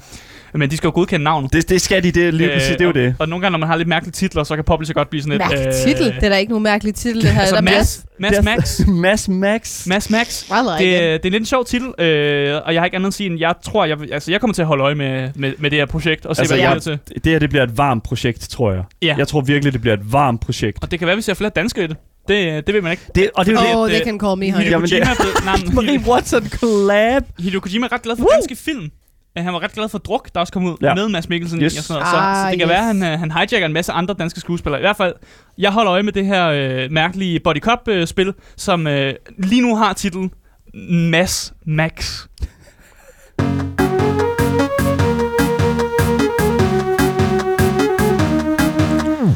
Men 0.55 0.71
de 0.71 0.77
skal 0.77 0.87
jo 0.89 0.93
godkende 0.95 1.25
navnet. 1.25 1.53
Det, 1.53 1.69
det 1.69 1.81
skal 1.81 2.03
de, 2.03 2.11
det, 2.11 2.27
er 2.27 2.31
lige 2.31 2.49
Øh, 2.49 2.55
præcis, 2.57 2.71
det 2.71 2.81
er 2.81 2.85
jo 2.85 2.89
og, 2.89 2.95
det. 2.95 3.15
Og 3.19 3.29
nogle 3.29 3.43
gange, 3.43 3.53
når 3.53 3.59
man 3.59 3.69
har 3.69 3.77
lidt 3.77 3.89
mærkelige 3.89 4.13
titler, 4.13 4.45
så 4.45 4.55
kan 4.55 4.65
publisher 4.65 4.95
godt 4.95 5.11
blive 5.11 5.23
sådan 5.23 5.39
lidt... 5.39 5.51
Mærkelig 5.51 5.75
titel. 5.85 6.05
Det 6.15 6.25
er 6.25 6.29
da 6.29 6.37
ikke 6.37 6.51
nogen 6.53 6.63
mærkelig 6.63 6.95
titel, 6.95 7.23
det 7.23 7.31
her. 7.31 7.41
Altså, 7.41 7.55
Der 7.57 7.63
Mads, 7.63 8.05
Death- 8.31 8.43
Max. 8.43 8.81
Mass 9.05 9.29
Max. 9.29 9.87
Mads 9.87 10.11
Max. 10.11 10.43
I 10.43 10.53
like 10.79 10.91
Det, 10.99 11.15
it. 11.15 11.23
det 11.23 11.29
er 11.29 11.31
lidt 11.31 11.41
en 11.43 11.47
sjov 11.47 11.65
titel, 11.65 11.87
øh, 11.87 12.61
og 12.65 12.75
jeg 12.75 12.81
har 12.81 12.85
ikke 12.85 12.95
andet 12.97 13.09
at 13.09 13.15
sige, 13.15 13.27
end 13.31 13.39
jeg 13.41 13.55
tror, 13.65 13.85
jeg, 13.85 14.01
vil- 14.01 14.13
altså, 14.13 14.31
jeg 14.31 14.41
kommer 14.41 14.55
til 14.55 14.63
at 14.63 14.69
holde 14.69 14.85
øje 14.85 14.95
med, 14.95 15.31
med, 15.35 15.53
med 15.59 15.71
det 15.71 15.79
her 15.79 15.87
projekt, 15.87 16.27
og 16.27 16.37
se, 16.37 16.43
Altså, 16.43 16.55
hvad 16.55 16.63
jeg- 16.65 16.75
det 16.75 16.83
bliver 16.83 16.97
til. 17.15 17.25
Det 17.25 17.33
her, 17.33 17.39
det 17.39 17.49
bliver 17.51 17.63
et 17.65 17.79
varmt 17.79 18.03
projekt, 18.05 18.41
tror 18.51 18.73
jeg. 18.73 18.83
Ja. 19.03 19.15
Jeg 19.19 19.29
tror 19.29 19.41
virkelig, 19.41 19.73
det 19.73 19.81
bliver 19.81 19.95
et 19.95 20.13
varmt 20.13 20.41
projekt. 20.41 20.79
Og 20.83 20.91
det 20.91 20.99
kan 20.99 21.07
være, 21.09 21.17
vi 21.17 21.23
ser 21.23 21.35
flere 21.35 21.51
danskere 21.57 21.85
i 21.85 21.89
det. 21.89 21.97
Det, 22.29 22.67
det 22.67 22.75
ved 22.75 22.83
man 22.83 22.91
ikke. 22.93 23.03
Det, 23.15 23.31
og 23.35 23.47
det 23.47 23.55
er. 23.55 23.77
Oh, 23.77 23.89
det- 23.91 23.95
they 23.97 24.05
can 24.05 24.21
call 24.21 24.39
me 24.39 24.53
honey. 24.53 24.65
Hideo 24.65 24.79
Kojima, 24.81 25.07
Marie 25.75 26.01
Watson 26.09 26.49
collab. 26.49 27.23
Hideo 27.39 27.61
Kojima 27.61 27.87
er 27.87 27.93
ret 27.93 28.03
glad 28.03 28.17
for 28.17 28.23
Woo! 28.25 28.31
danske 28.35 28.57
film. 28.57 28.91
Ja, 29.37 29.43
Han 29.43 29.53
var 29.53 29.63
ret 29.63 29.73
glad 29.73 29.89
for 29.89 29.99
Druk, 29.99 30.29
der 30.35 30.41
også 30.41 30.53
kom 30.53 30.65
ud 30.65 30.77
Ja. 30.83 30.95
med 30.95 31.09
Mads 31.09 31.29
Mikkelsen 31.29 31.63
Yes. 31.63 31.79
og 31.79 31.85
sådan 31.85 32.01
noget. 32.01 32.11
Så, 32.11 32.17
Ah, 32.17 32.37
så 32.47 32.51
det 32.51 32.59
kan 32.59 32.67
yes. 32.67 32.71
være, 32.71 32.79
at 32.79 32.85
han, 32.85 33.03
øh, 33.03 33.19
han 33.19 33.31
hijacker 33.31 33.67
en 33.67 33.73
masse 33.73 33.93
andre 33.93 34.15
danske 34.19 34.41
skuespillere. 34.41 34.81
I 34.81 34.83
hvert 34.83 34.97
fald, 34.97 35.15
jeg 35.59 35.71
holder 35.71 35.93
øje 35.93 36.03
med 36.03 36.13
det 36.13 36.27
her 36.27 36.47
øh, 36.49 36.91
mærkelige 36.91 37.41
Body 37.41 37.61
Cop-spil, 37.61 38.35
som 38.57 38.87
øh, 38.87 39.15
lige 39.39 39.61
nu 39.63 39.77
har 39.77 39.93
titlen 39.93 40.31
Mass 41.11 41.53
Max. 41.67 42.27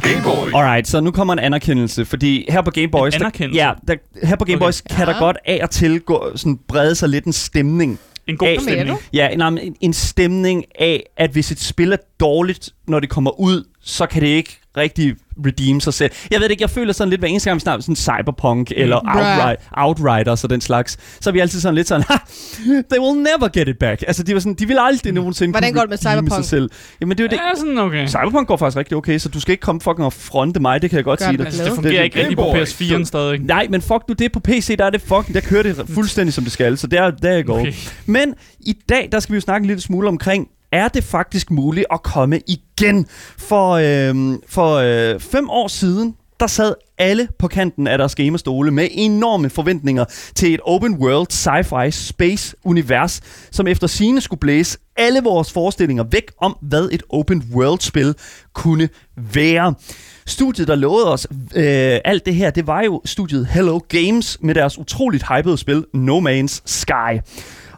Gameboy. 0.03 0.51
Alright, 0.55 0.89
så 0.89 1.01
nu 1.01 1.11
kommer 1.11 1.33
en 1.33 1.39
anerkendelse, 1.39 2.05
fordi 2.05 2.47
her 2.49 2.63
på 2.63 2.71
Game 2.71 2.89
Boys... 2.89 3.15
En 3.17 3.21
der-? 3.21 3.49
Ja, 3.55 3.73
der, 3.89 3.95
her 4.27 4.37
på 4.37 4.45
Game 4.45 4.57
Okay. 4.57 4.65
Boys 4.65 4.81
kan 4.81 5.07
der 5.07 5.13
Ja. 5.13 5.19
godt 5.19 5.37
af 5.47 5.61
og 5.63 5.71
til 5.71 6.01
gå, 6.01 6.31
sådan, 6.37 6.59
brede 6.69 6.95
sig 6.95 7.09
lidt 7.09 7.25
en 7.25 7.33
stemning. 7.33 7.99
En 8.29 8.37
god 8.37 8.49
mener 8.49 8.61
stemning. 8.61 8.99
Ja, 9.13 9.37
nej, 9.37 9.49
en, 9.49 9.77
en 9.81 9.93
stemning 9.93 10.65
af, 10.79 11.03
at 11.17 11.31
hvis 11.31 11.53
et 11.53 11.61
spil 11.61 11.93
er 11.93 11.97
dårligt, 12.21 12.71
når 12.89 13.01
det 13.01 13.11
kommer 13.11 13.41
ud, 13.41 13.65
så 13.87 14.07
kan 14.07 14.23
det 14.23 14.29
ikke 14.29 14.59
rigtig 14.77 15.15
redeem 15.47 15.81
sig 15.81 15.95
selv. 15.95 16.11
Jeg 16.31 16.41
ved 16.41 16.45
det 16.45 16.51
ikke, 16.51 16.63
jeg 16.63 16.71
føler 16.71 16.93
sådan 16.93 17.11
lidt 17.11 17.21
hver 17.21 17.29
eneste 17.29 17.51
gang, 17.51 17.55
vi 17.55 17.61
snakker 17.61 17.83
sådan 17.83 17.97
cyberpunk 17.97 18.73
eller 18.77 19.01
Bruh. 19.01 19.17
outright, 19.17 19.61
Outriders 19.73 20.45
og 20.45 20.51
den 20.51 20.61
slags, 20.61 20.99
så 21.21 21.31
er 21.31 21.33
vi 21.33 21.41
altid 21.41 21.61
sådan 21.61 21.75
lidt 21.75 21.89
sådan, 21.89 22.05
they 22.91 22.99
will 23.01 23.17
never 23.23 23.49
get 23.49 23.69
it 23.69 23.79
back. 23.79 24.05
Altså, 24.07 24.23
de, 24.23 24.35
var 24.35 24.41
sådan, 24.41 24.55
de 24.55 24.67
vil 24.69 24.77
aldrig 24.81 25.13
nogensinde 25.13 25.53
Hvordan 25.53 25.71
kunne 25.73 25.75
går 25.81 25.81
det 25.83 25.91
med 25.91 25.99
Cyberpunk? 25.99 26.33
sig 26.33 26.45
selv. 26.45 26.71
Jamen, 27.01 27.17
det 27.19 27.23
er 27.23 27.25
jo 27.25 27.29
det. 27.29 27.37
Ja, 27.55 27.59
sådan 27.61 27.79
okay. 27.79 28.09
Cyberpunk 28.09 28.49
går 28.49 28.57
faktisk 28.57 28.77
rigtig 28.77 28.97
okay, 28.97 29.19
så 29.19 29.29
du 29.29 29.41
skal 29.41 29.53
ikke 29.53 29.63
komme 29.63 29.81
fucking 29.81 30.05
og 30.05 30.13
fronte 30.13 30.61
mig, 30.61 30.83
det 30.83 30.91
kan 30.91 30.97
jeg 30.97 31.05
godt 31.05 31.19
Gør 31.19 31.27
sige 31.27 31.33
det. 31.33 31.39
dig. 31.39 31.47
Altså, 31.47 31.65
det 31.65 31.73
fungerer 31.75 31.97
det- 31.97 32.05
ikke 32.05 32.19
rigtig 32.21 32.37
på 32.37 32.43
Gameboy. 32.43 32.63
PS4'en 33.01 33.05
stadig. 33.05 33.41
Nej, 33.41 33.67
men 33.71 33.83
fuck 33.83 34.03
du 34.09 34.13
det 34.13 34.33
på 34.33 34.41
PC, 34.41 34.77
der 34.77 34.85
er 34.85 34.91
det 34.91 35.01
fucking, 35.01 35.35
der 35.35 35.41
kører 35.41 35.63
det 35.63 35.77
fuldstændig 35.95 36.35
som 36.35 36.45
det 36.45 36.53
skal, 36.53 36.79
så 36.79 36.87
der, 36.87 37.11
der 37.11 37.31
er 37.31 37.43
går. 37.43 37.59
Okay. 37.61 37.73
Men 38.07 38.35
i 38.61 38.75
dag, 38.89 39.09
der 39.13 39.21
skal 39.21 39.33
vi 39.33 39.37
jo 39.37 39.41
snakke 39.41 39.65
en 39.65 39.67
lille 39.67 39.81
smule 39.83 40.09
omkring, 40.09 40.49
er 40.77 40.89
det 40.89 41.05
faktisk 41.05 41.51
muligt 41.51 41.87
at 41.93 42.03
komme 42.03 42.41
igen? 42.47 43.07
For, 43.39 43.71
øh, 43.73 44.39
for 44.49 44.75
øh, 44.75 45.21
fem 45.21 45.51
år 45.51 45.69
siden, 45.69 46.15
der 46.41 46.47
sad 46.47 46.75
alle 46.99 47.29
på 47.39 47.49
kanten 47.49 47.87
af 47.87 47.99
deres 47.99 48.15
gamerstole 48.15 48.71
med 48.71 48.89
enorme 48.91 49.51
forventninger 49.51 50.05
til 50.35 50.55
et 50.55 50.61
open 50.65 50.95
world 50.95 51.27
sci-fi 51.33 51.91
space 51.91 52.57
univers, 52.65 53.21
som 53.51 53.67
efter 53.67 53.87
sine 53.87 54.21
skulle 54.21 54.41
blæse 54.41 54.79
alle 54.97 55.21
vores 55.23 55.53
forestillinger 55.53 56.05
væk 56.05 56.33
om, 56.41 56.57
hvad 56.63 56.89
et 56.93 57.03
open 57.09 57.45
world 57.55 57.81
spil 57.81 58.15
kunne 58.53 58.89
være. 59.17 59.75
Studiet, 60.27 60.69
der 60.69 60.75
lovede 60.75 61.13
os 61.13 61.27
øh, 61.33 61.99
alt 62.05 62.27
det 62.27 62.35
her, 62.35 62.51
det 62.51 62.67
var 62.67 62.83
jo 62.83 63.03
studiet 63.05 63.47
Hello 63.47 63.81
Games 63.89 64.39
med 64.41 64.55
deres 64.55 64.79
utroligt 64.79 65.25
hypede 65.29 65.59
spil 65.59 65.85
No 65.95 66.21
Man's 66.21 66.63
Sky. 66.65 67.21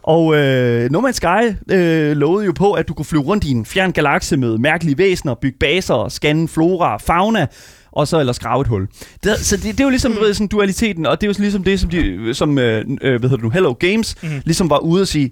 Og 0.09 0.35
øh, 0.35 0.91
No 0.91 0.99
Man's 0.99 1.11
Sky 1.11 1.55
øh, 1.71 2.17
lovede 2.17 2.45
jo 2.45 2.51
på, 2.51 2.71
at 2.73 2.87
du 2.87 2.93
kunne 2.93 3.05
flyve 3.05 3.23
rundt 3.23 3.43
i 3.43 3.51
en 3.51 3.65
fjern 3.65 3.91
galakse 3.91 4.37
med 4.37 4.57
mærkelige 4.57 4.97
væsener, 4.97 5.33
bygge 5.41 5.57
baser, 5.59 6.09
scanne 6.09 6.47
flora 6.47 6.93
og 6.93 7.01
fauna, 7.01 7.47
og 7.91 8.07
så 8.07 8.19
ellers 8.19 8.39
grave 8.39 8.61
et 8.61 8.67
hul. 8.67 8.87
Det, 9.23 9.37
så 9.37 9.55
det, 9.57 9.63
det 9.63 9.79
er 9.79 9.83
jo 9.83 9.89
ligesom 9.89 10.13
du 10.13 10.19
ved, 10.19 10.33
sådan 10.33 10.47
dualiteten, 10.47 11.05
og 11.05 11.21
det 11.21 11.27
er 11.27 11.31
jo 11.31 11.41
ligesom 11.41 11.63
det, 11.63 11.79
som, 11.79 11.89
de, 11.89 12.33
som 12.33 12.57
øh, 12.59 12.85
øh, 13.01 13.19
hvad 13.19 13.29
hedder 13.29 13.43
nu, 13.43 13.49
Hello 13.49 13.73
Games 13.79 14.15
Mhm. 14.23 14.31
ligesom 14.45 14.69
var 14.69 14.77
ude 14.79 15.01
at 15.01 15.07
sige, 15.07 15.31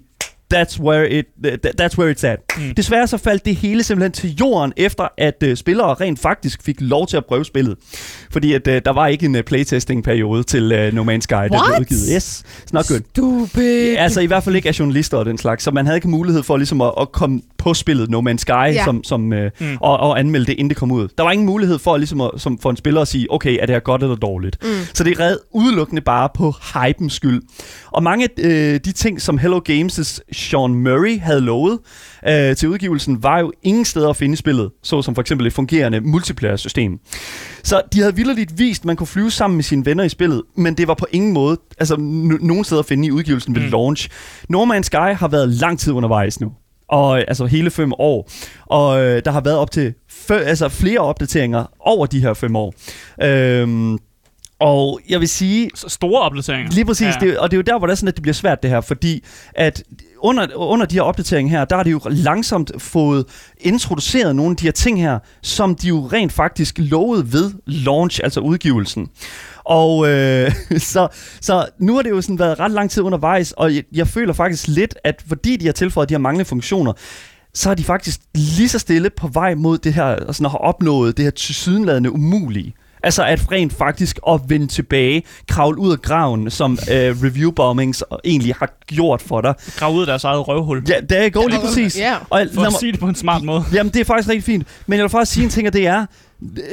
That's 0.54 0.80
where, 0.80 1.18
it, 1.18 1.26
that, 1.44 1.80
that's 1.80 1.98
where 1.98 2.10
it's 2.14 2.26
at. 2.26 2.38
Mm. 2.56 2.74
Desværre 2.74 3.06
så 3.06 3.16
faldt 3.16 3.44
det 3.44 3.56
hele 3.56 3.82
simpelthen 3.82 4.12
til 4.12 4.36
jorden, 4.40 4.72
efter 4.76 5.08
at 5.18 5.34
uh, 5.46 5.54
spillere 5.54 5.94
rent 5.94 6.18
faktisk 6.20 6.62
fik 6.62 6.76
lov 6.80 7.06
til 7.06 7.16
at 7.16 7.24
prøve 7.26 7.44
spillet. 7.44 7.76
Fordi 8.30 8.52
at 8.52 8.66
uh, 8.68 8.74
der 8.84 8.92
var 8.92 9.06
ikke 9.06 9.26
en 9.26 9.34
uh, 9.34 9.40
playtesting-periode 9.40 10.42
til 10.42 10.62
uh, 10.88 10.94
No 10.94 11.14
Man's 11.14 11.20
Sky, 11.20 11.32
der 11.32 11.48
blev 11.48 11.60
What? 11.60 11.80
udgivet. 11.80 12.02
Yes, 12.14 12.44
it's 12.60 12.72
not 12.72 12.88
good. 12.88 13.00
Stupid. 13.10 13.96
Altså 13.98 14.20
i 14.20 14.26
hvert 14.26 14.44
fald 14.44 14.56
ikke 14.56 14.68
af 14.68 14.78
journalister 14.78 15.16
og 15.16 15.26
den 15.26 15.38
slags, 15.38 15.64
så 15.64 15.70
man 15.70 15.86
havde 15.86 15.96
ikke 15.96 16.08
mulighed 16.08 16.42
for 16.42 16.56
ligesom 16.56 16.80
at, 16.80 16.92
at 17.00 17.12
komme 17.12 17.40
på 17.58 17.74
spillet 17.74 18.10
No 18.10 18.20
Man's 18.20 18.36
Sky, 18.38 18.50
ja. 18.50 18.66
Ja. 18.66 18.84
som, 18.84 19.04
som, 19.04 19.32
øh, 19.32 19.50
Mm. 19.60 19.76
og, 19.80 19.96
og 20.00 20.18
anmelde 20.18 20.46
det, 20.46 20.52
inden 20.52 20.68
det 20.68 20.76
kom 20.76 20.90
ud. 20.90 21.08
Der 21.18 21.24
var 21.24 21.32
ingen 21.32 21.46
mulighed 21.46 21.78
for, 21.78 21.96
ligesom 21.96 22.20
at, 22.20 22.30
som, 22.36 22.58
for 22.58 22.70
en 22.70 22.76
spiller 22.76 23.00
at 23.00 23.08
sige, 23.08 23.26
okay, 23.32 23.56
er 23.60 23.66
det 23.66 23.74
her 23.74 23.80
godt 23.80 24.02
eller 24.02 24.16
dårligt? 24.16 24.56
Mm. 24.62 24.68
Så 24.94 25.04
det 25.04 25.20
reddet 25.20 25.38
udelukkende 25.52 26.02
bare 26.02 26.28
på 26.34 26.54
hypens 26.74 27.12
skyld. 27.12 27.42
Og 27.90 28.02
mange 28.02 28.24
af 28.24 28.42
øh, 28.44 28.80
de 28.84 28.92
ting, 28.92 29.20
som 29.22 29.38
Hello 29.38 29.60
Games' 29.68 30.18
Sean 30.38 30.74
Murray 30.74 31.20
havde 31.20 31.40
lovet 31.40 31.78
øh, 32.28 32.56
til 32.56 32.68
udgivelsen, 32.68 33.22
var 33.22 33.38
jo 33.38 33.52
ingen 33.62 33.84
steder 33.84 34.08
at 34.08 34.16
finde 34.16 34.36
spillet, 34.36 34.70
såsom 34.82 35.14
for 35.14 35.22
eksempel 35.22 35.46
et 35.46 35.52
fungerende 35.52 36.00
multiplayer-system. 36.00 36.98
Så 37.64 37.82
de 37.92 38.00
havde 38.00 38.14
vildt 38.16 38.58
vist, 38.58 38.82
at 38.82 38.84
man 38.84 38.96
kunne 38.96 39.06
flyve 39.06 39.30
sammen 39.30 39.56
med 39.56 39.64
sine 39.64 39.86
venner 39.86 40.04
i 40.04 40.08
spillet, 40.08 40.42
men 40.56 40.74
det 40.74 40.88
var 40.88 40.94
på 40.94 41.06
ingen 41.12 41.32
måde 41.32 41.58
altså, 41.78 41.94
n- 41.94 42.46
nogen 42.46 42.64
steder 42.64 42.78
at 42.80 42.86
finde 42.86 43.06
i 43.08 43.10
udgivelsen 43.10 43.54
ved 43.54 43.62
Mm. 43.62 43.68
launch. 43.70 44.08
No 44.48 44.64
Man's 44.64 44.82
Sky 44.82 44.94
har 45.14 45.28
været 45.28 45.48
lang 45.48 45.78
tid 45.78 45.92
undervejs 45.92 46.40
nu. 46.40 46.52
Og 46.88 47.18
altså 47.18 47.46
hele 47.46 47.70
fem 47.70 47.92
år. 47.98 48.30
Og 48.66 49.00
øh, 49.04 49.22
der 49.24 49.30
har 49.30 49.40
været 49.40 49.56
op 49.56 49.70
til 49.70 49.94
fø- 50.12 50.32
altså, 50.34 50.68
flere 50.68 50.98
opdateringer 50.98 51.64
over 51.80 52.06
de 52.06 52.20
her 52.20 52.34
fem 52.34 52.56
år. 52.56 52.74
Øhm, 53.22 53.98
og 54.60 55.00
jeg 55.08 55.20
vil 55.20 55.28
sige, 55.28 55.70
Store 55.74 56.20
opdateringer. 56.22 56.72
Lige 56.72 56.84
præcis, 56.84 57.06
ja. 57.06 57.26
det, 57.26 57.38
og 57.38 57.50
det 57.50 57.56
er 57.56 57.58
jo 57.58 57.62
der, 57.62 57.78
hvor 57.78 57.86
det 57.86 57.92
er 57.92 57.96
sådan, 57.96 58.08
at 58.08 58.14
det 58.16 58.22
bliver 58.22 58.34
svært 58.34 58.62
det 58.62 58.70
her, 58.70 58.80
fordi 58.80 59.24
at 59.54 59.82
under, 60.18 60.46
under 60.54 60.86
de 60.86 60.94
her 60.94 61.02
opdateringer 61.02 61.58
her, 61.58 61.64
der 61.64 61.76
har 61.76 61.82
de 61.82 61.90
jo 61.90 62.00
langsomt 62.10 62.72
fået 62.78 63.24
introduceret 63.60 64.36
nogle 64.36 64.50
af 64.50 64.56
de 64.56 64.64
her 64.64 64.72
ting 64.72 65.00
her, 65.00 65.18
som 65.42 65.74
de 65.74 65.88
jo 65.88 66.08
rent 66.12 66.32
faktisk 66.32 66.74
lovede 66.78 67.32
ved 67.32 67.52
launch, 67.66 68.20
altså 68.24 68.40
udgivelsen. 68.40 69.08
Og 69.64 70.08
øh, 70.08 70.52
så, 70.92 71.08
så 71.40 71.66
nu 71.78 71.94
har 71.94 72.02
det 72.02 72.10
jo 72.10 72.20
sådan 72.20 72.38
været 72.38 72.60
ret 72.60 72.70
lang 72.70 72.90
tid 72.90 73.02
undervejs, 73.02 73.52
og 73.52 73.74
jeg, 73.74 73.84
jeg 73.92 74.08
føler 74.08 74.32
faktisk 74.32 74.68
lidt, 74.68 74.94
at 75.04 75.24
fordi 75.28 75.56
de 75.56 75.66
har 75.66 75.72
tilføjet 75.72 76.08
de 76.08 76.14
her 76.14 76.18
manglende 76.18 76.44
funktioner, 76.44 76.92
så 77.54 77.70
er 77.70 77.74
de 77.74 77.84
faktisk 77.84 78.20
lige 78.34 78.68
så 78.68 78.78
stille 78.78 79.10
på 79.10 79.28
vej 79.28 79.54
mod 79.54 79.78
det 79.78 79.94
her, 79.94 80.04
og 80.04 80.34
sådan 80.34 80.46
at 80.46 80.50
have 80.50 80.60
opnået 80.60 81.16
det 81.16 81.24
her 81.24 81.30
tilsyneladende 81.30 82.12
umulige. 82.12 82.74
Altså 83.02 83.24
at 83.24 83.52
rent 83.52 83.72
faktisk 83.78 84.18
at 84.28 84.40
vende 84.48 84.66
tilbage, 84.66 85.22
kravle 85.48 85.78
ud 85.78 85.92
af 85.92 85.98
graven, 86.02 86.50
som 86.50 86.78
øh, 86.90 87.16
review 87.24 87.50
bombings 87.50 88.04
egentlig 88.24 88.54
har 88.54 88.70
gjort 88.86 89.22
for 89.22 89.40
dig. 89.40 89.54
Grav 89.76 89.94
ud 89.94 90.00
af 90.00 90.06
deres 90.06 90.24
eget 90.24 90.48
røvhul. 90.48 90.82
Ja, 90.88 91.00
det 91.00 91.32
går 91.32 91.48
lige 91.48 91.60
præcis. 91.60 91.98
Ja. 91.98 92.16
Og 92.30 92.46
For 92.54 92.60
at 92.62 92.72
mig, 92.72 92.80
sige 92.80 92.92
det 92.92 93.00
på 93.00 93.06
en 93.06 93.14
smart 93.14 93.42
måde. 93.42 93.64
jamen, 93.72 93.92
det 93.92 94.00
er 94.00 94.04
faktisk 94.04 94.28
rigtig 94.28 94.44
fint. 94.44 94.66
Men 94.86 94.96
jeg 94.96 95.02
vil 95.02 95.10
faktisk 95.10 95.32
sige 95.32 95.44
en 95.44 95.50
ting, 95.50 95.66
og 95.66 95.72
det 95.72 95.86
er, 95.86 96.06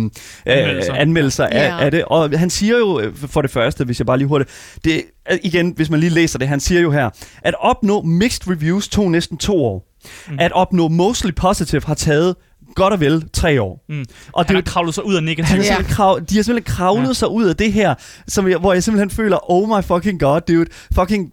Anmeldelser. 0.46 0.94
øh, 0.94 1.02
anmeldelser 1.02 1.46
af, 1.46 1.68
Ja. 1.68 1.84
af 1.86 1.92
det. 1.92 2.04
Og 2.06 2.30
han 2.40 2.50
siger 2.50 2.78
jo, 2.78 3.00
øh, 3.00 3.14
for 3.16 3.42
det 3.42 3.52
første, 3.52 3.84
hvis 3.86 4.00
jeg 4.00 4.06
bare 4.06 4.18
lige 4.18 4.28
hurtigt, 4.28 4.50
det, 4.84 5.02
øh, 5.32 5.38
igen, 5.44 5.74
hvis 5.76 5.90
man 5.90 6.00
lige 6.00 6.10
læser 6.10 6.40
det, 6.40 6.48
han 6.48 6.60
siger 6.60 6.82
jo 6.82 6.92
her, 6.92 7.10
at 7.42 7.54
opnå 7.60 8.02
mixed 8.02 8.48
reviews 8.52 8.88
tog 8.88 9.12
næsten 9.12 9.38
to 9.38 9.66
år. 9.66 9.89
Mm. 10.30 10.38
At 10.40 10.52
opnå 10.52 10.88
mostly 10.88 11.32
positive 11.36 11.82
har 11.86 11.94
taget 11.94 12.36
godt 12.76 12.94
og 12.94 13.00
vel 13.00 13.30
tre 13.34 13.62
år. 13.62 13.86
Mm. 13.90 14.06
Og 14.34 14.46
Han 14.46 14.56
det, 14.56 14.56
har 14.66 14.72
kravlet 14.72 14.96
sig 14.96 15.06
ud 15.06 15.14
af 15.14 15.18
han 15.18 15.24
negativ. 15.26 15.58
er 15.58 15.64
Ja. 15.64 15.84
krav, 15.84 16.20
de 16.30 16.36
har 16.36 16.44
simpelthen 16.44 16.76
kravlet 16.76 17.08
ja. 17.08 17.14
sig 17.14 17.30
ud 17.30 17.46
af 17.46 17.56
det 17.56 17.74
her, 17.74 17.94
som 18.28 18.50
jeg, 18.50 18.58
hvor 18.58 18.74
jeg 18.74 18.84
simpelthen 18.84 19.10
føler, 19.10 19.52
oh 19.52 19.70
my 19.70 19.84
fucking 19.84 20.20
god, 20.20 20.42
dude, 20.42 20.66
fucking 20.96 21.32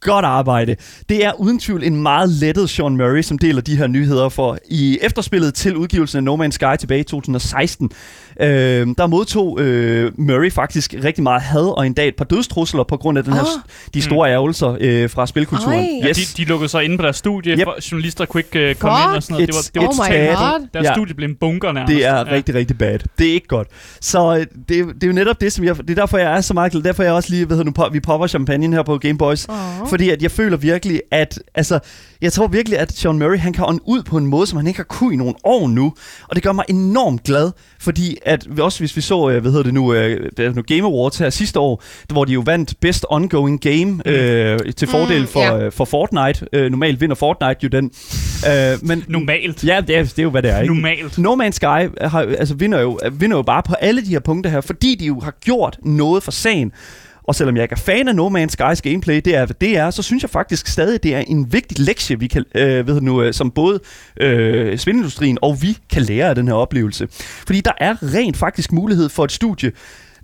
godt 0.00 0.24
arbejde. 0.24 0.76
Det 1.08 1.24
er 1.24 1.32
uden 1.40 1.58
tvivl 1.58 1.82
en 1.84 2.02
meget 2.02 2.28
lettet 2.28 2.70
Sean 2.70 2.96
Murray, 2.96 3.22
som 3.22 3.38
deler 3.38 3.60
de 3.60 3.76
her 3.76 3.86
nyheder 3.86 4.28
for 4.28 4.58
i 4.70 4.98
efterspillet 5.02 5.54
til 5.54 5.76
udgivelsen 5.76 6.16
af 6.16 6.24
No 6.24 6.46
Man's 6.46 6.50
Sky 6.50 6.64
tilbage 6.78 7.00
i 7.00 7.04
2016. 7.04 7.90
Øh, 8.40 8.86
der 8.98 9.06
modtog 9.06 9.60
øh, 9.60 10.12
Murray 10.18 10.52
faktisk 10.52 10.94
rigtig 11.04 11.22
meget 11.22 11.42
had 11.42 11.76
og 11.78 11.86
endda 11.86 12.08
et 12.08 12.16
par 12.16 12.24
dødstrusler 12.24 12.84
på 12.84 12.96
grund 12.96 13.18
af 13.18 13.24
den 13.24 13.32
her, 13.32 13.40
Ah. 13.40 13.46
de 13.94 14.02
store 14.02 14.30
ærgelser 14.30 14.76
øh, 14.80 15.10
fra 15.10 15.26
spilkulturen. 15.26 15.78
Ej. 15.78 15.86
Ja, 16.02 16.08
Yes. 16.08 16.16
de, 16.34 16.42
de 16.42 16.48
lukkede 16.48 16.68
sig 16.68 16.84
inde 16.84 16.96
på 16.96 17.02
deres 17.02 17.16
studie, 17.16 17.52
Yep. 17.52 17.66
journalister 17.92 18.24
kunne 18.24 18.42
ikke 18.54 18.70
uh, 18.70 18.76
komme 18.76 18.96
Fuck. 18.98 19.08
ind 19.08 19.16
og 19.16 19.22
sådan 19.22 19.34
noget. 19.34 19.46
Det 19.48 19.54
var, 19.54 19.60
It's- 19.60 19.70
det 19.74 19.82
var 19.82 19.88
oh 19.88 19.94
my 19.94 19.98
totalt 19.98 20.28
god. 20.38 20.46
bunker. 20.50 20.68
Deres 20.74 20.84
Ja. 20.86 20.92
studie 20.94 21.14
blev 21.14 21.28
en 21.28 21.34
bunker 21.40 21.72
nærmest. 21.72 21.94
Det 21.94 22.06
er 22.06 22.16
Ja. 22.16 22.22
rigtig, 22.24 22.54
rigtig 22.54 22.78
bad. 22.78 22.98
Det 23.18 23.28
er 23.28 23.32
ikke 23.32 23.46
godt. 23.48 23.68
Så 24.00 24.36
øh, 24.36 24.46
det, 24.68 24.78
er- 24.78 24.84
det 24.86 25.02
er 25.02 25.06
jo 25.06 25.12
netop 25.12 25.40
det, 25.40 25.52
som 25.52 25.64
jeg... 25.64 25.76
Det 25.76 25.90
er 25.90 25.94
derfor, 25.94 26.18
jeg 26.18 26.36
er 26.36 26.40
så 26.40 26.54
meget 26.54 26.72
glad. 26.72 26.82
Derfor 26.82 27.02
er 27.02 27.06
jeg 27.06 27.14
også 27.14 27.30
lige, 27.30 27.46
hvad 27.46 27.56
hedder 27.56 27.84
nu, 27.88 27.92
vi 27.92 28.00
popper 28.00 28.26
champagne 28.26 28.76
her 28.76 28.82
på 28.82 28.98
Game 28.98 29.18
Boys. 29.18 29.46
Åh. 29.48 29.54
Fordi 29.88 30.10
at 30.10 30.22
jeg 30.22 30.30
føler 30.30 30.56
virkelig, 30.56 31.02
at... 31.10 31.38
Altså, 31.54 31.78
jeg 32.22 32.32
tror 32.32 32.46
virkelig, 32.46 32.78
at 32.78 32.92
Sean 32.92 33.18
Murray, 33.18 33.38
han 33.38 33.52
kan 33.52 33.64
ånde 33.68 33.80
ud 33.84 34.02
på 34.02 34.16
en 34.16 34.26
måde, 34.26 34.46
som 34.46 34.56
han 34.56 34.66
ikke 34.66 34.78
har 34.78 34.84
kunnet 34.84 35.12
i 35.12 35.16
nogle 35.16 35.34
år 35.44 35.68
nu. 35.68 35.92
Og 36.28 36.34
det 36.36 36.42
gør 36.42 36.52
mig 36.52 36.64
enormt 36.68 37.24
glad, 37.24 37.50
fordi 37.80 38.16
at 38.30 38.46
også 38.60 38.78
hvis 38.78 38.96
vi 38.96 39.00
så, 39.00 39.30
øh, 39.30 39.40
hvad 39.40 39.50
hedder 39.50 39.64
det 39.64 39.74
nu, 39.74 39.94
øh, 39.94 40.30
det 40.36 40.46
er 40.46 40.52
nu 40.52 40.62
Game 40.62 40.82
Awards 40.82 41.18
her 41.18 41.30
sidste 41.30 41.60
år, 41.60 41.82
hvor 42.12 42.24
de 42.24 42.32
jo 42.32 42.42
vandt 42.46 42.74
Best 42.80 43.06
Ongoing 43.10 43.60
Game 43.60 44.02
øh, 44.06 44.58
til 44.76 44.88
fordel 44.88 45.20
Mm, 45.20 45.26
for, 45.26 45.40
ja. 45.40 45.64
øh, 45.64 45.72
for 45.72 45.84
Fortnite. 45.84 46.46
Øh, 46.52 46.70
normalt 46.70 47.00
vinder 47.00 47.14
Fortnite 47.16 47.56
jo 47.62 47.68
den. 47.68 47.90
Øh, 48.48 48.78
men, 48.88 49.04
Normalt. 49.08 49.64
Ja, 49.64 49.80
det 49.86 49.96
er, 49.96 50.02
det 50.02 50.18
er 50.18 50.22
jo, 50.22 50.30
hvad 50.30 50.42
det 50.42 50.50
er. 50.50 50.60
Ikke? 50.60 50.74
Normalt. 50.74 51.18
No 51.18 51.34
Man's 51.34 51.50
Sky 51.50 51.64
har, 51.64 52.20
altså, 52.38 52.54
vinder, 52.54 52.80
jo, 52.80 52.98
vinder 53.12 53.36
jo 53.36 53.42
bare 53.42 53.62
på 53.62 53.74
alle 53.74 54.04
de 54.04 54.10
her 54.10 54.20
punkter 54.20 54.50
her, 54.50 54.60
fordi 54.60 54.94
de 54.94 55.06
jo 55.06 55.20
har 55.20 55.34
gjort 55.44 55.78
noget 55.82 56.22
for 56.22 56.30
sagen. 56.30 56.72
Og 57.24 57.34
selvom 57.34 57.56
jeg 57.56 57.62
ikke 57.62 57.72
er 57.72 57.76
fan 57.76 58.08
af 58.08 58.14
No 58.16 58.28
Man's 58.28 58.48
Skys 58.48 58.82
gameplay, 58.82 59.20
det 59.24 59.36
er, 59.36 59.46
det 59.46 59.76
er, 59.76 59.90
så 59.90 60.02
synes 60.02 60.22
jeg 60.22 60.30
faktisk 60.30 60.66
stadig, 60.66 61.02
det 61.02 61.14
er 61.14 61.18
en 61.20 61.52
vigtig 61.52 61.78
lektie, 61.78 62.18
vi 62.18 62.26
kan, 62.26 62.44
øh, 62.54 62.86
ved 62.86 63.00
nu, 63.00 63.22
øh, 63.22 63.34
som 63.34 63.50
både 63.50 63.80
øh, 64.20 64.78
spilindustrien 64.78 65.38
og 65.42 65.62
vi 65.62 65.78
kan 65.90 66.02
lære 66.02 66.28
af 66.28 66.34
den 66.34 66.48
her 66.48 66.54
oplevelse. 66.54 67.08
Fordi 67.46 67.60
der 67.60 67.72
er 67.78 68.14
rent 68.14 68.36
faktisk 68.36 68.72
mulighed 68.72 69.08
for 69.08 69.24
et 69.24 69.32
studie, 69.32 69.72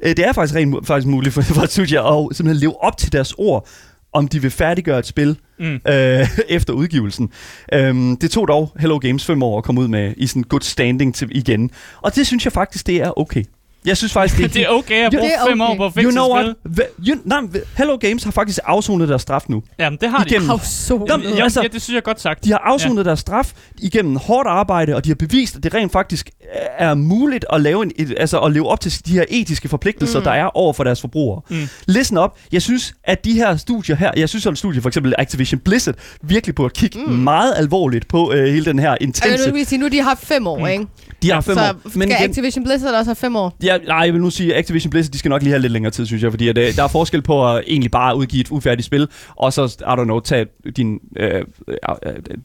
øh, 0.03 0.17
det 0.17 0.27
er 0.27 0.33
faktisk 0.33 0.55
rent 0.55 0.87
faktisk 0.87 1.07
muligt 1.07 1.35
for, 1.35 1.43
for 1.57 1.63
et 1.63 1.73
studie 1.73 1.99
at 2.01 2.37
simpelthen 2.37 2.57
leve 2.61 2.85
op 2.85 2.97
til 2.97 3.13
deres 3.13 3.35
ord, 3.39 3.69
om 4.13 4.29
de 4.29 4.43
vil 4.43 4.51
færdiggøre 4.51 4.99
et 4.99 5.07
spil 5.07 5.37
Mm. 5.59 5.81
øh, 5.89 6.29
efter 6.49 6.73
udgivelsen. 6.73 7.31
Øhm, 7.73 8.17
det 8.17 8.31
tog 8.31 8.49
dog 8.49 8.73
Hello 8.79 8.99
Games 8.99 9.25
fem 9.25 9.43
år 9.43 9.59
at 9.59 9.65
komme 9.65 9.81
ud 9.81 9.89
med 9.89 10.15
i 10.17 10.27
sådan 10.27 10.43
good 10.43 10.61
standing 10.61 11.15
til 11.15 11.29
igen. 11.31 11.71
Og 12.01 12.17
det 12.17 12.27
synes 12.27 12.45
jeg 12.45 12.53
faktisk, 12.53 12.87
det 12.87 12.97
er 12.97 13.19
okay. 13.19 13.45
Jeg 13.87 13.97
synes 13.97 14.13
faktisk, 14.13 14.37
det 14.37 14.45
er, 14.45 14.49
Det 14.59 14.63
er 14.63 14.69
okay 14.69 15.05
at 15.05 15.13
bruge 15.13 15.25
det 15.25 15.33
er 15.35 15.47
fem 15.51 15.61
år 15.61 15.67
okay. 15.67 15.77
på 15.77 15.85
at 15.85 15.93
fikse 15.95 16.05
You 16.05 16.11
know 16.11 16.35
what? 16.35 16.57
You, 17.09 17.17
nej, 17.25 17.41
men 17.41 17.55
Hello 17.77 17.97
Games 18.01 18.25
har 18.25 18.31
faktisk 18.31 18.59
afsonet 18.65 19.09
deres 19.09 19.23
straf 19.23 19.45
nu. 19.49 19.63
Jamen, 19.79 19.99
det 20.01 20.11
har 20.11 20.25
de. 20.25 20.31
Igennem. 20.31 20.51
Afsonet. 20.51 21.09
Jamen, 21.09 21.27
Jamen, 21.27 21.43
altså- 21.43 21.63
ja, 21.63 21.69
det 21.69 21.83
synes 21.83 21.95
jeg 21.95 22.03
godt 22.03 22.21
sagt. 22.21 22.45
De 22.45 22.51
har 22.51 22.59
afsonet 22.59 22.97
ja. 22.97 23.03
deres 23.03 23.21
straf 23.21 23.53
igennem 23.79 24.17
hårdt 24.17 24.49
arbejde, 24.49 24.95
og 24.97 25.05
de 25.05 25.11
har 25.11 25.15
bevist, 25.15 25.57
at 25.57 25.63
det 25.63 25.75
rent 25.75 25.93
faktisk 25.93 26.31
er 26.79 26.95
muligt 26.95 27.45
at 27.53 27.61
lave, 27.61 27.83
en, 27.83 27.93
et, 27.97 28.15
altså 28.19 28.39
at 28.41 28.53
leve 28.53 28.69
op 28.69 28.81
til 28.81 29.07
de 29.07 29.13
her 29.13 29.25
etiske 29.29 29.69
forpligtelser, 29.69 30.19
mm. 30.19 30.25
Der 30.25 30.31
er 30.31 30.57
over 30.57 30.73
for 30.73 30.85
deres 30.85 31.01
forbrugere. 31.01 31.41
Mm. 31.51 31.69
Listen 31.87 32.17
op. 32.17 32.39
Jeg 32.53 32.63
synes, 32.63 32.95
at 33.05 33.25
de 33.25 33.33
her 33.33 33.57
studier 33.57 33.97
her, 33.97 34.11
jeg 34.17 34.29
synes, 34.29 34.47
at 34.47 34.59
studier, 34.59 34.83
for 34.83 34.89
eksempel 34.89 35.15
Activision 35.19 35.61
Blizzard, 35.61 35.95
virkelig 36.23 36.55
burde 36.55 36.73
kigge 36.75 36.99
mm. 37.07 37.13
meget 37.13 37.55
alvorligt 37.57 38.09
på 38.09 38.33
øh, 38.33 38.45
hele 38.53 38.65
den 38.65 38.79
her 38.79 38.91
Altså, 38.91 39.05
intense... 39.07 39.47
nu 39.49 39.53
vil 39.55 39.67
sige, 39.67 39.79
nu 39.79 39.89
de 39.89 40.01
har 40.03 40.15
fem 40.15 40.47
år, 40.47 40.59
Mm. 40.59 40.67
ikke? 40.67 40.87
De 41.23 41.31
har 41.31 41.41
fem 41.41 41.55
så 41.55 41.61
år. 41.85 41.91
skal 41.91 42.13
Activision 42.13 42.65
Blizzard 42.65 42.95
også 42.95 43.09
have 43.09 43.17
fem 43.17 43.37
år? 43.37 43.57
Ja, 43.63 43.76
jeg, 43.79 43.87
nej, 43.89 43.97
jeg 43.99 44.13
vil 44.13 44.21
nu 44.23 44.31
sige, 44.31 44.55
at 44.55 44.59
Activision 44.59 44.91
Blizzard, 44.91 45.13
de 45.13 45.19
skal 45.19 45.29
nok 45.29 45.43
lige 45.43 45.51
have 45.53 45.63
lidt 45.63 45.73
længere 45.73 45.91
tid, 45.91 46.07
synes 46.07 46.23
jeg, 46.23 46.31
fordi 46.33 46.49
at, 46.49 46.59
øh, 46.59 46.77
der 46.77 46.83
er 46.83 46.89
forskel 46.89 47.23
på 47.23 47.55
at 47.55 47.65
egentlig 47.67 47.91
bare 47.91 48.17
udgive 48.17 48.41
et 48.41 48.51
ufærdigt 48.51 48.87
spil, 48.87 49.09
og 49.37 49.53
så, 49.53 49.77
I 49.81 50.01
don't 50.01 50.05
know, 50.05 50.21
tage 50.21 50.47
din, 50.77 50.99
øh, 51.17 51.45
øh, 51.69 51.77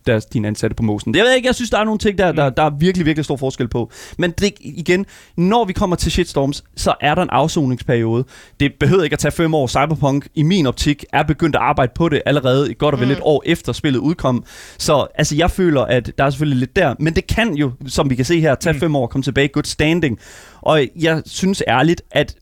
deres, 0.08 0.26
din 0.26 0.46
ansatte 0.46 0.76
på 0.76 0.84
mosen. 0.84 1.16
Jeg 1.16 1.24
ved 1.24 1.36
ikke, 1.36 1.48
jeg 1.48 1.56
synes, 1.56 1.70
der 1.70 1.78
er 1.80 1.84
nogle 1.84 2.00
ting, 2.00 2.18
der, 2.18 2.32
der, 2.32 2.50
der 2.50 2.64
er 2.64 2.70
virkelig, 2.80 3.06
virkelig 3.06 3.26
stor 3.26 3.36
forskel 3.36 3.68
på. 3.68 3.92
Men 4.18 4.32
det, 4.32 4.52
igen, 4.60 5.06
når 5.38 5.66
vi 5.66 5.74
kommer 5.74 5.96
til 5.96 6.12
shitstorms, 6.12 6.64
så 6.76 6.94
er 7.02 7.16
der 7.16 7.22
en 7.22 7.30
afsoningsperiode. 7.30 8.24
Det 8.60 8.72
behøver 8.80 9.04
ikke 9.04 9.14
at 9.14 9.20
tage 9.20 9.32
fem 9.32 9.54
år. 9.54 9.68
Cyberpunk, 9.68 10.28
i 10.36 10.44
min 10.44 10.66
optik, 10.68 11.06
er 11.14 11.24
begyndt 11.24 11.56
at 11.56 11.62
arbejde 11.62 11.92
på 11.96 12.10
det 12.10 12.22
allerede 12.26 12.74
godt 12.74 12.96
og 12.96 13.00
vel 13.02 13.08
Mm. 13.08 13.14
et 13.14 13.20
år 13.22 13.44
efter 13.46 13.74
spillet 13.74 14.00
udkom. 14.00 14.44
Så 14.78 15.08
altså, 15.16 15.36
jeg 15.36 15.52
føler, 15.52 15.82
at 15.82 16.12
der 16.18 16.24
er 16.24 16.30
selvfølgelig 16.30 16.60
lidt 16.60 16.76
der, 16.76 16.96
men 17.00 17.16
det 17.16 17.28
kan 17.28 17.54
jo, 17.56 17.72
som 17.88 18.10
vi 18.10 18.16
kan 18.16 18.26
se 18.26 18.40
her, 18.40 18.56
tage 18.56 18.74
Mm. 18.74 18.80
fem 18.80 18.96
år 18.96 19.04
at 19.04 19.10
komme 19.10 19.24
tilbage 19.24 19.46
i 19.46 19.50
good 19.54 19.64
standing. 19.64 20.20
Og 20.62 20.88
jeg 21.00 21.22
synes 21.26 21.64
ærligt, 21.68 22.02
at 22.12 22.36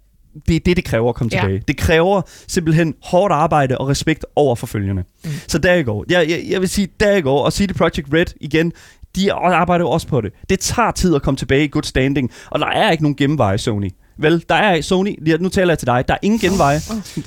det 0.47 0.55
er 0.55 0.59
det, 0.59 0.77
det 0.77 0.85
kræver 0.85 1.09
at 1.09 1.15
komme 1.15 1.29
Ja. 1.33 1.39
tilbage. 1.39 1.63
Det 1.67 1.77
kræver 1.77 2.21
simpelthen 2.47 2.93
hårdt 3.03 3.33
arbejde 3.33 3.77
og 3.77 3.87
respekt 3.89 4.25
over 4.35 4.55
for 4.55 4.67
følgende. 4.67 5.03
Mm. 5.23 5.29
Så 5.47 5.57
der 5.57 5.73
i 5.73 5.83
går. 5.83 6.05
Jeg, 6.09 6.29
jeg, 6.29 6.43
jeg 6.49 6.61
vil 6.61 6.69
sige, 6.69 6.87
der 6.99 7.15
i 7.15 7.21
går, 7.21 7.45
og 7.45 7.53
CD 7.53 7.73
Projekt 7.77 8.07
Red 8.13 8.25
igen, 8.41 8.71
de 9.15 9.33
arbejder 9.33 9.85
jo 9.85 9.89
også 9.89 10.07
på 10.07 10.21
det. 10.21 10.31
Det 10.49 10.59
tager 10.59 10.91
tid 10.91 11.15
at 11.15 11.21
komme 11.21 11.37
tilbage 11.37 11.63
i 11.63 11.67
good 11.67 11.83
standing, 11.83 12.31
og 12.49 12.59
der 12.59 12.67
er 12.67 12.91
ikke 12.91 13.03
nogen 13.03 13.15
genveje, 13.15 13.57
Sony. 13.57 13.89
Vel, 14.21 14.43
der 14.49 14.55
er 14.55 14.81
Sony, 14.81 15.27
ja, 15.27 15.37
nu 15.39 15.49
taler 15.49 15.71
jeg 15.71 15.79
til 15.79 15.85
dig, 15.87 16.03
der 16.07 16.13
er 16.13 16.17
ingen 16.21 16.39
genveje 16.39 16.79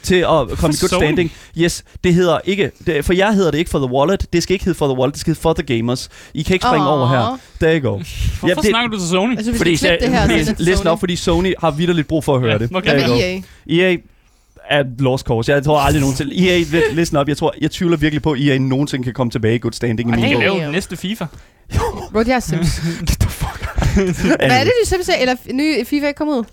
til 0.02 0.14
at 0.14 0.26
komme 0.26 0.74
i 0.74 0.80
good 0.80 0.88
standing. 0.88 1.32
Yes, 1.58 1.84
det 2.04 2.14
hedder 2.14 2.38
ikke, 2.44 2.70
det, 2.86 3.04
for 3.04 3.12
jer 3.12 3.30
hedder 3.32 3.50
det 3.50 3.58
ikke 3.58 3.70
for 3.70 3.78
the 3.78 3.94
wallet, 3.94 4.26
det 4.32 4.42
skal 4.42 4.54
ikke 4.54 4.64
hedde 4.64 4.78
for 4.78 4.86
the 4.86 4.98
wallet, 4.98 5.14
det 5.14 5.20
skal 5.20 5.30
hedde 5.30 5.40
for 5.40 5.52
the 5.52 5.76
gamers. 5.76 6.08
I 6.34 6.42
kan 6.42 6.54
ikke 6.54 6.66
springe 6.66 6.86
Åh. 6.88 6.92
over 6.98 7.08
her. 7.08 7.38
Der 7.60 7.80
you 7.80 7.90
go. 7.90 7.96
Hvorfor 7.96 8.48
Ja, 8.48 8.54
det- 8.54 8.64
snakker 8.64 8.90
du 8.90 8.98
til 8.98 9.08
Sony? 9.08 9.36
Altså, 9.36 9.54
Fordi, 9.54 9.76
skal 9.76 9.88
klippe 9.98 10.06
det 10.06 10.14
her. 10.14 10.36
er 10.38 10.54
listen 10.58 10.76
Sony. 10.76 10.86
op, 10.86 10.98
fordi 11.00 11.16
Sony 11.16 11.52
har 11.60 11.70
vidderligt 11.70 12.08
brug 12.08 12.24
for 12.24 12.34
at 12.34 12.40
høre 12.40 12.52
Ja, 12.52 12.58
det. 12.58 12.70
med 12.70 12.82
EA? 12.88 13.40
EA 13.90 13.96
er 14.70 14.84
lost 14.98 15.26
cause. 15.26 15.52
Jeg 15.52 15.64
tror 15.64 15.78
aldrig 15.80 16.00
nogensinde... 16.00 16.48
EA, 16.48 16.64
listen 16.92 17.16
op, 17.16 17.28
jeg 17.28 17.36
tror, 17.36 17.54
jeg 17.60 17.70
tvivler 17.70 17.96
virkelig 17.96 18.22
på, 18.22 18.32
at 18.32 18.40
EA 18.40 18.58
nogensinde 18.58 19.04
kan 19.04 19.12
komme 19.12 19.30
tilbage 19.30 19.54
i 19.54 19.58
good 19.58 19.72
standing. 19.72 20.10
i 20.10 20.12
Og 20.12 20.18
min 20.18 20.28
kan 20.30 20.38
lave 20.40 20.60
den 20.64 20.72
næste 20.72 20.96
FIFA. 20.96 21.24
Bro, 22.12 22.18
det 22.22 22.32
er 22.32 22.40
Sims. 22.40 22.78
Hvad 23.94 24.36
er 24.40 24.64
det, 24.64 24.72
de 24.84 24.88
Sims 24.88 25.08
er? 25.08 25.14
Eller 25.20 25.34
nye 25.52 25.84
FIFA 25.84 26.06
er 26.08 26.12
kommet 26.12 26.34
ud? 26.38 26.44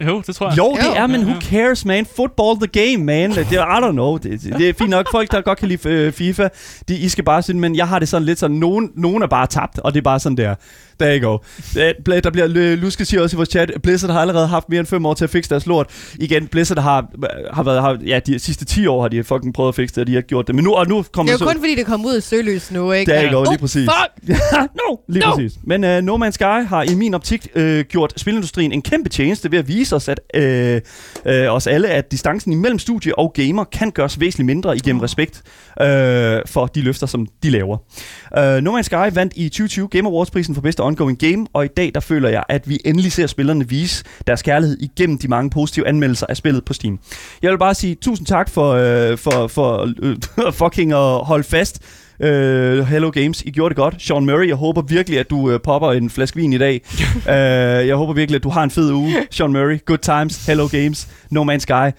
Jo, 0.00 0.22
det 0.26 0.36
tror 0.36 0.48
jeg. 0.48 0.58
Jo, 0.58 0.72
det 0.76 0.84
Jo. 0.84 0.92
er, 0.96 1.06
men 1.06 1.20
who 1.22 1.40
cares, 1.40 1.84
man? 1.84 2.06
Football 2.16 2.56
the 2.56 2.66
game, 2.66 3.04
man. 3.04 3.30
Det 3.30 3.52
er, 3.52 3.78
I 3.78 3.88
don't 3.88 3.92
know. 3.92 4.16
Det, 4.16 4.42
det, 4.42 4.68
er 4.68 4.72
fint 4.78 4.90
nok. 4.90 5.06
Folk, 5.10 5.30
der 5.30 5.40
godt 5.40 5.58
kan 5.58 5.68
lide 5.68 5.88
øh, 5.88 6.12
FIFA, 6.12 6.48
de, 6.88 6.96
I 6.98 7.08
skal 7.08 7.24
bare 7.24 7.42
sådan, 7.42 7.60
men 7.60 7.76
jeg 7.76 7.88
har 7.88 7.98
det 7.98 8.08
sådan 8.08 8.26
lidt 8.26 8.38
sådan, 8.38 8.56
nogen, 8.56 8.90
nogen 8.94 9.22
er 9.22 9.26
bare 9.26 9.46
tabt, 9.46 9.78
og 9.78 9.94
det 9.94 10.00
er 10.00 10.02
bare 10.02 10.20
sådan 10.20 10.36
der. 10.36 10.54
Der 11.00 11.18
you 11.20 11.30
go. 11.30 11.38
Øh, 11.80 12.24
Der 12.24 12.30
bliver, 12.30 12.48
øh, 12.54 12.78
Luske 12.78 13.04
siger 13.04 13.22
også 13.22 13.36
i 13.36 13.38
vores 13.38 13.48
chat, 13.48 13.72
Blizzard 13.82 14.10
har 14.10 14.20
allerede 14.20 14.46
haft 14.46 14.68
mere 14.68 14.80
end 14.80 14.86
5 14.86 15.06
år 15.06 15.14
til 15.14 15.24
at 15.24 15.30
fikse 15.30 15.50
deres 15.50 15.66
lort. 15.66 15.86
Igen, 16.20 16.46
Blizzard 16.48 16.78
har, 16.78 17.06
har 17.52 17.62
været, 17.62 17.80
har, 17.80 17.98
ja, 18.06 18.20
de 18.26 18.38
sidste 18.38 18.64
10 18.64 18.86
år 18.86 19.00
har 19.02 19.08
de 19.08 19.24
fucking 19.24 19.54
prøvet 19.54 19.68
at 19.68 19.74
fikse 19.74 19.94
det, 19.94 20.00
og 20.00 20.06
de 20.06 20.14
har 20.14 20.20
gjort 20.20 20.46
det. 20.46 20.54
Men 20.54 20.64
nu, 20.64 20.72
og 20.74 20.88
nu 20.88 21.04
kommer 21.12 21.32
Det 21.32 21.40
er 21.40 21.44
jo 21.44 21.50
så... 21.50 21.54
kun 21.54 21.62
fordi, 21.62 21.74
det 21.74 21.86
kom 21.86 22.06
ud 22.06 22.18
i 22.18 22.20
søgelys 22.20 22.70
nu, 22.70 22.92
ikke? 22.92 23.12
Der 23.12 23.32
you 23.32 23.38
go, 23.38 23.50
lige 23.50 23.58
præcis. 23.58 23.88
fuck! 23.88 24.38
No, 24.88 24.96
lige 25.08 25.26
no. 25.26 25.34
præcis. 25.34 25.58
Men 25.64 25.84
uh, 25.84 25.90
No 25.90 26.16
Man's 26.26 26.30
Sky 26.30 26.42
har 26.68 26.82
i 26.82 26.94
min 26.94 27.14
optik 27.14 27.48
uh, 27.56 27.80
gjort 27.80 28.12
spilindustrien 28.16 28.72
en 28.72 28.82
kæmpe 28.82 29.08
tjeneste 29.08 29.50
ved 29.52 29.58
at 29.58 29.68
vise 29.68 29.96
os, 29.96 30.08
at 30.08 30.20
uh, 30.36 30.42
uh, 31.32 31.54
os 31.54 31.66
alle, 31.66 31.88
at 31.88 32.12
distancen 32.12 32.52
imellem 32.52 32.78
studie 32.78 33.18
og 33.18 33.32
gamer 33.32 33.64
kan 33.64 33.90
gøres 33.90 34.20
væsentligt 34.20 34.46
mindre 34.46 34.76
igennem 34.76 35.00
respekt 35.00 35.42
uh, 35.80 35.86
for 36.46 36.66
de 36.74 36.80
løfter, 36.82 37.06
som 37.06 37.26
de 37.42 37.50
laver. 37.50 37.76
Uh, 38.38 38.62
no 38.62 38.78
Man's 38.78 38.82
Sky 38.82 39.14
vandt 39.14 39.32
i 39.36 39.48
2020 39.48 39.88
Game 39.88 40.08
Awards-prisen 40.08 40.54
for 40.54 40.60
bedste 40.62 40.82
ongoing 40.86 41.18
game, 41.18 41.46
og 41.52 41.64
i 41.64 41.68
dag 41.68 41.90
der 41.94 42.00
føler 42.00 42.28
jeg, 42.28 42.44
at 42.48 42.68
vi 42.68 42.78
endelig 42.84 43.12
ser 43.12 43.26
spillerne 43.26 43.68
vise 43.68 44.04
deres 44.26 44.42
kærlighed 44.42 44.78
igennem 44.80 45.18
de 45.18 45.28
mange 45.28 45.50
positive 45.50 45.88
anmeldelser 45.88 46.26
af 46.28 46.36
spillet 46.36 46.64
på 46.64 46.72
Steam. 46.72 46.98
Jeg 47.42 47.50
vil 47.50 47.58
bare 47.58 47.74
sige 47.74 47.94
tusind 47.94 48.26
tak 48.26 48.50
for, 48.50 48.72
uh, 48.72 49.18
for, 49.18 49.46
for 49.46 49.88
uh, 50.46 50.52
fucking 50.52 50.92
at 50.92 51.24
holde 51.24 51.44
fast 51.44 51.82
Uh, 52.20 52.26
Hello 52.88 53.10
Games, 53.10 53.42
I 53.42 53.50
gjorde 53.50 53.68
det 53.68 53.76
godt. 53.76 54.02
Sean 54.02 54.26
Murray, 54.26 54.48
jeg 54.48 54.56
håber 54.56 54.82
virkelig, 54.82 55.18
at 55.18 55.30
du 55.30 55.54
uh, 55.54 55.60
popper 55.64 55.92
en 55.92 56.10
flaske 56.10 56.36
vin 56.36 56.52
i 56.52 56.58
dag. 56.58 56.80
uh, 57.16 57.26
jeg 57.88 57.96
håber 57.96 58.12
virkelig, 58.12 58.36
at 58.36 58.42
du 58.42 58.48
har 58.48 58.62
en 58.62 58.70
fed 58.70 58.92
uge. 58.92 59.14
Sean 59.30 59.52
Murray, 59.52 59.78
good 59.84 59.98
times, 59.98 60.46
Hello 60.46 60.68
Games, 60.68 61.08
No 61.30 61.44
Man's 61.44 61.58
Sky. 61.58 61.90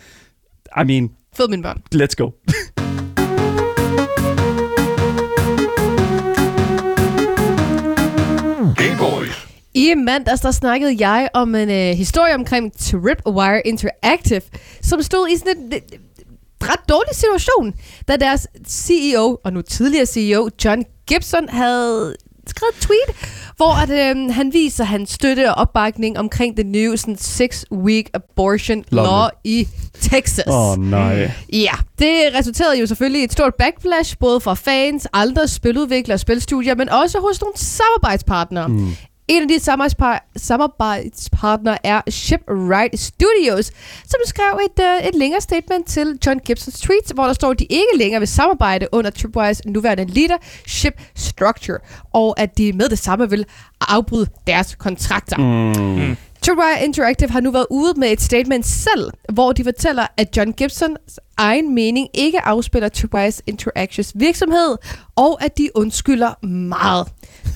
I 0.82 0.84
mean, 0.86 1.12
Fed 1.38 1.48
mine 1.48 1.64
børn. 1.64 1.82
let's 1.96 2.16
go. 2.16 2.32
I 9.78 9.94
mandags, 9.96 10.42
der 10.42 10.52
snakkede 10.52 10.96
jeg 11.08 11.30
om 11.34 11.56
en 11.56 11.70
øh, 11.70 11.96
historie 11.96 12.36
omkring 12.36 12.72
Tripwire 12.78 13.62
Interactive, 13.68 14.42
som 14.82 15.02
stod 15.02 15.28
i 15.30 15.38
sådan 15.38 15.58
en 15.58 15.74
øh, 15.74 15.80
ret 16.62 16.90
dårlig 16.90 17.16
situation, 17.16 17.74
da 18.08 18.16
deres 18.16 18.48
CEO, 18.68 19.38
og 19.44 19.54
nu 19.54 19.62
tidligere 19.62 20.06
CEO, 20.06 20.50
John 20.66 20.84
Gibson, 21.08 21.50
havde 21.50 22.16
skrevet 22.48 22.74
et 22.76 22.82
tweet, 22.82 23.32
hvor 23.58 23.82
at, 23.84 23.90
øh, 23.90 24.34
han 24.34 24.54
viser 24.54 24.84
hans 24.84 25.10
støtte 25.10 25.50
og 25.50 25.62
opbakning 25.62 26.20
omkring 26.20 26.58
det 26.58 26.66
nye 26.66 26.98
sådan, 26.98 27.16
six-week 27.16 28.04
abortion 28.14 28.84
law 28.90 29.28
i 29.44 29.68
Texas. 30.02 30.48
Åh 30.48 30.72
oh, 30.72 30.78
nej. 30.78 31.32
Ja, 31.54 31.74
det 32.00 32.22
resulterede 32.36 32.80
jo 32.80 32.86
selvfølgelig 32.86 33.22
i 33.22 33.24
et 33.24 33.32
stort 33.32 33.56
backlash, 33.56 34.18
både 34.20 34.40
fra 34.40 34.54
fans, 34.54 35.08
andre 35.14 35.48
spiludviklere 35.48 36.16
og 36.16 36.20
spilstudier, 36.20 36.76
men 36.76 36.90
også 36.90 37.20
hos 37.20 37.42
nogle 37.42 37.58
samarbejdspartnere. 37.58 38.68
Mm. 38.68 38.96
En 39.28 39.42
af 39.42 39.48
de 39.48 39.56
samarbejdspar- 39.56 40.32
samarbejdspartnere 40.36 41.78
er 41.86 42.02
Shipwright 42.10 43.00
Studios, 43.00 43.72
som 44.06 44.20
skrev 44.26 44.60
et, 44.66 44.84
uh, 44.84 45.08
et 45.08 45.16
længere 45.16 45.42
statement 45.42 45.88
til 45.88 46.20
John 46.26 46.40
Gibsons 46.40 46.80
tweets, 46.80 47.12
hvor 47.12 47.26
der 47.26 47.34
står, 47.34 47.52
at 47.52 47.60
de 47.60 47.66
ikke 47.66 47.98
længere 47.98 48.20
vil 48.20 48.28
samarbejde 48.28 48.88
under 48.92 49.10
Tripwires 49.10 49.66
nuværende 49.66 50.06
leadership 50.06 51.02
structure, 51.16 51.78
og 52.14 52.40
at 52.40 52.58
de 52.58 52.74
med 52.74 52.90
det 52.90 53.00
samme 53.00 53.30
vil 53.30 53.46
afbryde 53.82 54.28
deres 54.48 54.76
kontrakter. 54.76 55.38
Mm. 55.38 56.18
Tripwire 56.42 56.86
Interactive 56.86 57.30
har 57.30 57.40
nu 57.42 57.52
været 57.52 57.66
ude 57.70 57.94
med 58.00 58.12
et 58.12 58.22
statement 58.22 58.66
selv, 58.66 59.12
hvor 59.34 59.52
de 59.52 59.64
fortæller, 59.64 60.08
at 60.18 60.38
John 60.38 60.52
Gibsons 60.52 61.20
egen 61.38 61.76
mening 61.76 62.08
ikke 62.14 62.46
afspiller 62.46 62.90
Tripwires 62.90 63.42
Interactions 63.48 64.12
virksomhed, 64.16 64.78
og 65.16 65.44
at 65.44 65.58
de 65.58 65.70
undskylder 65.76 66.46
meget. 66.46 67.08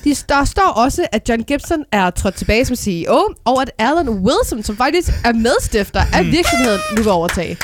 De, 0.04 0.14
der 0.28 0.44
står 0.44 0.62
også, 0.62 1.06
at 1.12 1.28
John 1.28 1.42
Gibson 1.42 1.84
er 1.92 2.10
trådt 2.10 2.34
tilbage 2.34 2.64
som 2.64 2.76
CEO, 2.76 3.34
og 3.44 3.62
at 3.62 3.70
Alan 3.78 4.08
Wilson, 4.08 4.62
som 4.62 4.76
faktisk 4.76 5.08
er 5.24 5.32
medstifter 5.32 6.00
af 6.12 6.24
virksomheden, 6.24 6.80
nu 6.96 7.02
vil 7.02 7.12
overtage. 7.12 7.56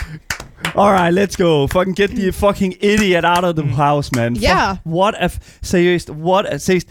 Alright, 0.74 1.18
let's 1.18 1.37
go. 1.37 1.66
Fucking 1.66 1.96
get 1.96 2.11
the 2.11 2.33
fucking 2.33 2.74
idiot 2.81 3.24
out 3.24 3.44
of 3.44 3.55
the 3.55 3.66
house, 3.74 4.11
man. 4.16 4.37
Ja. 4.37 4.70
Fuck, 4.70 4.81
what 4.87 5.14
a... 5.20 5.29
Seriøst, 5.62 6.11
what 6.11 6.46
a... 6.48 6.59
Seriøst. 6.59 6.88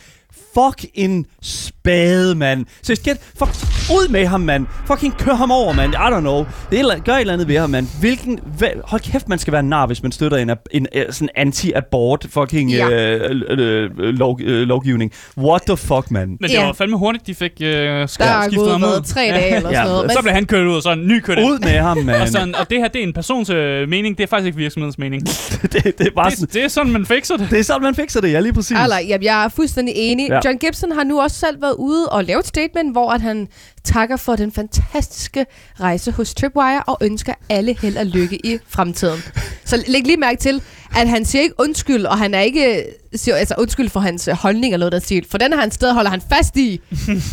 Fuck 0.59 0.85
en 0.93 1.25
spade, 1.41 2.35
mand. 2.35 2.65
Seriøst, 2.83 3.03
get... 3.03 3.17
Fuck, 3.39 3.49
ud 3.91 4.07
med 4.09 4.25
ham, 4.25 4.41
mand. 4.41 4.65
Fucking 4.87 5.17
kør 5.17 5.33
ham 5.33 5.51
over, 5.51 5.73
mand. 5.73 5.93
I 5.93 5.95
don't 5.95 6.19
know. 6.19 6.45
Det 6.71 6.79
er, 6.79 6.99
gør 6.99 7.13
et 7.13 7.19
eller 7.19 7.33
andet 7.33 7.47
ved 7.47 7.57
ham, 7.57 7.69
mand. 7.69 7.87
Hvilken... 7.99 8.39
Hvad, 8.57 8.67
hold 8.83 9.01
kæft, 9.01 9.29
man 9.29 9.39
skal 9.39 9.53
være 9.53 9.63
nar, 9.63 9.85
hvis 9.85 10.03
man 10.03 10.11
støtter 10.11 10.37
en, 10.37 10.49
en, 10.71 10.87
en 10.93 11.03
sådan 11.11 11.29
anti-abort 11.37 12.25
fucking 12.29 12.71
Ja. 12.71 12.89
øh, 12.89 13.41
øh, 13.49 13.83
øh, 13.83 13.89
lov, 13.99 14.39
øh, 14.43 14.67
lovgivning. 14.67 15.11
What 15.37 15.61
the 15.67 15.77
fuck, 15.77 16.11
man. 16.11 16.27
Men 16.29 16.37
det 16.43 16.51
Ja. 16.51 16.65
var 16.65 16.73
fandme 16.73 16.97
hurtigt, 16.97 17.27
de 17.27 17.35
fik 17.35 17.51
øh, 17.61 17.67
sk- 17.67 17.67
Der 17.67 18.25
er 18.25 18.41
skiftet 18.41 18.59
gået 18.59 18.71
ham 18.71 18.83
ud. 18.83 19.03
tre 19.05 19.21
dage 19.21 19.55
eller 19.55 19.69
Ja, 19.69 19.75
sådan 19.75 19.87
noget. 19.91 20.11
Så 20.11 20.21
blev 20.21 20.33
han 20.33 20.45
kørt 20.45 20.67
ud, 20.67 20.75
og 20.75 20.81
så 20.83 20.91
en 20.91 21.07
ny 21.07 21.19
kørt. 21.19 21.37
Ud 21.39 21.59
med 21.59 21.69
ham, 21.79 21.97
man. 21.97 22.15
Og, 22.21 22.27
sådan, 22.27 22.55
og 22.55 22.69
det 22.69 22.77
her, 22.77 22.87
det 22.87 22.99
er 22.99 23.03
en 23.03 23.13
persons 23.13 23.49
øh, 23.49 23.89
mening, 23.89 24.17
det 24.17 24.23
er 24.23 24.27
faktisk 24.27 24.45
ikke 24.45 24.57
virksomhedens 24.57 24.97
mening. 24.97 25.23
det, 25.73 25.73
det, 25.73 26.07
er 26.07 26.11
bare 26.15 26.31
sådan... 26.31 26.45
Det, 26.45 26.53
det 26.53 26.63
er 26.63 26.67
sådan, 26.67 26.91
man 26.91 27.05
fikser 27.05 27.37
det. 27.37 27.49
Det 27.49 27.59
er 27.59 27.63
sådan, 27.63 27.81
man 27.81 27.95
fikser 27.95 28.21
det, 28.21 28.31
ja, 28.31 28.39
lige 28.39 28.53
præcis. 28.53 28.71
Eller, 28.83 28.99
ja, 29.07 29.17
jeg 29.21 29.43
er 29.45 29.49
fuldstændig 29.49 29.93
enig. 29.97 30.29
Ja. 30.29 30.39
John 30.47 30.57
Gibson 30.57 30.91
har 30.91 31.03
nu 31.03 31.21
også 31.21 31.39
selv 31.39 31.61
været 31.61 31.73
ude 31.73 32.09
og 32.09 32.23
lavet 32.23 32.39
et 32.39 32.47
statement, 32.47 32.91
hvor 32.91 33.11
at 33.11 33.21
han 33.21 33.47
takker 33.83 34.15
for 34.17 34.35
den 34.35 34.51
fantastiske 34.51 35.45
rejse 35.79 36.11
hos 36.11 36.33
Tripwire 36.33 36.83
og 36.87 36.97
ønsker 37.01 37.33
alle 37.49 37.77
held 37.81 37.97
og 37.97 38.05
lykke 38.05 38.45
i 38.45 38.57
fremtiden. 38.67 39.19
Så 39.65 39.83
læg 39.87 40.03
lige 40.03 40.17
mærke 40.17 40.39
til, 40.39 40.61
at 40.95 41.09
han 41.09 41.25
siger 41.25 41.41
ikke 41.41 41.55
undskyld, 41.59 42.05
og 42.05 42.17
han 42.17 42.33
er 42.33 42.39
ikke 42.39 42.85
siger, 43.15 43.35
altså 43.35 43.55
undskyld 43.57 43.89
for 43.89 43.99
hans 43.99 44.29
holdning 44.33 44.73
eller 44.73 44.89
noget 44.89 44.91
der 44.91 44.99
stil. 44.99 45.25
For 45.31 45.37
den 45.37 45.53
her 45.53 45.59
han 45.59 45.71
sted 45.71 45.93
holder 45.93 46.09
han 46.09 46.21
fast 46.21 46.57
i. 46.57 46.81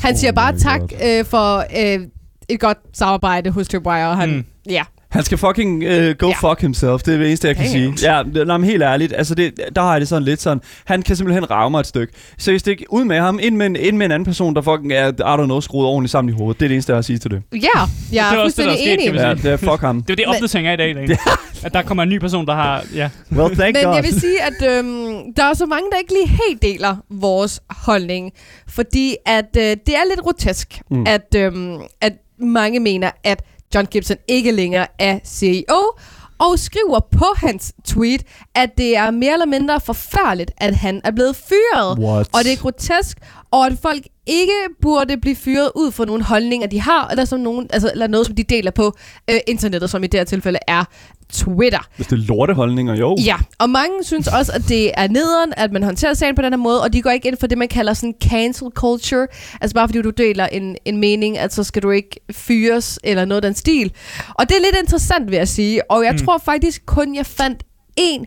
Han 0.03 0.17
siger 0.17 0.31
Oh 0.31 0.35
bare 0.35 0.59
tak 0.59 0.81
God. 0.81 0.99
øh, 1.05 1.25
for 1.25 1.65
øh, 1.77 2.01
et 2.49 2.61
godt 2.61 2.79
samarbejde 2.93 3.51
hos 3.51 3.69
Tripwire. 3.69 4.09
Og 4.09 4.17
han, 4.17 4.31
mm. 4.31 4.45
ja. 4.71 4.83
Han 5.15 5.25
skal 5.25 5.39
fucking 5.39 5.83
uh, 5.83 6.11
go 6.19 6.29
Ja. 6.29 6.51
fuck 6.51 6.61
himself. 6.61 7.03
Det 7.03 7.15
er 7.15 7.19
det 7.19 7.27
eneste, 7.27 7.49
jeg 7.49 7.57
kan 7.57 7.65
Damn. 7.65 7.97
sige. 7.99 8.15
Ja, 8.17 8.23
det- 8.35 8.47
nej, 8.47 8.57
men 8.57 8.71
helt 8.71 8.83
ærligt. 8.83 9.13
Altså, 9.17 9.35
det, 9.35 9.61
der 9.77 9.83
har 9.83 9.93
jeg 9.93 10.01
det 10.01 10.09
sådan 10.09 10.23
lidt 10.23 10.43
sådan. 10.43 10.61
Han 10.85 11.03
kan 11.03 11.17
simpelthen 11.17 11.51
rave 11.51 11.71
mig 11.71 11.81
et 11.81 11.87
stykke. 11.87 12.13
Seriøst 12.39 12.67
ikke. 12.69 12.93
Ud 12.93 13.05
med 13.05 13.19
ham. 13.21 13.39
Ind 13.43 13.57
med, 13.57 13.67
en, 13.67 13.77
ind 13.77 13.97
med 13.97 14.07
en 14.07 14.13
anden 14.13 14.25
person, 14.25 14.55
der 14.55 14.63
fucking 14.63 14.93
er, 14.93 15.09
I 15.09 15.41
don't 15.43 15.45
know, 15.45 15.61
skruet 15.61 15.87
ordentligt 15.87 16.11
sammen 16.13 16.35
i 16.35 16.37
hovedet. 16.39 16.61
Det 16.61 16.67
er 16.67 16.69
det 16.69 16.75
eneste, 16.75 16.91
jeg 16.91 16.95
har 16.95 16.99
at 16.99 17.05
sige 17.05 17.19
til 17.19 17.31
det. 17.31 17.43
Ja, 17.53 17.59
jeg 17.59 17.65
Det 18.11 18.19
er 18.19 18.23
er 18.23 18.37
også 18.45 18.57
det, 18.57 18.67
der 18.67 18.73
er 18.73 18.77
fuldstændig 18.77 19.09
enig. 19.09 19.21
Ja, 19.21 19.35
det 19.35 19.45
er 19.53 19.57
fuck 19.57 19.81
ham. 19.81 20.03
Det 20.03 20.11
er 20.11 20.17
det, 20.17 20.27
opdatering 20.27 20.69
er 20.69 20.73
i 20.73 20.77
dag, 20.77 20.95
Daniel. 20.95 21.19
At 21.65 21.75
der 21.75 21.83
kommer 21.83 22.03
en 22.03 22.09
ny 22.09 22.19
person, 22.19 22.47
der 22.47 22.55
har... 22.55 22.85
Ja. 22.95 23.09
Well, 23.33 23.57
thank 23.57 23.77
Men 23.77 23.85
God. 23.85 23.95
jeg 23.95 24.05
vil 24.05 24.21
sige, 24.21 24.37
at 24.43 24.79
øhm, 24.79 25.35
der 25.37 25.45
er 25.45 25.55
så 25.55 25.67
mange, 25.67 25.91
der 25.93 25.99
ikke 25.99 26.13
lige 26.13 26.39
helt 26.49 26.63
deler 26.63 26.97
vores 27.11 27.61
holdning. 27.71 28.33
Fordi 28.69 29.17
at 29.27 29.57
øh, 29.57 29.63
det 29.63 29.89
er 29.89 30.09
lidt 30.11 30.21
grotesk, 30.21 30.81
mm. 30.91 31.05
at, 31.09 31.35
øhm, 31.37 31.77
at 32.01 32.13
mange 32.41 32.81
mener, 32.81 33.11
at 33.25 33.43
John 33.75 33.87
Gibson 33.87 34.17
ikke 34.29 34.53
længere 34.53 34.87
er 34.99 35.19
CEO, 35.27 35.99
og 36.39 36.59
skriver 36.59 37.01
på 37.01 37.27
hans 37.37 37.73
tweet, 37.85 38.23
at 38.55 38.71
det 38.79 38.97
er 38.97 39.11
mere 39.11 39.33
eller 39.33 39.47
mindre 39.47 39.81
forfærdeligt, 39.81 40.51
at 40.59 40.77
han 40.77 41.01
er 41.05 41.11
blevet 41.11 41.37
fyret. 41.37 41.99
What? 41.99 42.29
Og 42.35 42.45
det 42.45 42.53
er 42.53 42.57
grotesk, 42.57 43.19
og 43.51 43.67
at 43.67 43.73
folk 43.83 44.03
ikke 44.27 44.53
burde 44.83 45.17
blive 45.17 45.37
fyret 45.37 45.71
ud 45.75 45.91
for 45.91 46.05
nogle 46.05 46.25
holdninger, 46.25 46.67
de 46.67 46.81
har, 46.81 47.09
eller, 47.09 47.25
som 47.25 47.41
nogen, 47.41 47.69
altså, 47.73 47.91
eller 47.93 48.07
noget, 48.07 48.27
som 48.27 48.35
de 48.35 48.43
deler 48.43 48.71
på 48.71 48.97
øh, 49.31 49.37
internettet, 49.47 49.91
som 49.91 50.05
i 50.05 50.07
det 50.07 50.21
her 50.21 50.25
tilfælde 50.25 50.59
er 50.69 50.85
Twitter. 51.33 51.89
Hvis 51.97 52.07
det 52.07 52.19
er 52.19 52.27
lorteholdninger, 52.27 52.95
jo. 52.95 53.17
Ja, 53.25 53.37
og 53.59 53.71
mange 53.71 54.05
synes 54.05 54.29
også, 54.29 54.53
at 54.53 54.69
det 54.69 54.91
er 54.95 55.09
nederen, 55.09 55.53
at 55.57 55.73
man 55.73 55.83
håndterer 55.83 56.15
sagen 56.15 56.35
på 56.35 56.43
den 56.43 56.53
her 56.53 56.59
måde, 56.59 56.83
og 56.83 56.93
de 56.93 57.03
går 57.03 57.11
ikke 57.11 57.29
ind 57.29 57.37
for 57.37 57.47
det, 57.47 57.59
man 57.59 57.69
kalder 57.69 57.95
sådan 57.95 58.15
cancel 58.25 58.69
culture. 58.75 59.27
Altså 59.61 59.75
bare 59.75 59.89
fordi 59.89 60.03
du 60.03 60.11
deler 60.11 60.47
en, 60.47 60.77
en 60.85 60.97
mening, 60.97 61.39
at 61.39 61.55
så 61.55 61.65
skal 61.65 61.83
du 61.83 61.91
ikke 61.91 62.21
fyres 62.33 62.99
eller 63.05 63.25
noget 63.25 63.45
af 63.45 63.49
den 63.49 63.55
stil. 63.55 63.93
Og 64.29 64.49
det 64.49 64.57
er 64.57 64.61
lidt 64.61 64.77
interessant, 64.83 65.31
vil 65.31 65.37
jeg 65.37 65.49
sige. 65.49 65.91
Og 65.91 66.05
jeg 66.05 66.13
mm. 66.13 66.19
tror 66.19 66.39
faktisk 66.39 66.87
kun, 66.87 67.15
jeg 67.15 67.27
fandt 67.27 67.63
én 68.01 68.25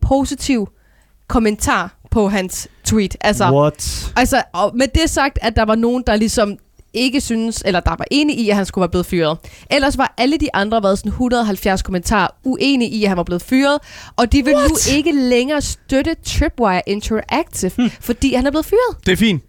positiv 0.00 0.68
kommentar 1.28 1.95
på 2.10 2.28
hans 2.28 2.68
tweet. 2.84 3.16
Altså, 3.20 3.50
What? 3.52 4.12
Altså, 4.16 4.42
og 4.52 4.72
med 4.74 4.88
det 4.94 5.10
sagt, 5.10 5.38
at 5.42 5.56
der 5.56 5.62
var 5.64 5.74
nogen, 5.74 6.02
der 6.06 6.16
ligesom 6.16 6.58
ikke 6.94 7.20
synes, 7.20 7.62
eller 7.66 7.80
der 7.80 7.90
var 7.90 8.04
enige 8.10 8.38
i, 8.38 8.50
at 8.50 8.56
han 8.56 8.66
skulle 8.66 8.82
være 8.82 8.88
blevet 8.88 9.06
fyret. 9.06 9.38
Ellers 9.70 9.98
var 9.98 10.14
alle 10.18 10.36
de 10.38 10.48
andre 10.54 10.82
været 10.82 10.98
sådan 10.98 11.08
170 11.08 11.82
kommentarer 11.82 12.28
uenige 12.44 12.90
i, 12.90 13.02
at 13.04 13.08
han 13.08 13.16
var 13.16 13.22
blevet 13.22 13.42
fyret, 13.42 13.78
og 14.16 14.32
de 14.32 14.44
vil 14.44 14.54
What? 14.54 14.70
nu 14.70 14.76
ikke 14.96 15.12
længere 15.12 15.60
støtte 15.62 16.16
Tripwire 16.24 16.82
Interactive, 16.86 17.70
hmm. 17.76 17.90
fordi 18.00 18.34
han 18.34 18.46
er 18.46 18.50
blevet 18.50 18.66
fyret. 18.66 19.06
Det 19.06 19.12
er 19.12 19.16
fint. 19.16 19.42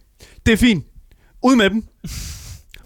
Det 0.45 0.53
er 0.53 0.57
fint. 0.57 0.85
Ud 1.43 1.55
med 1.55 1.69
dem. 1.69 1.83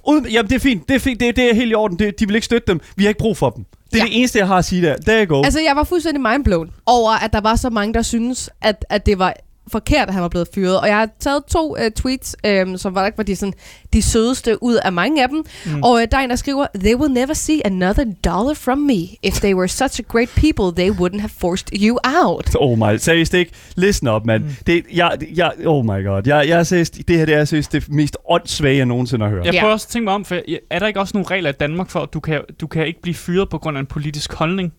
Ud, 0.08 0.22
jamen, 0.22 0.50
det 0.50 0.56
er 0.56 0.60
fint. 0.60 0.88
Det 0.90 0.96
er, 0.96 1.00
fint. 1.00 1.20
Det, 1.20 1.36
det 1.36 1.50
er 1.50 1.56
helt 1.56 1.72
i 1.72 1.76
orden. 1.76 2.00
Det, 2.00 2.20
de 2.20 2.28
vil 2.28 2.36
ikke 2.36 2.46
støtte 2.46 2.68
dem. 2.68 2.80
Vi 2.96 3.04
har 3.04 3.10
ikke 3.10 3.20
brug 3.20 3.38
for 3.38 3.50
dem. 3.50 3.66
Det 3.94 4.00
er 4.00 4.04
Ja. 4.04 4.10
det 4.10 4.18
eneste, 4.18 4.40
jeg 4.40 4.48
har 4.48 4.58
at 4.58 4.66
sige 4.66 4.82
der. 4.82 4.96
Der 4.98 5.26
go. 5.26 5.42
Altså, 5.44 5.60
jeg 5.60 5.76
var 5.76 5.84
fuldstændig 5.84 6.22
mindblown 6.22 6.72
over, 6.86 7.12
at 7.12 7.34
der 7.34 7.42
var 7.42 7.56
så 7.56 7.70
mange, 7.70 7.94
der 7.94 8.02
synes, 8.02 8.50
at, 8.62 8.86
at 8.90 9.06
det 9.06 9.20
var 9.20 9.34
forkert, 9.72 10.08
at 10.08 10.14
han 10.14 10.24
var 10.24 10.30
blevet 10.30 10.48
fyret. 10.56 10.80
Og 10.80 10.88
jeg 10.88 10.98
har 10.98 11.10
taget 11.20 11.44
to 11.46 11.72
uh, 11.72 11.92
tweets, 11.96 12.36
um, 12.66 12.78
som 12.78 12.96
var, 12.96 13.12
var 13.18 13.24
de, 13.24 13.36
sådan, 13.36 13.54
de 13.94 14.02
sødeste 14.02 14.64
ud 14.64 14.76
af 14.76 14.92
mange 14.92 15.24
af 15.24 15.30
dem. 15.30 15.44
Mm. 15.66 15.84
Og 15.84 15.92
uh, 15.92 16.02
der 16.12 16.18
er 16.18 16.22
en, 16.22 16.30
der 16.30 16.36
skriver, 16.36 16.68
They 16.76 16.96
will 16.96 17.14
never 17.14 17.34
see 17.34 17.62
another 17.66 18.04
dollar 18.04 18.54
from 18.54 18.78
me. 18.78 19.08
If 19.24 19.34
they 19.34 19.54
were 19.54 19.68
such 19.68 20.00
a 20.00 20.04
great 20.08 20.30
people, 20.30 20.84
they 20.84 20.90
wouldn't 20.92 21.20
have 21.20 21.32
forced 21.38 21.70
you 21.74 21.98
out. 22.04 22.56
Oh 22.56 22.78
my, 22.78 22.98
seriøst 22.98 23.34
ikke. 23.34 23.52
Listen 23.76 24.08
up, 24.08 24.26
mand. 24.26 24.44
Mm. 24.44 24.50
Det, 24.68 24.86
jeg, 24.94 25.18
jeg, 25.36 25.52
oh 25.66 25.86
my 25.86 26.06
god. 26.06 26.28
Jeg, 26.28 26.48
jeg 26.48 26.68
seriøst, 26.68 26.98
det 27.08 27.18
her 27.18 27.26
det 27.26 27.36
er 27.36 27.46
seriøst 27.46 27.72
det 27.72 27.90
mest 27.90 28.18
åndssvage, 28.30 28.78
jeg 28.78 28.86
nogensinde 28.86 29.26
har 29.26 29.32
hørt. 29.32 29.46
Jeg 29.46 29.56
prøver 29.60 29.74
også 29.74 29.86
at 29.86 29.92
tænke 29.92 30.04
mig 30.04 30.14
om, 30.14 30.26
for 30.26 30.40
er 30.70 30.80
der 30.80 30.88
ikke 30.88 31.00
også 31.00 31.12
nogle 31.14 31.28
regler 31.28 31.50
i 31.50 31.54
Danmark 31.60 31.90
for, 31.90 32.00
at 32.00 32.14
du 32.14 32.20
kan, 32.20 32.42
du 32.62 32.68
kan 32.68 32.88
ikke 32.88 33.02
blive 33.02 33.16
fyret 33.16 33.50
på 33.50 33.58
grund 33.58 33.78
af 33.78 33.82
en 33.82 33.88
politisk 33.88 34.34
holdning? 34.34 34.74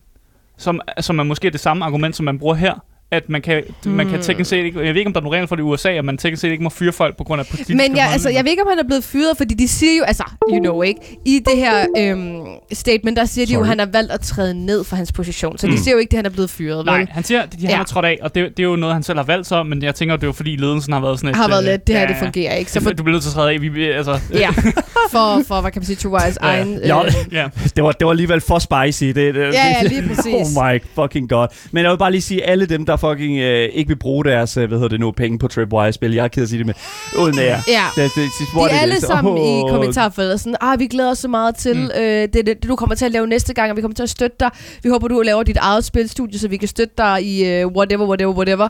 Som, 0.56 0.80
som 1.00 1.18
er 1.18 1.22
måske 1.22 1.50
det 1.50 1.60
samme 1.60 1.84
argument, 1.84 2.16
som 2.16 2.24
man 2.24 2.38
bruger 2.38 2.54
her. 2.54 2.84
At 3.12 3.28
man 3.28 3.42
kan, 3.42 3.62
hmm. 3.84 3.92
man 3.92 4.08
kan 4.08 4.22
teknisk 4.22 4.50
set 4.50 4.64
ikke... 4.64 4.78
Jeg 4.80 4.88
ved 4.94 4.96
ikke, 5.00 5.08
om 5.08 5.12
der 5.12 5.20
er 5.20 5.22
nogle 5.22 5.36
regler 5.36 5.46
for 5.48 5.56
det 5.56 5.62
i 5.62 5.64
USA, 5.64 5.90
at 5.92 6.04
man 6.04 6.18
teknisk 6.18 6.40
set 6.40 6.50
ikke 6.50 6.62
må 6.64 6.70
fyre 6.70 6.92
folk 6.92 7.16
på 7.16 7.24
grund 7.24 7.40
af 7.40 7.46
politiske 7.46 7.74
Men 7.76 7.96
jeg, 7.96 8.08
altså, 8.12 8.28
jeg 8.28 8.44
ved 8.44 8.50
ikke, 8.50 8.62
om 8.62 8.68
han 8.70 8.78
er 8.78 8.84
blevet 8.84 9.04
fyret, 9.04 9.36
fordi 9.36 9.54
de 9.54 9.68
siger 9.68 9.96
jo, 9.98 10.04
altså, 10.04 10.24
you 10.52 10.58
know 10.58 10.82
ikke, 10.82 11.00
i 11.26 11.40
det 11.46 11.56
her 11.56 11.86
øhm, 11.98 12.40
statement, 12.72 13.16
der 13.16 13.24
siger 13.24 13.46
de 13.46 13.52
jo, 13.52 13.58
Sorry. 13.58 13.62
at 13.64 13.68
han 13.68 13.78
har 13.78 13.86
valgt 13.92 14.12
at 14.12 14.20
træde 14.20 14.66
ned 14.66 14.84
fra 14.84 14.96
hans 14.96 15.12
position. 15.12 15.58
Så 15.58 15.66
Mm. 15.66 15.72
de 15.72 15.78
siger 15.78 15.92
jo 15.94 15.98
ikke, 15.98 16.12
at 16.12 16.16
han 16.18 16.26
er 16.26 16.30
blevet 16.30 16.50
fyret. 16.50 16.86
Nej, 16.86 16.98
vel? 16.98 17.08
han 17.10 17.24
siger, 17.24 17.42
at 17.42 17.52
de, 17.52 17.58
han 17.60 17.70
Ja. 17.70 17.80
er 17.80 17.84
trådt 17.84 18.04
af, 18.04 18.18
og 18.22 18.34
det, 18.34 18.56
det 18.56 18.62
er 18.62 18.66
jo 18.66 18.76
noget, 18.76 18.94
han 18.94 19.02
selv 19.02 19.18
har 19.18 19.24
valgt 19.24 19.46
så, 19.46 19.62
men 19.62 19.82
jeg 19.82 19.94
tænker, 19.94 20.16
det 20.16 20.22
er 20.22 20.28
jo 20.28 20.32
fordi 20.32 20.56
ledelsen 20.56 20.92
har 20.92 21.00
været 21.00 21.18
sådan 21.18 21.30
et... 21.30 21.36
har 21.36 21.48
været 21.48 21.64
øh, 21.64 21.70
lidt, 21.70 21.86
det 21.86 21.94
her, 21.94 22.02
ja, 22.02 22.08
det 22.08 22.16
fungerer 22.22 22.54
ikke. 22.54 22.72
Så 22.72 22.80
for, 22.80 22.90
du 22.90 23.02
bliver 23.02 23.12
nødt 23.14 23.22
til 23.22 23.30
at 23.30 23.34
træde 23.34 23.50
af. 23.52 23.60
Vi- 23.62 23.84
altså, 23.90 24.20
ja, 24.34 24.48
for, 25.10 25.42
for, 25.48 25.60
hvad 25.60 25.70
kan 25.70 25.80
man 25.80 25.86
sige, 25.86 25.96
Trewires 25.96 26.38
Ja. 26.42 26.46
egen... 26.46 26.78
Ja. 26.84 27.04
Øh, 27.04 27.12
ja. 27.32 27.48
Det 27.76 27.84
var, 27.84 27.92
det 27.92 28.04
var 28.04 28.10
alligevel 28.10 28.40
for 28.40 28.58
spicy. 28.58 29.04
Det, 29.04 29.14
det, 29.16 29.36
Ja, 29.36 29.48
ja, 29.82 29.82
lige 29.88 30.08
præcis. 30.08 30.34
Oh 30.56 30.64
my 30.64 30.82
fucking 30.94 31.28
god. 31.28 31.46
Men 31.72 31.82
jeg 31.84 31.90
vil 31.90 31.98
bare 31.98 32.10
lige 32.10 32.22
sige, 32.22 32.44
alle 32.44 32.66
dem, 32.66 32.86
der 32.86 32.96
fucking 32.96 33.38
øh, 33.38 33.68
ikke 33.72 33.88
vil 33.88 33.96
bruge 33.96 34.24
deres, 34.24 34.56
øh, 34.56 34.68
hvad 34.68 34.78
hedder 34.78 34.88
det 34.88 35.00
nu, 35.00 35.10
penge 35.10 35.38
på 35.38 35.48
Tripwire-spil, 35.48 36.12
jeg 36.14 36.24
er 36.24 36.28
ked 36.28 36.42
at 36.42 36.48
sige 36.48 36.58
det 36.58 36.66
med, 36.66 36.74
uden 37.18 37.38
af 37.38 37.44
jer. 37.46 37.60
ja. 37.68 37.84
Det, 38.02 38.10
det, 38.14 38.22
det, 38.38 38.46
De 38.54 38.74
er 38.74 38.80
alle 38.80 39.00
sammen 39.00 39.36
i 39.38 39.60
kommentarfeltet 39.70 40.40
sådan, 40.40 40.56
ah, 40.60 40.78
vi 40.80 40.86
glæder 40.86 41.10
os 41.10 41.18
så 41.18 41.28
meget 41.28 41.56
til 41.56 41.76
Mm. 41.76 41.90
øh, 41.96 42.02
det, 42.02 42.34
det, 42.34 42.46
det, 42.46 42.68
du 42.68 42.76
kommer 42.76 42.94
til 42.94 43.04
at 43.04 43.12
lave 43.12 43.26
næste 43.26 43.54
gang, 43.54 43.70
og 43.70 43.76
vi 43.76 43.80
kommer 43.82 43.94
til 43.94 44.02
at 44.02 44.10
støtte 44.10 44.36
dig. 44.40 44.50
Vi 44.82 44.88
håber, 44.88 45.08
du 45.08 45.20
laver 45.20 45.42
dit 45.42 45.56
eget 45.56 45.84
spilstudie, 45.84 46.38
så 46.38 46.48
vi 46.48 46.56
kan 46.56 46.68
støtte 46.68 46.94
dig 46.98 47.22
i 47.22 47.44
øh, 47.44 47.66
whatever, 47.66 48.06
whatever, 48.06 48.32
whatever. 48.32 48.68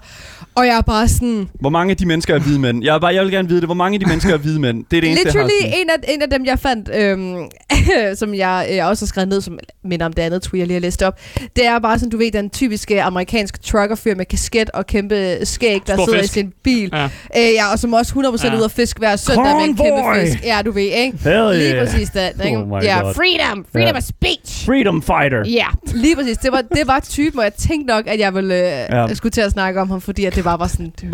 Og 0.55 0.66
jeg 0.66 0.77
er 0.77 0.81
bare 0.83 1.09
sådan, 1.09 1.49
Hvor 1.61 1.71
mange 1.71 1.90
af 1.90 1.97
de 1.97 2.07
mennesker 2.07 2.35
er 2.35 2.38
hvide 2.38 2.59
mænd? 2.59 2.85
Jeg, 2.85 2.95
er 2.95 2.99
bare, 2.99 3.14
jeg 3.14 3.23
vil 3.25 3.33
gerne 3.33 3.49
vide 3.49 3.61
det. 3.61 3.68
Hvor 3.68 3.75
mange 3.75 3.97
af 3.97 4.01
de 4.01 4.07
mennesker 4.07 4.33
er 4.35 4.38
hvide 4.38 4.61
mænd? 4.61 4.85
Det 4.90 4.97
er 4.97 5.01
det 5.01 5.11
eneste, 5.11 5.29
jeg 5.29 5.42
har 5.42 5.49
Literally 5.62 5.81
en 5.83 5.90
af, 5.90 6.14
en 6.14 6.21
af 6.22 6.30
dem, 6.30 6.44
jeg 6.44 6.58
fandt, 6.58 6.90
øhm, 6.94 7.37
som 8.20 8.35
jeg 8.35 8.68
øh, 8.72 8.87
også 8.88 9.04
har 9.04 9.06
skrevet 9.08 9.28
ned, 9.28 9.40
som 9.40 9.58
minder 9.85 10.06
om 10.06 10.12
det 10.12 10.22
andet 10.22 10.42
tweet, 10.42 10.58
jeg 10.61 10.66
lige 10.66 10.74
har 10.74 10.80
læst 10.80 11.02
op. 11.02 11.18
Det 11.56 11.66
er 11.66 11.78
bare 11.78 11.98
sådan, 11.98 12.11
du 12.11 12.16
ved, 12.16 12.32
den 12.32 12.50
typiske 12.50 13.02
amerikanske 13.02 13.58
truckerfyr 13.58 14.14
med 14.14 14.24
kasket 14.24 14.70
og 14.70 14.87
kæmpe 14.87 15.38
skæg, 15.46 15.80
der 15.87 15.94
Stor 15.96 16.04
sidder 16.04 16.20
fisk. 16.20 16.32
i 16.37 16.40
sin 16.40 16.52
bil. 16.62 16.90
Ja. 16.92 17.04
Øh, 17.37 17.52
ja, 17.54 17.72
og 17.72 17.78
som 17.78 17.92
også 17.92 18.12
100% 18.14 18.46
Ja. 18.46 18.56
ud 18.58 18.62
af 18.62 18.70
fisk 18.70 18.98
hver 18.98 19.16
søndag 19.16 19.56
med 19.56 19.64
en 19.64 19.76
Convoy! 19.76 20.12
kæmpe 20.14 20.26
fisk. 20.30 20.44
Ja, 20.44 20.62
du 20.64 20.70
ved, 20.70 20.82
ikke? 20.82 21.18
Hell 21.24 21.50
Lige 21.56 21.74
yeah. 21.74 21.87
præcis 21.87 22.11
den, 22.11 22.46
ikke? 22.46 22.58
Oh 22.58 22.85
ja, 22.85 23.00
freedom! 23.00 23.66
Freedom 23.72 23.88
Ja. 23.94 23.96
of 23.96 24.02
speech! 24.02 24.66
Freedom 24.66 25.02
fighter. 25.02 25.42
Ja, 25.50 25.66
lige 25.94 26.16
præcis. 26.16 26.38
Det 26.38 26.52
var, 26.52 26.62
det 26.62 26.87
var 26.87 27.00
typen, 27.08 27.38
og 27.38 27.44
jeg 27.44 27.54
tænkte 27.54 27.87
nok, 27.94 28.06
at 28.06 28.18
jeg 28.18 28.35
ville 28.35 28.54
øh, 28.54 28.87
Ja. 28.90 29.14
skulle 29.14 29.30
til 29.30 29.40
at 29.40 29.52
snakke 29.52 29.80
om 29.80 29.90
ham, 29.90 30.00
fordi 30.00 30.24
at 30.24 30.35
det 30.35 30.44
var 30.44 30.56
bare 30.56 30.68
sådan, 30.68 30.92
bruh. 31.00 31.11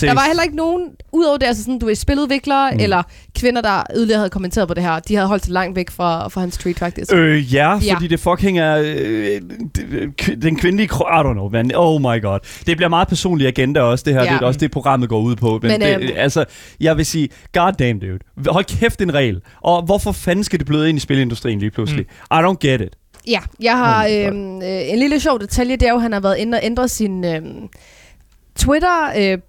Der 0.00 0.14
var 0.14 0.26
heller 0.26 0.42
ikke 0.42 0.56
nogen, 0.56 0.82
udover 1.12 1.36
det, 1.36 1.46
altså 1.46 1.62
sådan, 1.62 1.78
du 1.78 1.86
ved, 1.86 1.94
spiludviklere 1.94 2.70
Mm. 2.72 2.80
eller 2.80 3.02
kvinder, 3.38 3.60
der 3.62 3.82
yderligere 3.96 4.18
havde 4.18 4.30
kommenteret 4.48 4.68
på 4.68 4.74
det 4.74 4.82
her. 4.82 4.98
De 4.98 5.14
havde 5.14 5.28
holdt 5.28 5.44
sig 5.44 5.52
langt 5.52 5.76
væk 5.76 5.90
fra, 5.90 6.28
fra 6.28 6.40
hans 6.40 6.58
tweet, 6.58 6.78
faktisk. 6.78 7.12
Øh, 7.14 7.54
ja, 7.54 7.78
Ja. 7.78 7.94
fordi 7.94 8.06
det 8.06 8.20
fucking 8.20 8.58
er 8.58 8.76
øh, 8.84 9.40
k- 10.22 10.34
den 10.34 10.56
kvindelige... 10.56 10.84
I 10.86 11.20
don't 11.20 11.32
know, 11.32 11.48
man. 11.48 11.70
Oh 11.74 12.00
my 12.00 12.22
god. 12.22 12.38
Det 12.66 12.76
bliver 12.76 12.88
meget 12.88 13.08
personlig 13.08 13.46
agenda 13.46 13.80
også, 13.80 14.02
det 14.06 14.14
her. 14.14 14.22
Ja. 14.24 14.32
Det 14.32 14.42
er 14.42 14.46
også 14.46 14.60
det, 14.60 14.70
programmet 14.70 15.08
går 15.08 15.20
ud 15.20 15.36
på. 15.36 15.58
Men, 15.62 15.70
Men, 15.70 15.80
det, 15.80 15.94
øhm, 16.00 16.08
altså, 16.16 16.44
jeg 16.80 16.96
vil 16.96 17.06
sige, 17.06 17.28
god 17.54 17.72
damn, 17.72 17.98
dude. 18.00 18.18
Hold 18.52 18.64
kæft 18.64 19.00
en 19.00 19.14
regel. 19.14 19.40
Og 19.60 19.82
hvorfor 19.82 20.12
fanden 20.12 20.44
skal 20.44 20.58
det 20.58 20.66
bløde 20.66 20.88
ind 20.88 20.96
i 20.98 21.00
spilindustrien 21.00 21.58
lige 21.58 21.70
pludselig? 21.70 22.04
I 22.30 22.34
don't 22.34 22.56
get 22.68 22.80
it. 22.80 22.96
Ja, 23.28 23.40
jeg 23.62 23.76
har 23.78 24.04
Oh 24.04 24.10
God. 24.10 24.26
øhm, 24.26 24.62
øh, 24.62 24.92
en 24.92 24.98
lille 24.98 25.20
sjov 25.20 25.40
detalje, 25.40 25.76
det 25.76 25.82
er 25.82 25.90
jo, 25.90 25.96
at 25.96 26.02
han 26.02 26.12
har 26.12 26.20
været 26.20 26.36
inde 26.38 26.56
og 26.58 26.60
ændre 26.64 26.88
sin 26.88 27.24
øhm, 27.24 27.68
Twitter-profil 28.58 29.42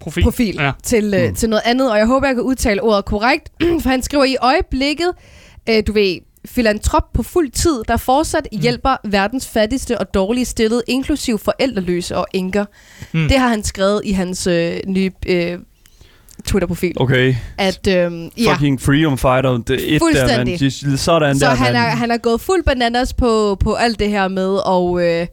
Profil. 0.00 0.22
profil 0.22 0.54
Ja. 0.58 0.72
til, 0.82 1.14
øh, 1.14 1.28
Mm. 1.28 1.34
til 1.34 1.48
noget 1.48 1.62
andet, 1.64 1.90
og 1.92 1.98
jeg 1.98 2.06
håber, 2.06 2.26
jeg 2.26 2.34
kan 2.34 2.44
udtale 2.44 2.82
ordet 2.82 3.04
korrekt, 3.04 3.48
for 3.82 3.88
han 3.88 4.02
skriver 4.02 4.24
i 4.24 4.36
øjeblikket, 4.40 5.10
øh, 5.70 5.82
du 5.86 5.92
ved, 5.92 6.18
filantrop 6.46 7.12
på 7.14 7.22
fuld 7.22 7.50
tid, 7.50 7.82
der 7.88 7.96
fortsat 7.96 8.48
Mm. 8.52 8.58
hjælper 8.60 8.96
verdens 9.04 9.46
fattigste 9.48 9.98
og 9.98 10.14
dårligst 10.14 10.50
stillede, 10.50 10.82
inklusiv 10.88 11.38
forældreløse 11.38 12.16
og 12.16 12.26
enker. 12.34 12.64
Mm. 13.12 13.28
Det 13.28 13.38
har 13.38 13.48
han 13.48 13.64
skrevet 13.64 14.00
i 14.04 14.12
hans 14.12 14.46
øh, 14.46 14.76
nye 14.86 15.10
øh, 15.26 15.58
Twitter-profil. 16.46 16.92
Okay. 17.00 17.34
At, 17.58 17.86
øhm, 17.88 18.30
ja. 18.38 18.52
Fucking 18.52 18.80
freedom 18.82 19.18
fighter. 19.18 19.50
Det 19.50 19.70
er 19.70 19.74
et 19.74 19.80
der, 19.80 19.88
man. 19.90 20.00
Fuldstændig. 20.00 20.62
Just, 20.62 20.84
sådan 21.04 21.38
Så 21.38 21.46
der, 21.46 21.54
han 21.54 21.72
man. 21.72 21.82
er, 21.82 21.88
han 21.88 22.10
er 22.10 22.16
gået 22.16 22.40
fuld 22.40 22.64
bananas 22.64 23.12
på, 23.14 23.56
på 23.60 23.74
alt 23.74 23.98
det 23.98 24.10
her 24.10 24.28
med, 24.28 24.48
og 24.66 25.02
øh, 25.06 25.26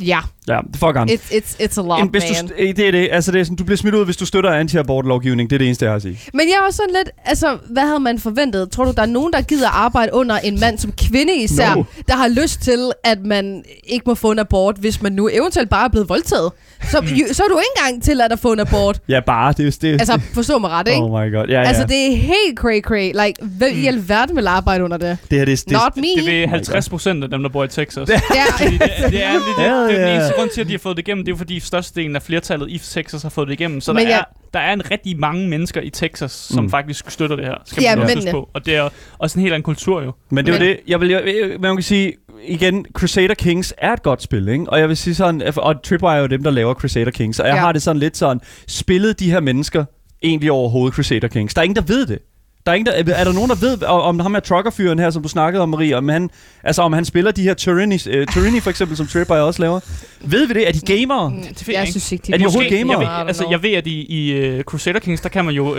ja, 0.00 0.18
Ja, 0.48 0.60
fuck 0.76 0.96
ham. 0.96 1.08
it's, 1.08 1.32
it's, 1.32 1.62
it's 1.62 1.80
a 1.80 1.82
lot, 1.82 2.00
En, 2.00 2.08
hvis 2.08 2.22
man. 2.40 2.46
du, 2.48 2.54
st- 2.54 2.76
det 2.76 2.78
er 2.88 2.90
det. 2.92 3.08
Altså, 3.12 3.32
det 3.32 3.40
er 3.40 3.44
sådan, 3.44 3.56
du 3.56 3.64
bliver 3.64 3.76
smidt 3.76 3.94
ud, 3.94 4.04
hvis 4.04 4.16
du 4.16 4.26
støtter 4.26 4.50
anti-abort-lovgivning. 4.50 5.50
Det 5.50 5.56
er 5.56 5.58
det 5.58 5.66
eneste, 5.66 5.84
jeg 5.84 5.90
har 5.92 5.96
at 5.96 6.02
sige. 6.02 6.18
Men 6.34 6.40
jeg 6.48 6.54
er 6.62 6.66
også 6.66 6.76
sådan 6.76 6.94
lidt, 6.94 7.10
altså, 7.24 7.58
hvad 7.70 7.82
havde 7.82 8.00
man 8.00 8.18
forventet? 8.18 8.70
Tror 8.70 8.84
du, 8.84 8.92
der 8.96 9.02
er 9.02 9.06
nogen, 9.06 9.32
der 9.32 9.40
gider 9.42 9.68
arbejde 9.68 10.14
under 10.14 10.38
en 10.38 10.60
mand 10.60 10.78
som 10.78 10.92
kvinde 10.92 11.36
især, 11.36 11.74
No. 11.74 11.82
der 12.08 12.14
har 12.16 12.28
lyst 12.28 12.60
til, 12.62 12.90
at 13.04 13.18
man 13.24 13.64
ikke 13.84 14.02
må 14.06 14.14
få 14.14 14.30
en 14.30 14.38
abort, 14.38 14.76
hvis 14.76 15.02
man 15.02 15.12
nu 15.12 15.28
eventuelt 15.32 15.70
bare 15.70 15.84
er 15.84 15.88
blevet 15.88 16.08
voldtaget? 16.08 16.52
Så, 16.90 17.00
Mm. 17.00 17.06
jo, 17.06 17.24
så 17.32 17.42
er 17.42 17.48
du 17.48 17.58
ikke 17.58 17.68
engang 17.90 18.02
til 18.02 18.20
at 18.20 18.38
få 18.38 18.52
en 18.52 18.60
abort. 18.60 19.00
Ja, 19.08 19.20
bare. 19.26 19.54
Det 19.56 19.66
er 19.66 19.78
det. 19.82 19.92
Altså, 19.92 20.20
forstå 20.34 20.58
mig 20.58 20.70
ret, 20.70 20.88
ikke? 20.88 21.00
Oh 21.00 21.10
my 21.10 21.32
god. 21.34 21.46
Ja, 21.48 21.60
ja. 21.60 21.68
Altså, 21.68 21.84
det 21.84 22.06
er 22.12 22.16
helt 22.16 22.60
cray-cray. 22.60 23.24
Like, 23.24 23.34
hvem 23.42 23.72
i 23.76 23.86
alverden 23.86 24.36
vil 24.36 24.46
arbejde 24.46 24.84
under 24.84 24.96
det? 24.96 25.18
det 25.30 25.38
her, 25.38 25.44
det, 25.44 25.64
det, 25.64 25.72
Not 25.72 25.96
me. 25.96 26.02
Det 26.02 26.26
vil 26.26 26.46
my 26.46 26.50
50 26.50 26.88
procent 26.88 27.24
af 27.24 27.30
dem, 27.30 27.42
der 27.42 27.48
bor 27.50 27.64
i 27.64 27.68
Texas. 27.68 28.08
Ja. 28.34 28.44
Fordi 28.58 28.72
det, 28.72 28.80
det, 29.10 29.24
er, 29.24 29.32
det, 29.32 29.81
det, 29.88 29.90
det, 29.90 30.00
er 30.00 30.00
den 30.00 30.08
yeah. 30.08 30.16
eneste 30.16 30.34
grund 30.38 30.50
til, 30.50 30.60
at 30.60 30.66
de 30.66 30.72
har 30.72 30.78
fået 30.78 30.96
det 30.96 31.02
igennem. 31.08 31.24
Det 31.24 31.32
er 31.32 31.34
jo 31.34 31.38
fordi 31.38 31.60
størstedelen 31.60 32.16
af 32.16 32.22
flertallet 32.22 32.70
i 32.70 32.78
Texas 32.78 33.22
har 33.22 33.28
fået 33.30 33.48
det 33.48 33.54
igennem. 33.54 33.80
Så 33.80 33.92
Men 33.92 34.02
der, 34.04 34.08
jeg- 34.10 34.18
er, 34.18 34.24
der 34.54 34.60
er 34.60 34.72
en 34.72 34.90
rigtig 34.90 35.18
mange 35.18 35.48
mennesker 35.48 35.80
i 35.80 35.90
Texas, 35.90 36.30
som 36.32 36.64
Mm. 36.64 36.70
faktisk 36.70 37.10
støtter 37.10 37.36
det 37.36 37.44
her. 37.44 37.54
Skal 37.64 37.82
Ja, 37.82 37.96
man 37.96 38.08
på. 38.30 38.48
Og 38.54 38.66
det 38.66 38.76
er 38.76 38.88
også 39.18 39.38
en 39.38 39.42
helt 39.42 39.54
anden 39.54 39.62
kultur 39.64 40.02
jo. 40.02 40.12
Men 40.30 40.46
det 40.46 40.54
er 40.54 40.58
jo 40.58 40.64
det, 40.64 40.80
jeg 40.88 41.00
vil, 41.00 41.08
jeg, 41.08 41.22
jeg- 41.26 41.60
man 41.60 41.76
kan 41.76 41.82
sige, 41.82 42.12
igen, 42.44 42.86
Crusader 42.92 43.34
Kings 43.34 43.74
er 43.78 43.92
et 43.92 44.02
godt 44.02 44.22
spil, 44.22 44.48
ikke? 44.48 44.70
Og 44.70 44.78
jeg 44.78 44.88
vil 44.88 44.96
sige 44.96 45.14
sådan, 45.14 45.42
og 45.56 45.82
Tripwire 45.82 46.16
er 46.16 46.20
jo 46.20 46.26
dem, 46.26 46.42
der 46.42 46.50
laver 46.50 46.74
Crusader 46.74 47.10
Kings, 47.10 47.40
og 47.40 47.46
jeg 47.46 47.54
Ja. 47.54 47.60
har 47.60 47.72
det 47.72 47.82
sådan 47.82 48.00
lidt 48.00 48.16
sådan, 48.16 48.40
spillede 48.68 49.14
de 49.14 49.30
her 49.30 49.40
mennesker 49.40 49.84
egentlig 50.22 50.50
overhovedet 50.52 50.94
Crusader 50.94 51.28
Kings? 51.28 51.54
Der 51.54 51.60
er 51.60 51.64
ingen, 51.64 51.76
der 51.76 51.82
ved 51.82 52.06
det. 52.06 52.18
Der 52.66 52.72
er, 52.72 52.76
ingen, 52.76 53.06
der, 53.06 53.14
er 53.14 53.24
der 53.24 53.32
nogen, 53.32 53.50
der 53.50 53.56
ved 53.56 53.82
om 53.82 54.20
ham 54.20 54.34
her 54.34 54.40
truckerfyren 54.40 54.98
her, 54.98 55.10
som 55.10 55.22
du 55.22 55.28
snakkede 55.28 55.62
om, 55.62 55.68
Marie, 55.68 55.96
om 55.96 56.08
han, 56.08 56.30
altså 56.64 56.82
om 56.82 56.92
han 56.92 57.04
spiller 57.04 57.30
de 57.30 57.42
her 57.42 57.54
Turini, 57.54 57.94
uh, 57.94 58.26
Turini 58.34 58.60
for 58.60 58.70
eksempel, 58.70 58.96
som 58.96 59.06
Tripwire 59.06 59.40
også 59.42 59.62
laver? 59.62 59.80
Ved 60.20 60.46
vi 60.46 60.54
det? 60.54 60.68
Er 60.68 60.72
de 60.72 60.80
gamere? 60.80 61.30
Mm, 61.30 61.36
det 61.42 61.68
jeg 61.68 61.74
jeg 61.74 61.80
ikke. 61.80 61.90
synes 61.92 62.12
ikke, 62.12 62.26
de 62.26 62.32
Er 62.32 62.36
de 62.36 62.42
er 62.42 62.46
overhovedet 62.46 62.72
gamere? 62.78 63.00
Jeg 63.00 63.20
ved, 63.20 63.26
altså, 63.28 63.46
jeg 63.50 63.62
ved, 63.62 63.70
at 63.72 63.86
i, 63.86 64.06
i 64.08 64.54
uh, 64.58 64.60
Crusader 64.60 64.98
Kings, 65.00 65.20
der 65.22 65.28
kan 65.28 65.44
man 65.44 65.54
jo 65.54 65.70
uh, 65.70 65.78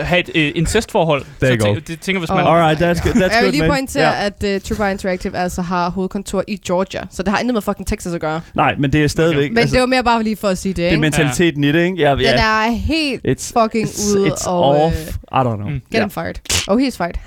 have 0.00 0.20
et 0.20 0.28
uh, 0.28 0.58
incestforhold. 0.58 1.24
You 1.42 1.60
så 1.60 1.80
det 1.88 2.00
tænker, 2.00 2.18
hvis 2.18 2.30
man... 2.30 2.46
Oh. 2.46 2.52
Alright, 2.54 2.82
that's, 2.82 3.02
good, 3.02 3.14
that's 3.14 3.22
jeg 3.22 3.30
good, 3.32 3.42
vil 3.42 3.52
lige 3.60 3.68
pointere, 3.68 4.12
Ja. 4.22 4.26
at 4.26 4.56
uh, 4.56 4.60
Tripwire 4.62 4.90
Interactive 4.90 5.36
altså 5.36 5.62
har 5.62 5.90
hovedkontor 5.90 6.44
i 6.48 6.56
Georgia, 6.66 7.02
så 7.10 7.22
det 7.22 7.32
har 7.32 7.38
intet 7.38 7.54
med 7.54 7.62
fucking 7.62 7.86
Texas 7.86 8.14
at 8.14 8.20
gøre. 8.20 8.40
Nej, 8.54 8.74
men 8.78 8.92
det 8.92 9.04
er 9.04 9.08
stadigvæk... 9.08 9.50
Men 9.50 9.58
altså, 9.58 9.74
det 9.74 9.80
var 9.80 9.86
mere 9.86 10.04
bare 10.04 10.22
lige 10.22 10.36
for 10.36 10.48
at 10.48 10.58
sige 10.58 10.70
det, 10.70 10.76
det 10.76 10.84
er 10.86 10.90
ikke? 10.90 11.00
mentaliteten 11.00 11.64
i 11.64 11.72
det, 11.72 11.84
ikke? 11.84 11.96
Ja, 11.96 12.10
Den 12.10 12.20
ja. 12.20 12.66
er 12.66 12.70
helt 12.70 13.26
It's, 13.26 13.52
fucking 13.62 13.88
it's, 13.88 14.16
ude 14.18 14.28
it's 14.28 14.48
og... 14.48 14.84
off. 14.84 14.94
I 15.32 15.42
don't 15.44 15.56
know. 15.56 15.68
Mm. 15.68 15.80
Get 15.90 15.94
Ja. 15.94 16.00
him 16.02 16.10
fired. 16.10 16.40
Oh, 16.68 16.76
he's 16.78 16.96
fired. 16.96 17.18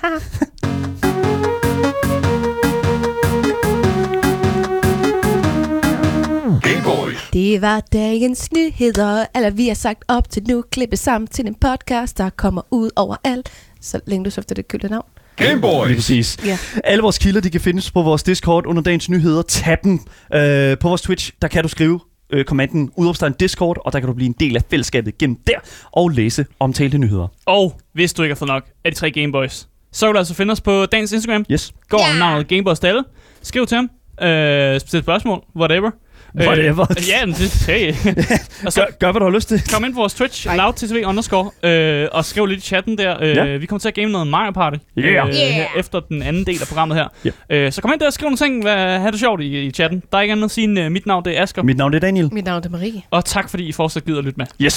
Gameboys. 6.62 7.30
Det 7.32 7.62
var 7.62 7.82
dagens 7.92 8.52
nyheder, 8.52 9.24
eller 9.34 9.50
vi 9.50 9.68
har 9.68 9.74
sagt 9.74 10.04
op 10.08 10.30
til 10.30 10.42
nu, 10.48 10.64
klippet 10.72 10.98
sammen 10.98 11.26
til 11.28 11.46
en 11.46 11.54
podcast, 11.54 12.18
der 12.18 12.30
kommer 12.30 12.62
ud 12.70 12.90
overalt, 12.96 13.48
så 13.80 14.00
længe 14.06 14.24
du 14.24 14.30
så 14.30 14.40
efter 14.40 14.54
det 14.54 14.68
gyldne 14.68 14.88
navn. 14.88 15.04
Lige 15.38 15.48
Gameboys. 15.48 15.94
præcis. 15.96 16.36
Ja. 16.44 16.58
Alle 16.84 17.02
vores 17.02 17.18
kilder, 17.18 17.40
de 17.40 17.50
kan 17.50 17.60
findes 17.60 17.90
på 17.90 18.02
vores 18.02 18.22
Discord 18.22 18.66
under 18.66 18.82
dagens 18.82 19.08
nyheder. 19.10 19.42
Tag 19.42 19.76
dem. 19.84 19.92
Øh, 20.34 20.78
på 20.78 20.88
vores 20.88 21.02
Twitch, 21.02 21.32
der 21.42 21.48
kan 21.48 21.62
du 21.62 21.68
skrive 21.68 22.00
øh, 22.34 22.44
kommanden 22.44 22.90
udopstegn 22.96 23.32
Discord, 23.32 23.76
og 23.84 23.92
der 23.92 24.00
kan 24.00 24.06
du 24.06 24.14
blive 24.14 24.26
en 24.26 24.36
del 24.40 24.56
af 24.56 24.62
fællesskabet 24.70 25.18
gennem 25.18 25.36
der 25.46 25.58
og 25.92 26.10
læse 26.10 26.46
omtalte 26.60 26.98
nyheder. 26.98 27.28
Og 27.46 27.80
hvis 27.92 28.12
du 28.12 28.22
ikke 28.22 28.34
har 28.34 28.38
fået 28.38 28.48
nok 28.48 28.64
af 28.84 28.92
de 28.92 28.98
tre 28.98 29.10
Gameboys, 29.10 29.68
så 29.92 30.06
kan 30.06 30.12
du 30.14 30.18
altså 30.18 30.34
finde 30.34 30.52
os 30.52 30.60
på 30.60 30.86
dagens 30.86 31.12
Instagram. 31.12 31.44
Yes. 31.50 31.72
Gå 31.88 31.98
yeah. 31.98 32.18
navnet 32.18 32.48
Gameboys 32.48 32.80
Dalle. 32.80 33.04
Skriv 33.42 33.66
til 33.66 33.76
ham. 33.76 33.90
Øh, 34.28 34.80
stil 34.80 35.00
spørgsmål. 35.02 35.44
Whatever. 35.56 35.90
Whatever. 36.38 36.86
Øh, 36.90 37.08
ja, 37.08 37.26
men 37.26 37.34
det, 37.34 37.64
hey. 37.66 37.88
og 38.66 38.72
så 38.72 38.80
Gør, 38.80 38.86
gør, 39.00 39.12
hvad 39.12 39.20
du 39.20 39.24
har 39.26 39.34
lyst 39.34 39.48
til. 39.48 39.62
kom 39.72 39.84
ind 39.84 39.94
på 39.94 40.00
vores 40.00 40.14
Twitch, 40.14 40.46
loudtv 40.56 40.96
underscore, 41.06 41.50
øh, 41.70 42.08
og 42.12 42.24
skriv 42.24 42.46
lidt 42.46 42.58
i 42.58 42.62
chatten 42.62 42.98
der. 42.98 43.16
Øh, 43.22 43.36
Ja. 43.36 43.56
Vi 43.56 43.66
kommer 43.66 43.80
til 43.80 43.88
at 43.88 43.94
game 43.94 44.12
noget 44.12 44.26
Mario 44.26 44.50
Party 44.52 44.76
Yeah. 44.98 45.28
øh, 45.28 45.34
Yeah. 45.34 45.52
her 45.54 45.66
efter 45.78 46.00
den 46.00 46.22
anden 46.22 46.46
del 46.46 46.58
af 46.60 46.66
programmet 46.68 46.96
her. 46.98 47.08
Ja. 47.50 47.56
Øh, 47.56 47.72
så 47.72 47.80
kom 47.82 47.90
ind 47.92 48.00
der 48.00 48.06
og 48.06 48.12
skriv 48.12 48.24
nogle 48.26 48.36
ting. 48.36 48.62
Hvad, 48.62 48.98
have 48.98 49.10
det 49.10 49.20
sjovt 49.20 49.40
i, 49.42 49.66
i 49.66 49.70
chatten. 49.70 50.02
Der 50.12 50.18
er 50.18 50.22
ikke 50.22 50.32
andet 50.32 50.44
at 50.44 50.50
sige 50.50 50.64
end, 50.64 50.78
øh, 50.78 50.92
mit 50.92 51.06
navn 51.06 51.24
det 51.24 51.38
er 51.38 51.42
Asger. 51.42 51.62
Mit 51.62 51.76
navn 51.76 51.92
det 51.92 51.96
er 51.96 52.00
Daniel. 52.06 52.28
Mit 52.32 52.44
navn 52.44 52.62
er 52.64 52.68
Marie. 52.68 53.02
Og 53.10 53.24
tak 53.24 53.50
fordi 53.50 53.64
I 53.68 53.72
fortsat 53.72 54.04
gider 54.04 54.18
at 54.18 54.24
lytte 54.24 54.38
med. 54.38 54.46
Yes. 54.62 54.72